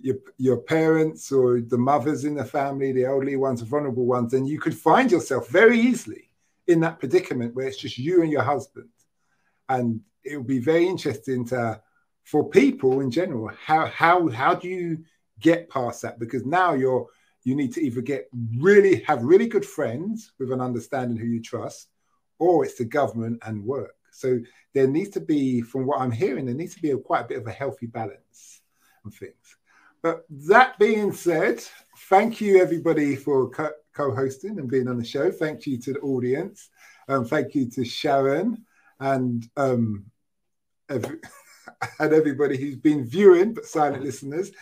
your 0.00 0.16
your 0.38 0.58
parents 0.58 1.32
or 1.32 1.60
the 1.60 1.78
mothers 1.78 2.24
in 2.24 2.34
the 2.34 2.44
family, 2.44 2.92
the 2.92 3.04
elderly 3.04 3.36
ones, 3.36 3.60
the 3.60 3.66
vulnerable 3.66 4.06
ones, 4.06 4.34
and 4.34 4.48
you 4.48 4.60
could 4.60 4.76
find 4.76 5.10
yourself 5.10 5.48
very 5.48 5.78
easily 5.78 6.30
in 6.66 6.80
that 6.80 6.98
predicament 6.98 7.54
where 7.54 7.66
it's 7.66 7.76
just 7.76 7.98
you 7.98 8.22
and 8.22 8.32
your 8.32 8.42
husband, 8.42 8.88
and 9.68 10.00
it 10.24 10.36
would 10.36 10.46
be 10.46 10.58
very 10.58 10.86
interesting 10.86 11.44
to 11.46 11.80
for 12.24 12.48
people 12.48 13.00
in 13.00 13.10
general, 13.10 13.50
how 13.64 13.86
how 13.86 14.28
how 14.28 14.54
do 14.54 14.68
you 14.68 15.04
get 15.40 15.68
past 15.68 16.02
that? 16.02 16.18
Because 16.18 16.44
now 16.44 16.72
you're 16.74 17.06
you 17.44 17.54
need 17.54 17.72
to 17.74 17.82
either 17.82 18.00
get 18.00 18.28
really 18.56 19.00
have 19.02 19.22
really 19.22 19.46
good 19.46 19.66
friends 19.66 20.32
with 20.38 20.50
an 20.50 20.60
understanding 20.60 21.18
who 21.18 21.26
you 21.26 21.42
trust, 21.42 21.88
or 22.38 22.64
it's 22.64 22.76
the 22.76 22.84
government 22.84 23.42
and 23.46 23.64
work. 23.64 23.94
So 24.14 24.38
there 24.72 24.86
needs 24.86 25.10
to 25.10 25.20
be, 25.20 25.60
from 25.60 25.86
what 25.86 26.00
I'm 26.00 26.10
hearing, 26.10 26.46
there 26.46 26.54
needs 26.54 26.74
to 26.74 26.82
be 26.82 26.90
a, 26.90 26.98
quite 26.98 27.24
a 27.24 27.28
bit 27.28 27.38
of 27.38 27.46
a 27.46 27.52
healthy 27.52 27.86
balance 27.86 28.60
and 29.04 29.12
things. 29.12 29.56
But 30.02 30.24
that 30.30 30.78
being 30.78 31.12
said, 31.12 31.64
thank 32.08 32.40
you 32.40 32.60
everybody 32.60 33.16
for 33.16 33.50
co- 33.50 33.72
co-hosting 33.94 34.58
and 34.58 34.70
being 34.70 34.88
on 34.88 34.98
the 34.98 35.04
show. 35.04 35.30
Thank 35.30 35.66
you 35.66 35.78
to 35.78 35.94
the 35.94 36.00
audience. 36.00 36.68
Um, 37.08 37.24
thank 37.24 37.54
you 37.54 37.70
to 37.70 37.84
Sharon 37.84 38.64
and 39.00 39.48
um, 39.56 40.06
every, 40.88 41.18
and 41.98 42.12
everybody 42.12 42.56
who's 42.56 42.76
been 42.76 43.04
viewing 43.04 43.54
but 43.54 43.66
silent 43.66 44.02
listeners. 44.08 44.52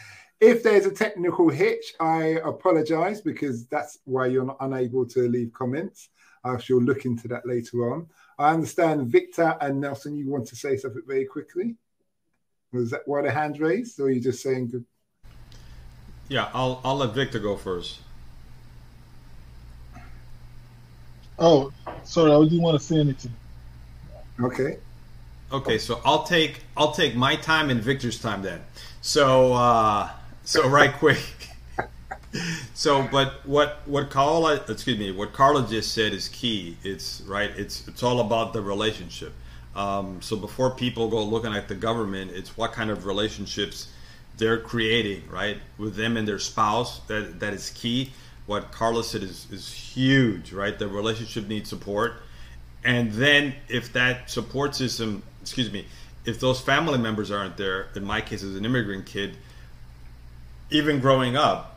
If 0.41 0.63
there's 0.63 0.87
a 0.87 0.91
technical 0.91 1.49
hitch, 1.49 1.95
I 2.01 2.41
apologize 2.45 3.21
because 3.21 3.67
that's 3.67 3.99
why 4.05 4.27
you're 4.27 4.45
not 4.45 4.57
unable 4.61 5.07
to 5.07 5.29
leave 5.29 5.53
comments. 5.53 6.09
I 6.45 6.59
shall 6.59 6.83
look 6.83 7.05
into 7.05 7.29
that 7.29 7.47
later 7.47 7.93
on. 7.93 8.09
I 8.39 8.53
understand 8.53 9.09
Victor 9.09 9.57
and 9.61 9.81
Nelson, 9.81 10.17
you 10.17 10.29
want 10.29 10.49
to 10.49 10.57
say 10.57 10.77
something 10.77 11.03
very 11.07 11.25
quickly. 11.25 11.77
Was 12.73 12.91
that 12.91 13.03
why 13.07 13.23
the 13.23 13.31
hand 13.31 13.61
raised, 13.61 14.01
or 14.01 14.05
are 14.05 14.11
you 14.11 14.21
just 14.21 14.43
saying 14.43 14.69
good? 14.69 14.85
Yeah, 16.29 16.49
I'll 16.55 16.81
I'll 16.85 16.97
let 16.97 17.15
Victor 17.15 17.39
go 17.39 17.57
first. 17.57 18.01
Oh, 21.39 21.71
sorry, 22.05 22.33
I 22.33 22.43
didn't 22.45 22.63
want 22.63 22.81
to 22.81 22.85
say 22.85 22.99
anything. 22.99 23.35
Okay. 24.41 24.79
Okay, 25.53 25.77
so 25.77 26.01
I'll 26.05 26.23
take 26.23 26.61
I'll 26.77 26.93
take 26.93 27.15
my 27.15 27.37
time 27.37 27.69
and 27.69 27.81
Victor's 27.81 28.19
time 28.19 28.43
then. 28.43 28.61
So 29.03 29.53
uh, 29.53 30.11
so 30.45 30.67
right 30.67 30.93
quick. 30.93 31.52
So, 32.75 33.07
but 33.11 33.47
what 33.47 33.81
what 33.87 34.11
Carla 34.11 34.55
excuse 34.69 34.99
me 34.99 35.13
what 35.13 35.33
Carla 35.33 35.67
just 35.69 35.93
said 35.93 36.13
is 36.13 36.29
key. 36.29 36.77
It's 36.83 37.21
right. 37.23 37.51
It's 37.57 37.87
it's 37.89 38.03
all 38.03 38.21
about 38.21 38.53
the 38.53 38.63
relationship. 38.63 39.33
Um, 39.75 40.21
so 40.21 40.37
before 40.37 40.71
people 40.71 41.09
go 41.09 41.23
looking 41.25 41.55
at 41.55 41.69
the 41.69 41.75
government, 41.75 42.31
it's 42.33 42.57
what 42.57 42.73
kind 42.73 42.91
of 42.91 43.07
relationships 43.07 43.89
they're 44.37 44.59
creating, 44.59 45.23
right, 45.31 45.59
with 45.79 45.95
them 45.95 46.17
and 46.17 46.27
their 46.27 46.39
spouse. 46.39 47.01
That 47.01 47.41
that 47.41 47.53
is 47.53 47.71
key. 47.71 48.13
What 48.47 48.73
Carla 48.73 49.05
said 49.05 49.23
is 49.23 49.47
is 49.51 49.73
huge, 49.73 50.53
right? 50.53 50.79
The 50.79 50.89
relationship 50.89 51.49
needs 51.49 51.69
support, 51.69 52.15
and 52.85 53.13
then 53.13 53.55
if 53.69 53.93
that 53.93 54.31
support 54.31 54.75
system 54.75 55.23
excuse 55.43 55.71
me, 55.71 55.87
if 56.25 56.41
those 56.41 56.61
family 56.61 56.99
members 56.99 57.31
aren't 57.31 57.57
there, 57.57 57.89
in 57.95 58.05
my 58.05 58.21
case 58.21 58.43
as 58.43 58.57
an 58.57 58.65
immigrant 58.65 59.07
kid, 59.07 59.37
even 60.71 61.01
growing 61.01 61.37
up, 61.37 61.72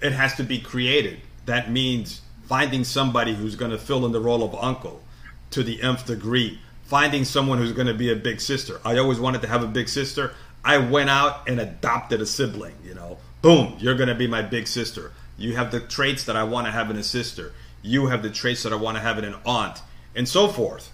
it 0.00 0.12
has 0.12 0.34
to 0.36 0.42
be 0.42 0.58
created. 0.58 1.20
That 1.46 1.70
means 1.70 2.22
finding 2.46 2.84
somebody 2.84 3.34
who's 3.34 3.56
going 3.56 3.70
to 3.70 3.78
fill 3.78 4.06
in 4.06 4.12
the 4.12 4.20
role 4.20 4.42
of 4.42 4.54
uncle 4.54 5.02
to 5.50 5.62
the 5.62 5.82
nth 5.82 6.06
degree, 6.06 6.60
finding 6.84 7.24
someone 7.24 7.58
who's 7.58 7.72
going 7.72 7.86
to 7.86 7.94
be 7.94 8.10
a 8.10 8.16
big 8.16 8.40
sister. 8.40 8.80
I 8.84 8.98
always 8.98 9.20
wanted 9.20 9.42
to 9.42 9.48
have 9.48 9.62
a 9.62 9.68
big 9.68 9.88
sister. 9.88 10.34
I 10.64 10.78
went 10.78 11.10
out 11.10 11.48
and 11.48 11.60
adopted 11.60 12.20
a 12.20 12.26
sibling, 12.26 12.74
you 12.84 12.94
know. 12.94 13.18
Boom, 13.42 13.76
you're 13.78 13.94
going 13.94 14.08
to 14.08 14.14
be 14.14 14.26
my 14.26 14.42
big 14.42 14.66
sister. 14.66 15.12
You 15.38 15.56
have 15.56 15.70
the 15.70 15.80
traits 15.80 16.24
that 16.24 16.36
I 16.36 16.44
want 16.44 16.66
to 16.66 16.72
have 16.72 16.90
in 16.90 16.96
a 16.96 17.02
sister. 17.02 17.52
You 17.82 18.06
have 18.06 18.22
the 18.22 18.30
traits 18.30 18.62
that 18.64 18.72
I 18.72 18.76
want 18.76 18.96
to 18.96 19.02
have 19.02 19.18
in 19.18 19.24
an 19.24 19.36
aunt, 19.44 19.80
and 20.14 20.28
so 20.28 20.48
forth. 20.48 20.92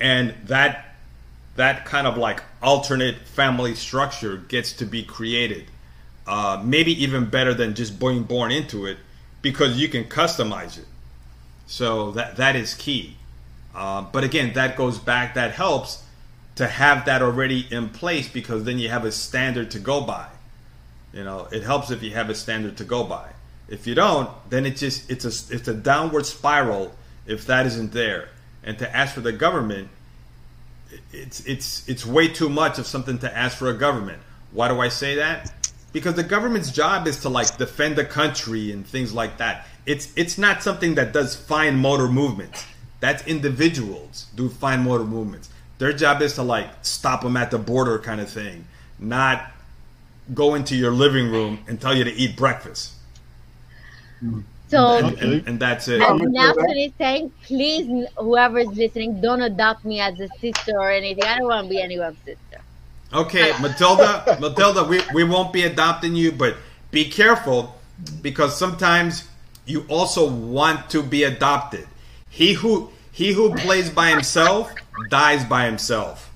And 0.00 0.34
that 0.44 0.94
that 1.56 1.84
kind 1.84 2.06
of 2.06 2.16
like 2.16 2.42
alternate 2.62 3.18
family 3.26 3.74
structure 3.74 4.36
gets 4.36 4.72
to 4.74 4.84
be 4.84 5.02
created. 5.02 5.66
Uh, 6.30 6.62
maybe 6.64 6.92
even 7.02 7.28
better 7.28 7.52
than 7.52 7.74
just 7.74 7.98
being 7.98 8.22
born 8.22 8.52
into 8.52 8.86
it 8.86 8.98
because 9.42 9.76
you 9.76 9.88
can 9.88 10.04
customize 10.04 10.78
it. 10.78 10.86
So 11.66 12.12
that 12.12 12.36
that 12.36 12.54
is 12.54 12.72
key. 12.74 13.16
Uh, 13.74 14.02
but 14.02 14.22
again, 14.22 14.52
that 14.52 14.76
goes 14.76 14.96
back. 14.96 15.34
That 15.34 15.50
helps 15.50 16.04
to 16.54 16.68
have 16.68 17.06
that 17.06 17.20
already 17.20 17.66
in 17.72 17.88
place 17.88 18.28
because 18.28 18.62
then 18.62 18.78
you 18.78 18.88
have 18.90 19.04
a 19.04 19.10
standard 19.10 19.72
to 19.72 19.80
go 19.80 20.02
by. 20.02 20.28
You 21.12 21.24
know, 21.24 21.48
it 21.50 21.64
helps 21.64 21.90
if 21.90 22.00
you 22.00 22.12
have 22.12 22.30
a 22.30 22.36
standard 22.36 22.76
to 22.76 22.84
go 22.84 23.02
by. 23.02 23.30
If 23.68 23.88
you 23.88 23.96
don't, 23.96 24.30
then 24.50 24.66
it 24.66 24.76
just 24.76 25.10
it's 25.10 25.24
a 25.24 25.52
it's 25.52 25.66
a 25.66 25.74
downward 25.74 26.26
spiral 26.26 26.94
if 27.26 27.46
that 27.46 27.66
isn't 27.66 27.90
there. 27.90 28.28
And 28.62 28.78
to 28.78 28.96
ask 28.96 29.16
for 29.16 29.20
the 29.20 29.32
government 29.32 29.88
it's 31.12 31.44
it's 31.44 31.88
it's 31.88 32.06
way 32.06 32.28
too 32.28 32.48
much 32.48 32.78
of 32.78 32.86
something 32.86 33.18
to 33.18 33.36
ask 33.36 33.58
for 33.58 33.68
a 33.68 33.74
government. 33.74 34.22
Why 34.52 34.68
do 34.68 34.78
I 34.78 34.90
say 34.90 35.16
that? 35.16 35.52
Because 35.92 36.14
the 36.14 36.22
government's 36.22 36.70
job 36.70 37.06
is 37.06 37.20
to 37.22 37.28
like 37.28 37.56
defend 37.58 37.96
the 37.96 38.04
country 38.04 38.72
and 38.72 38.86
things 38.86 39.12
like 39.12 39.38
that. 39.38 39.66
It's 39.86 40.12
it's 40.16 40.38
not 40.38 40.62
something 40.62 40.94
that 40.94 41.12
does 41.12 41.34
fine 41.34 41.76
motor 41.76 42.08
movements. 42.08 42.64
That's 43.00 43.26
individuals 43.26 44.26
do 44.36 44.48
fine 44.48 44.84
motor 44.84 45.04
movements. 45.04 45.50
Their 45.78 45.92
job 45.92 46.22
is 46.22 46.34
to 46.34 46.42
like 46.42 46.68
stop 46.82 47.22
them 47.22 47.36
at 47.36 47.50
the 47.50 47.58
border 47.58 47.98
kind 47.98 48.20
of 48.20 48.28
thing, 48.28 48.66
not 48.98 49.50
go 50.34 50.54
into 50.54 50.76
your 50.76 50.92
living 50.92 51.30
room 51.30 51.58
and 51.66 51.80
tell 51.80 51.96
you 51.96 52.04
to 52.04 52.12
eat 52.12 52.36
breakfast. 52.36 52.92
So 54.68 54.98
And, 54.98 55.18
and, 55.18 55.48
and 55.48 55.60
that's 55.60 55.88
it. 55.88 56.00
And 56.00 56.36
is 56.76 56.92
saying, 56.96 57.32
please, 57.42 58.06
whoever's 58.16 58.68
listening, 58.68 59.20
don't 59.20 59.42
adopt 59.42 59.84
me 59.84 60.00
as 60.00 60.20
a 60.20 60.28
sister 60.38 60.78
or 60.78 60.90
anything. 60.90 61.24
I 61.24 61.38
don't 61.38 61.48
want 61.48 61.66
to 61.66 61.70
be 61.70 61.82
anyone's 61.82 62.18
sister. 62.18 62.59
Okay, 63.12 63.52
Matilda, 63.60 64.38
Matilda, 64.40 64.84
we, 64.84 65.00
we 65.14 65.24
won't 65.24 65.52
be 65.52 65.62
adopting 65.64 66.14
you, 66.14 66.30
but 66.32 66.56
be 66.90 67.04
careful 67.10 67.74
because 68.22 68.56
sometimes 68.56 69.28
you 69.66 69.84
also 69.88 70.30
want 70.30 70.88
to 70.90 71.02
be 71.02 71.24
adopted. 71.24 71.86
He 72.28 72.52
who 72.54 72.90
he 73.12 73.32
who 73.32 73.54
plays 73.56 73.90
by 73.90 74.10
himself 74.10 74.72
dies 75.08 75.44
by 75.44 75.64
himself. 75.66 76.30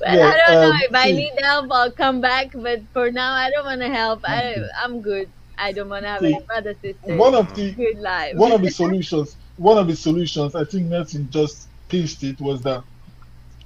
Well, 0.00 0.16
Yeah, 0.16 0.26
I 0.28 0.36
don't 0.48 0.60
know. 0.60 0.70
um, 0.70 0.80
If 0.82 0.94
I 0.94 1.12
need 1.12 1.32
help, 1.40 1.70
I'll 1.70 1.92
come 1.92 2.20
back. 2.20 2.48
But 2.54 2.82
for 2.92 3.10
now, 3.12 3.32
I 3.34 3.50
don't 3.50 3.64
want 3.66 3.80
to 3.82 3.88
help. 3.88 4.20
I, 4.24 4.56
I'm 4.82 5.02
good. 5.02 5.28
I 5.58 5.72
don't 5.72 5.88
want 5.90 6.04
to 6.04 6.08
have 6.08 6.20
See, 6.20 6.34
any 6.34 6.44
brother 6.46 6.74
sister. 6.82 7.16
One 7.16 7.34
of 7.34 7.54
the 7.54 7.72
Good 7.72 7.98
life. 7.98 8.34
one 8.34 8.50
of 8.52 8.62
the 8.62 8.70
solutions 8.82 9.36
one 9.56 9.76
of 9.76 9.86
the 9.86 9.94
solutions 9.94 10.54
i 10.54 10.64
think 10.64 10.86
nelson 10.86 11.28
just 11.30 11.68
pinched 11.90 12.22
it 12.22 12.40
was 12.40 12.62
that 12.62 12.82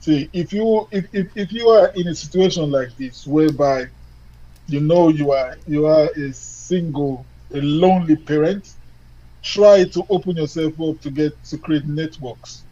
see 0.05 0.29
if 0.33 0.53
you 0.53 0.87
if, 0.93 1.07
if, 1.13 1.29
if 1.37 1.53
you 1.53 1.69
are 1.69 1.89
in 1.97 2.09
a 2.09 2.15
situation 2.15 2.71
like 2.71 2.95
this 2.99 3.27
whereby 3.27 3.87
you 4.67 4.81
know 4.81 5.09
you 5.09 5.31
are 5.33 5.57
you 5.67 5.87
are 5.87 6.09
a 6.17 6.33
single 6.33 7.27
a 7.55 7.61
lonely 7.61 8.17
parent 8.17 8.77
try 9.43 9.85
to 9.85 10.05
open 10.11 10.37
yourself 10.37 10.75
up 10.81 11.01
to 11.01 11.11
get 11.11 11.43
to 11.45 11.59
create 11.59 11.87
networks 11.87 12.67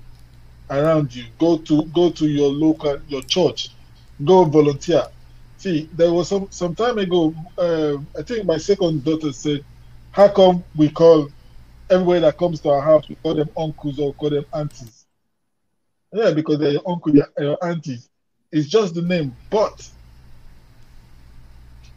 around 0.70 1.14
you. 1.14 1.24
Go 1.39 1.59
to 1.59 1.85
go 1.95 2.11
to 2.11 2.26
your 2.28 2.51
local 2.51 2.99
your 3.07 3.22
church. 3.22 3.76
Go 4.24 4.45
volunteer. 4.45 5.05
See 5.57 5.91
there 5.93 6.12
was 6.12 6.28
some 6.28 6.49
some 6.51 6.74
time 6.74 6.99
ago 6.99 7.35
uh, 7.59 7.97
i 8.18 8.22
think 8.24 8.47
my 8.47 8.59
second 8.59 9.05
daughter 9.05 9.33
said 9.33 9.64
how 10.11 10.28
come 10.28 10.64
we 10.76 10.91
call 10.91 11.28
everybody 11.91 12.20
that 12.20 12.39
comes 12.39 12.61
to 12.62 12.70
our 12.70 12.80
house, 12.83 13.09
we 13.09 13.16
call 13.16 13.35
them 13.35 13.49
uncles 13.57 13.99
or 13.99 14.14
call 14.14 14.30
them 14.30 14.45
aunties. 14.55 15.01
Yeah, 16.12 16.32
because 16.32 16.58
they're 16.58 16.72
your 16.72 16.88
uncle, 16.88 17.14
your, 17.14 17.28
your 17.38 17.64
aunties. 17.64 18.08
It's 18.50 18.68
just 18.68 18.94
the 18.94 19.02
name, 19.02 19.36
but 19.50 19.88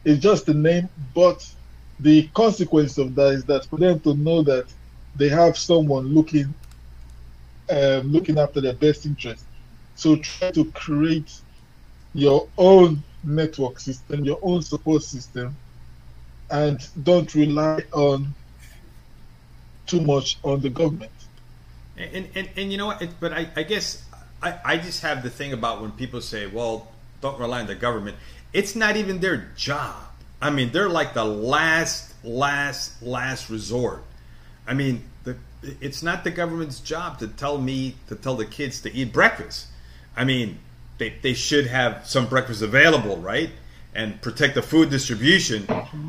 it's 0.04 0.22
just 0.22 0.46
the 0.46 0.54
name, 0.54 0.88
but 1.14 1.42
the 1.98 2.28
consequence 2.28 2.98
of 2.98 3.14
that 3.14 3.32
is 3.34 3.44
that 3.46 3.66
for 3.66 3.78
them 3.78 4.00
to 4.00 4.14
know 4.14 4.42
that 4.42 4.72
they 5.14 5.28
have 5.28 5.56
someone 5.56 6.14
looking 6.14 6.54
um, 7.70 8.12
looking 8.12 8.38
after 8.38 8.60
their 8.60 8.74
best 8.74 9.06
interest. 9.06 9.46
So 9.96 10.16
try 10.16 10.52
to 10.52 10.70
create 10.72 11.30
your 12.14 12.48
own 12.56 13.02
network 13.24 13.80
system, 13.80 14.24
your 14.24 14.38
own 14.42 14.62
support 14.62 15.02
system, 15.02 15.56
and 16.50 16.80
don't 17.02 17.34
rely 17.34 17.82
on 17.92 18.34
too 19.86 20.00
much 20.00 20.38
on 20.44 20.60
the 20.60 20.70
government. 20.70 21.12
And 21.96 22.28
and, 22.34 22.48
and 22.56 22.72
you 22.72 22.78
know 22.78 22.86
what? 22.86 23.02
But 23.20 23.32
I, 23.32 23.50
I 23.56 23.62
guess 23.62 24.05
I, 24.46 24.60
I 24.64 24.76
just 24.76 25.02
have 25.02 25.22
the 25.22 25.30
thing 25.30 25.52
about 25.52 25.82
when 25.82 25.92
people 25.92 26.20
say, 26.20 26.46
"Well, 26.46 26.88
don't 27.20 27.38
rely 27.38 27.60
on 27.60 27.66
the 27.66 27.74
government." 27.74 28.16
It's 28.52 28.76
not 28.76 28.96
even 28.96 29.20
their 29.20 29.48
job. 29.56 29.96
I 30.40 30.50
mean, 30.50 30.70
they're 30.72 30.88
like 30.88 31.14
the 31.14 31.24
last, 31.24 32.14
last, 32.24 33.02
last 33.02 33.50
resort. 33.50 34.02
I 34.66 34.74
mean, 34.74 35.04
the, 35.24 35.36
it's 35.80 36.02
not 36.02 36.24
the 36.24 36.30
government's 36.30 36.80
job 36.80 37.18
to 37.18 37.28
tell 37.28 37.58
me 37.58 37.96
to 38.08 38.14
tell 38.14 38.36
the 38.36 38.46
kids 38.46 38.80
to 38.82 38.94
eat 38.94 39.12
breakfast. 39.12 39.66
I 40.16 40.24
mean, 40.24 40.58
they, 40.98 41.14
they 41.22 41.34
should 41.34 41.66
have 41.66 42.06
some 42.06 42.26
breakfast 42.26 42.62
available, 42.62 43.16
right? 43.18 43.50
And 43.94 44.20
protect 44.20 44.54
the 44.54 44.62
food 44.62 44.90
distribution. 44.90 45.66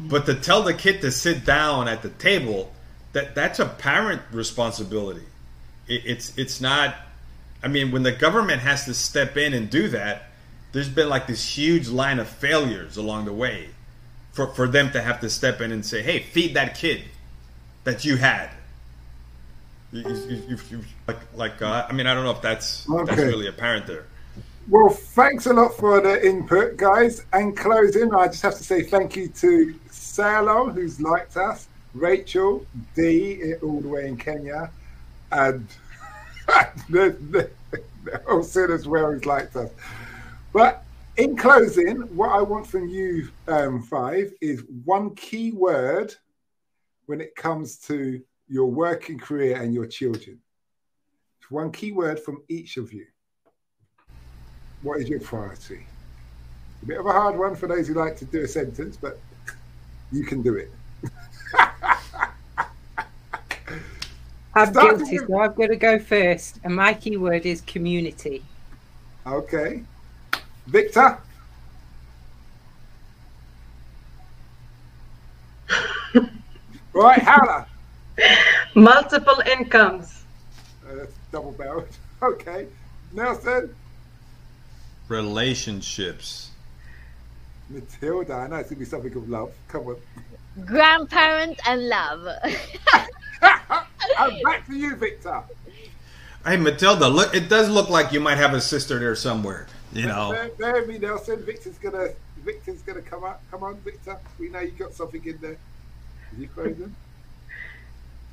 But 0.10 0.26
to 0.26 0.36
tell 0.36 0.64
the 0.64 0.74
kid 0.74 1.02
to 1.02 1.12
sit 1.12 1.46
down 1.46 1.88
at 1.88 2.02
the 2.02 2.10
table, 2.10 2.72
that 3.14 3.34
that's 3.34 3.60
a 3.60 3.66
parent 3.66 4.22
responsibility. 4.32 5.26
It, 5.88 6.04
it's 6.06 6.38
it's 6.38 6.62
not. 6.62 6.96
I 7.64 7.68
mean, 7.68 7.92
when 7.92 8.04
the 8.04 8.12
government 8.12 8.62
has 8.62 8.86
to 8.86 8.94
step 8.94 9.38
in 9.38 9.54
and 9.54 9.70
do 9.70 9.88
that, 9.90 10.24
there's 10.72 10.90
been 10.90 11.10
like 11.10 11.28
this 11.28 11.58
huge 11.58 11.88
line 11.88 12.20
of 12.20 12.28
failures 12.28 12.98
along 12.98 13.26
the 13.26 13.34
way, 13.34 13.70
for 14.32 14.48
for 14.54 14.68
them 14.68 14.92
to 14.92 15.02
have 15.02 15.20
to 15.22 15.30
step 15.30 15.62
in 15.62 15.72
and 15.72 15.86
say, 15.86 16.02
"Hey, 16.02 16.20
feed 16.20 16.54
that 16.56 16.76
kid 16.76 17.04
that 17.84 18.06
you 18.06 18.18
had." 18.18 18.50
You, 19.92 20.04
you, 20.50 20.58
you, 20.70 20.82
like 21.08 21.18
like 21.34 21.62
uh, 21.62 21.88
I 21.90 21.94
mean, 21.94 22.08
I 22.08 22.14
don't 22.14 22.26
know 22.26 22.32
if 22.32 22.42
that's 22.42 22.88
if 22.90 23.08
that's 23.08 23.22
really 23.22 23.48
apparent 23.48 23.88
there. 23.88 24.06
Well, 24.70 24.90
thanks 24.90 25.46
a 25.46 25.54
lot 25.54 25.78
for 25.78 26.02
the 26.02 26.28
input, 26.28 26.76
guys. 26.76 27.24
And 27.32 27.56
closing, 27.56 28.14
I 28.14 28.28
just 28.28 28.42
have 28.42 28.56
to 28.56 28.64
say 28.66 28.84
thank 28.84 29.16
you 29.16 29.30
to 29.30 29.80
Salo, 29.90 30.70
who's 30.70 31.00
liked 31.00 31.38
us, 31.38 31.70
Rachel, 31.94 32.66
D, 32.94 33.56
all 33.64 33.80
the 33.80 33.88
way 33.88 34.08
in 34.08 34.18
Kenya, 34.18 34.70
and 35.32 35.66
the, 36.90 37.18
the, 37.32 37.50
whole 38.26 38.44
sin 38.44 38.72
as 38.72 38.88
well, 38.88 39.12
who's 39.12 39.26
liked 39.26 39.56
us. 39.56 39.70
But 40.54 40.84
in 41.18 41.36
closing, 41.36 41.98
what 42.16 42.30
I 42.30 42.42
want 42.42 42.66
from 42.66 42.88
you 42.88 43.30
um, 43.48 43.82
five 43.82 44.34
is 44.42 44.64
one 44.86 45.14
key 45.16 45.52
word 45.52 46.14
when 47.08 47.22
it 47.22 47.36
comes 47.36 47.78
to 47.80 48.22
your 48.48 48.68
working 48.68 49.20
career 49.20 49.62
and 49.62 49.74
your 49.74 49.88
children. 49.88 50.40
It's 51.40 51.52
One 51.52 51.72
key 51.72 51.92
word 51.92 52.20
from 52.20 52.44
each 52.48 52.78
of 52.78 52.94
you. 52.94 53.06
What 54.84 55.02
is 55.02 55.10
your 55.10 55.20
priority? 55.20 55.86
A 56.84 56.86
bit 56.86 57.00
of 57.00 57.06
a 57.08 57.12
hard 57.12 57.38
one 57.38 57.56
for 57.56 57.68
those 57.68 57.88
who 57.88 57.96
like 57.96 58.16
to 58.18 58.26
do 58.26 58.44
a 58.44 58.48
sentence, 58.48 58.96
but 58.96 59.20
you 60.12 60.24
can 60.24 60.42
do 60.42 60.56
it. 60.56 60.72
I'm 64.58 64.72
Start 64.74 64.98
guilty, 64.98 65.20
with- 65.20 65.28
so 65.28 65.40
I've 65.40 65.56
got 65.56 65.68
to 65.68 65.76
go 65.76 66.00
first. 66.00 66.60
And 66.64 66.76
my 66.76 66.94
keyword 66.94 67.46
is 67.46 67.62
community. 67.62 68.44
Okay. 69.26 69.84
Victor? 70.66 71.20
right, 76.94 77.20
Hannah. 77.20 77.68
Multiple 78.76 79.42
incomes. 79.52 80.24
Uh, 80.88 81.06
double 81.32 81.52
barreled. 81.52 81.88
Okay. 82.20 82.66
Nelson? 83.14 83.76
Relationships. 85.08 86.50
Matilda. 87.70 88.34
I 88.34 88.48
know 88.48 88.56
it's 88.56 88.70
going 88.72 88.80
to 88.80 88.86
be 88.86 88.86
something 88.86 89.14
of 89.16 89.30
love. 89.30 89.52
Come 89.68 89.86
on. 89.90 89.98
Grandparents 90.66 91.62
and 91.68 91.88
love. 91.88 92.28
I'm 94.18 94.42
back 94.42 94.66
to 94.68 94.76
you, 94.76 94.96
Victor. 94.96 95.44
Hey, 96.46 96.58
Matilda, 96.58 97.08
look, 97.10 97.36
it 97.36 97.50
does 97.50 97.70
look 97.70 97.90
like 97.90 98.12
you 98.12 98.20
might 98.20 98.38
have 98.38 98.54
a 98.54 98.62
sister 98.62 99.00
there 99.00 99.16
somewhere. 99.16 99.68
You 99.92 100.08
know. 100.08 100.32
Bear, 100.32 100.50
bear 100.58 100.74
with 100.74 100.88
me, 100.88 100.98
Nelson. 100.98 101.44
Victor's 101.44 101.78
gonna 101.78 102.10
Victor's 102.44 102.82
gonna 102.82 103.02
come 103.02 103.24
up. 103.24 103.42
Come 103.52 103.64
on, 103.64 103.76
Victor. 103.78 104.18
We 104.40 104.50
know 104.50 104.60
you 104.60 104.72
got 104.72 104.94
something 104.94 105.24
in 105.26 105.38
there. 105.42 105.58
Is 106.34 106.40
he 106.40 106.46
frozen? 106.48 106.96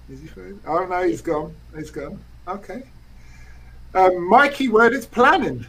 Is 0.08 0.20
he 0.20 0.26
frozen? 0.26 0.60
Oh 0.66 0.86
no, 0.86 1.02
he's 1.02 1.20
gone. 1.20 1.54
He's 1.76 1.90
gone. 1.90 2.22
Okay. 2.46 2.82
Um, 3.94 4.28
my 4.28 4.48
key 4.48 4.68
word 4.68 4.92
is 4.92 5.06
planning. 5.06 5.66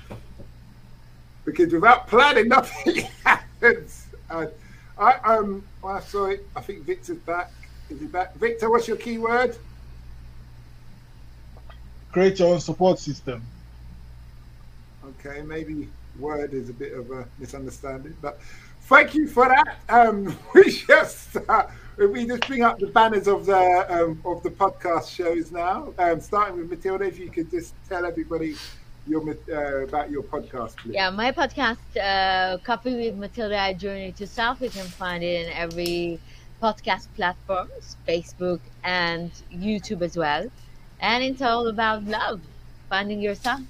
Because 1.43 1.71
without 1.73 2.07
planning, 2.07 2.47
nothing 2.49 3.07
happens. 3.23 4.07
Uh, 4.29 4.47
I 4.97 5.13
um, 5.23 5.63
well, 5.81 6.01
sorry. 6.01 6.39
I 6.55 6.61
think 6.61 6.83
Victor's 6.83 7.17
back. 7.17 7.51
Is 7.89 7.99
he 7.99 8.07
back? 8.07 8.35
Victor, 8.35 8.69
what's 8.69 8.87
your 8.87 8.97
keyword? 8.97 9.57
Create 12.11 12.39
your 12.39 12.53
own 12.53 12.59
support 12.59 12.97
system. 12.99 13.43
Okay, 15.05 15.41
maybe 15.41 15.89
word 16.17 16.53
is 16.53 16.69
a 16.69 16.73
bit 16.73 16.93
of 16.93 17.11
a 17.11 17.27
misunderstanding, 17.39 18.15
but 18.21 18.39
thank 18.83 19.13
you 19.13 19.27
for 19.27 19.49
that. 19.49 19.79
Um, 19.89 20.37
we 20.55 20.71
just 20.71 21.37
uh, 21.49 21.67
we 21.97 22.25
just 22.25 22.47
bring 22.47 22.63
up 22.63 22.79
the 22.79 22.87
banners 22.87 23.27
of 23.27 23.45
the 23.45 23.85
um, 23.93 24.21
of 24.25 24.43
the 24.43 24.49
podcast 24.49 25.13
shows 25.13 25.51
now. 25.51 25.93
Um, 25.99 26.21
starting 26.21 26.57
with 26.57 26.69
Matilda, 26.69 27.05
if 27.05 27.19
you 27.19 27.29
could 27.29 27.51
just 27.51 27.73
tell 27.89 28.05
everybody 28.05 28.55
your 29.07 29.21
uh, 29.51 29.83
about 29.83 30.09
your 30.09 30.23
podcast, 30.23 30.77
please. 30.77 30.93
Yeah, 30.95 31.09
my 31.09 31.31
podcast, 31.31 31.77
uh, 32.01 32.57
Coffee 32.59 32.95
with 32.95 33.15
Matilda, 33.15 33.69
A 33.69 33.73
Journey 33.73 34.11
to 34.13 34.27
Self, 34.27 34.61
you 34.61 34.69
can 34.69 34.85
find 34.85 35.23
it 35.23 35.47
in 35.47 35.53
every 35.53 36.19
podcast 36.61 37.07
platforms, 37.15 37.97
Facebook 38.07 38.59
and 38.83 39.31
YouTube 39.51 40.01
as 40.01 40.17
well. 40.17 40.49
And 40.99 41.23
it's 41.23 41.41
all 41.41 41.67
about 41.67 42.03
love, 42.05 42.41
finding 42.89 43.21
yourself. 43.21 43.61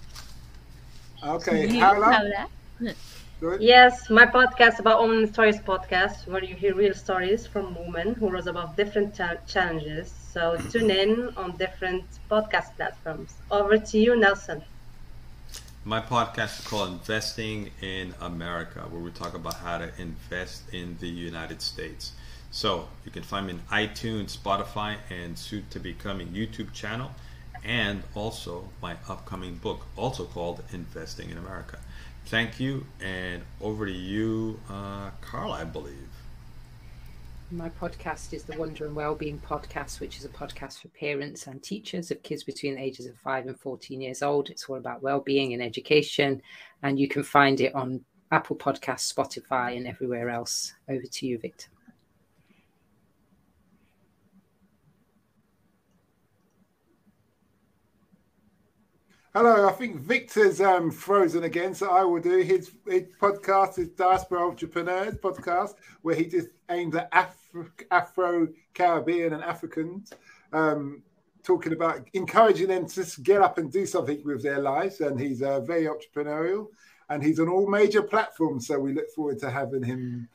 Okay, 1.24 1.68
You, 1.68 1.80
Paola. 1.80 2.48
Paola. 2.80 2.95
Yes, 3.60 4.10
my 4.10 4.26
podcast 4.26 4.80
about 4.80 5.02
women 5.02 5.32
stories 5.32 5.60
podcast, 5.60 6.28
where 6.28 6.44
you 6.44 6.56
hear 6.56 6.74
real 6.74 6.94
stories 6.94 7.45
from 7.45 7.76
women 7.76 8.14
who 8.16 8.30
rose 8.30 8.48
above 8.48 8.76
different 8.76 9.14
cha- 9.16 9.36
challenges. 9.48 10.12
So 10.12 10.57
tune 10.72 10.90
in 10.90 11.30
on 11.36 11.57
different 11.57 12.06
podcast 12.32 12.76
platforms. 12.78 13.34
Over 13.52 13.78
to 13.78 13.98
you, 13.99 14.18
Nelson. 14.18 14.64
My 15.88 16.02
podcast 16.02 16.62
is 16.62 16.66
called 16.66 16.90
Investing 16.90 17.70
in 17.80 18.16
America, 18.20 18.80
where 18.90 18.99
we 18.99 19.12
talk 19.12 19.36
about 19.36 19.53
how 19.53 19.78
to 19.78 19.91
invest 19.99 20.64
in 20.74 20.98
the 20.99 21.07
United 21.07 21.62
States. 21.62 22.14
So 22.49 22.88
you 23.06 23.12
can 23.12 23.22
find 23.22 23.45
me 23.45 23.53
in 23.53 23.60
iTunes, 23.72 24.36
Spotify, 24.36 24.95
and 25.12 25.38
soon 25.38 25.68
to 25.70 25.80
be 25.80 25.94
coming 25.94 26.30
YouTube 26.30 26.74
channel, 26.74 27.12
and 27.64 28.02
also 28.16 28.68
my 28.82 28.95
upcoming 29.07 29.57
book, 29.57 29.86
also 29.95 30.26
called 30.26 30.64
Investing 30.74 31.30
in 31.30 31.38
America. 31.38 31.78
Thank 32.26 32.60
you, 32.60 32.88
and 32.99 33.44
over 33.62 33.86
to 33.86 33.91
you, 33.91 34.60
uh, 34.68 35.12
Carl, 35.22 35.52
I 35.52 35.66
believe. 35.66 36.05
My 37.56 37.69
podcast 37.69 38.34
is 38.34 38.44
the 38.44 38.57
Wonder 38.57 38.86
and 38.86 38.94
Wellbeing 38.94 39.40
Podcast, 39.40 40.02
which 40.02 40.18
is 40.18 40.26
a 40.26 40.30
podcast 40.30 40.82
for 40.82 40.90
parents 40.90 41.48
and 41.48 41.64
teachers 41.64 42.11
of 42.11 42.22
kids 42.22 42.44
between 42.44 42.76
the 42.76 42.82
ages 42.82 43.06
of 43.06 43.18
5 43.19 43.48
and 43.48 43.57
14 43.57 44.02
years 44.02 44.22
old. 44.22 44.49
It's 44.49 44.65
all 44.65 44.76
about 44.76 45.02
well-being 45.02 45.53
and 45.53 45.64
education, 45.64 46.41
and 46.84 46.99
you 46.99 47.07
can 47.07 47.23
find 47.23 47.61
it 47.61 47.73
on 47.73 48.03
Apple 48.30 48.57
Podcasts, 48.57 49.14
Spotify, 49.14 49.77
and 49.77 49.88
everywhere 49.88 50.30
else. 50.30 50.73
Over 50.90 51.06
to 51.10 51.26
you, 51.26 51.38
Victor. 51.38 51.68
Hello, 59.38 59.68
I 59.68 59.74
think 59.74 59.98
Victor's 59.98 60.62
um, 60.62 60.90
frozen 60.90 61.44
again, 61.44 61.76
so 61.76 61.90
I 61.90 62.06
will 62.06 62.22
do 62.22 62.38
his, 62.38 62.72
his 62.88 63.03
podcast, 63.20 63.76
his 63.76 63.90
Diaspora 63.90 64.48
Entrepreneurs 64.48 65.16
podcast, 65.16 65.74
where 66.03 66.16
he 66.16 66.24
just 66.24 66.48
aims 66.72 66.95
at 66.95 67.10
Afro, 67.12 67.68
Afro 67.91 68.48
Caribbean 68.74 69.34
and 69.34 69.44
Africans, 69.44 70.14
um, 70.53 71.03
talking 71.44 71.74
about 71.74 72.07
encouraging 72.14 72.70
them 72.70 72.88
to 72.88 73.22
get 73.24 73.41
up 73.41 73.57
and 73.57 73.70
do 73.70 73.86
something 73.86 74.24
with 74.24 74.41
their 74.41 74.60
lives. 74.60 75.02
And 75.02 75.20
he's 75.20 75.41
uh, 75.41 75.60
very 75.60 75.84
entrepreneurial, 75.84 76.68
and 77.10 77.22
he's 77.22 77.41
on 77.41 77.49
all 77.49 77.68
major 77.68 78.03
platforms. 78.03 78.68
So 78.68 78.80
we 78.80 78.94
look 78.94 79.10
forward 79.10 79.40
to 79.40 79.49
having 79.49 79.84
him. 79.84 80.30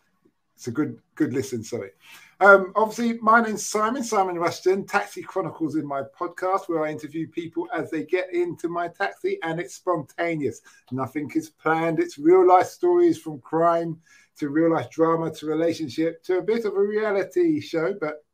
It's 0.57 0.67
a 0.67 0.73
good 0.73 1.01
good 1.15 1.33
listen. 1.33 1.65
Sorry. 1.65 1.93
Um, 2.41 2.73
obviously, 2.75 3.19
my 3.21 3.43
name's 3.43 3.67
Simon, 3.67 4.03
Simon 4.03 4.39
Rushton, 4.39 4.87
Taxi 4.87 5.21
Chronicles 5.21 5.77
in 5.77 5.87
my 5.87 6.01
podcast, 6.19 6.71
where 6.71 6.83
I 6.83 6.91
interview 6.91 7.29
people 7.29 7.69
as 7.75 7.91
they 7.91 8.05
get 8.05 8.33
into 8.33 8.67
my 8.67 8.89
taxi, 8.89 9.39
and 9.43 9.61
it's 9.61 9.75
spontaneous. 9.75 10.63
Nothing 10.91 11.31
is 11.35 11.51
planned. 11.51 11.99
It's 11.99 12.17
real 12.17 12.49
life 12.49 12.69
stories 12.69 13.19
from 13.19 13.41
crime 13.41 14.01
to 14.39 14.49
real 14.49 14.73
life 14.73 14.89
drama 14.89 15.31
to 15.35 15.47
relationship 15.47 16.23
to 16.25 16.39
a 16.39 16.43
bit 16.43 16.65
of 16.65 16.75
a 16.75 16.81
reality 16.81 17.61
show, 17.61 17.93
but 18.01 18.25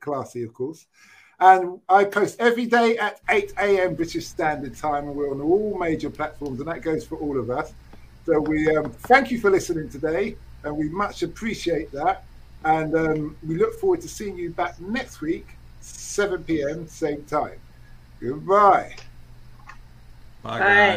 classy, 0.00 0.42
of 0.42 0.52
course. 0.52 0.86
And 1.40 1.80
I 1.88 2.04
post 2.04 2.38
every 2.38 2.66
day 2.66 2.98
at 2.98 3.22
8 3.30 3.54
a.m. 3.58 3.94
British 3.94 4.26
Standard 4.26 4.76
Time, 4.76 5.08
and 5.08 5.16
we're 5.16 5.30
on 5.30 5.40
all 5.40 5.78
major 5.78 6.10
platforms, 6.10 6.60
and 6.60 6.68
that 6.68 6.82
goes 6.82 7.06
for 7.06 7.16
all 7.16 7.40
of 7.40 7.48
us. 7.48 7.72
So 8.26 8.38
we 8.38 8.76
um, 8.76 8.90
thank 8.90 9.30
you 9.30 9.40
for 9.40 9.50
listening 9.50 9.88
today, 9.88 10.36
and 10.62 10.76
we 10.76 10.90
much 10.90 11.22
appreciate 11.22 11.90
that. 11.92 12.24
And 12.66 12.96
um, 12.96 13.36
we 13.46 13.54
look 13.56 13.78
forward 13.78 14.00
to 14.00 14.08
seeing 14.08 14.36
you 14.36 14.50
back 14.50 14.80
next 14.80 15.20
week, 15.20 15.46
7 15.80 16.42
p.m., 16.42 16.88
same 16.88 17.22
time. 17.26 17.60
Goodbye. 18.20 18.96
Bye, 20.42 20.58
Bye. 20.58 20.58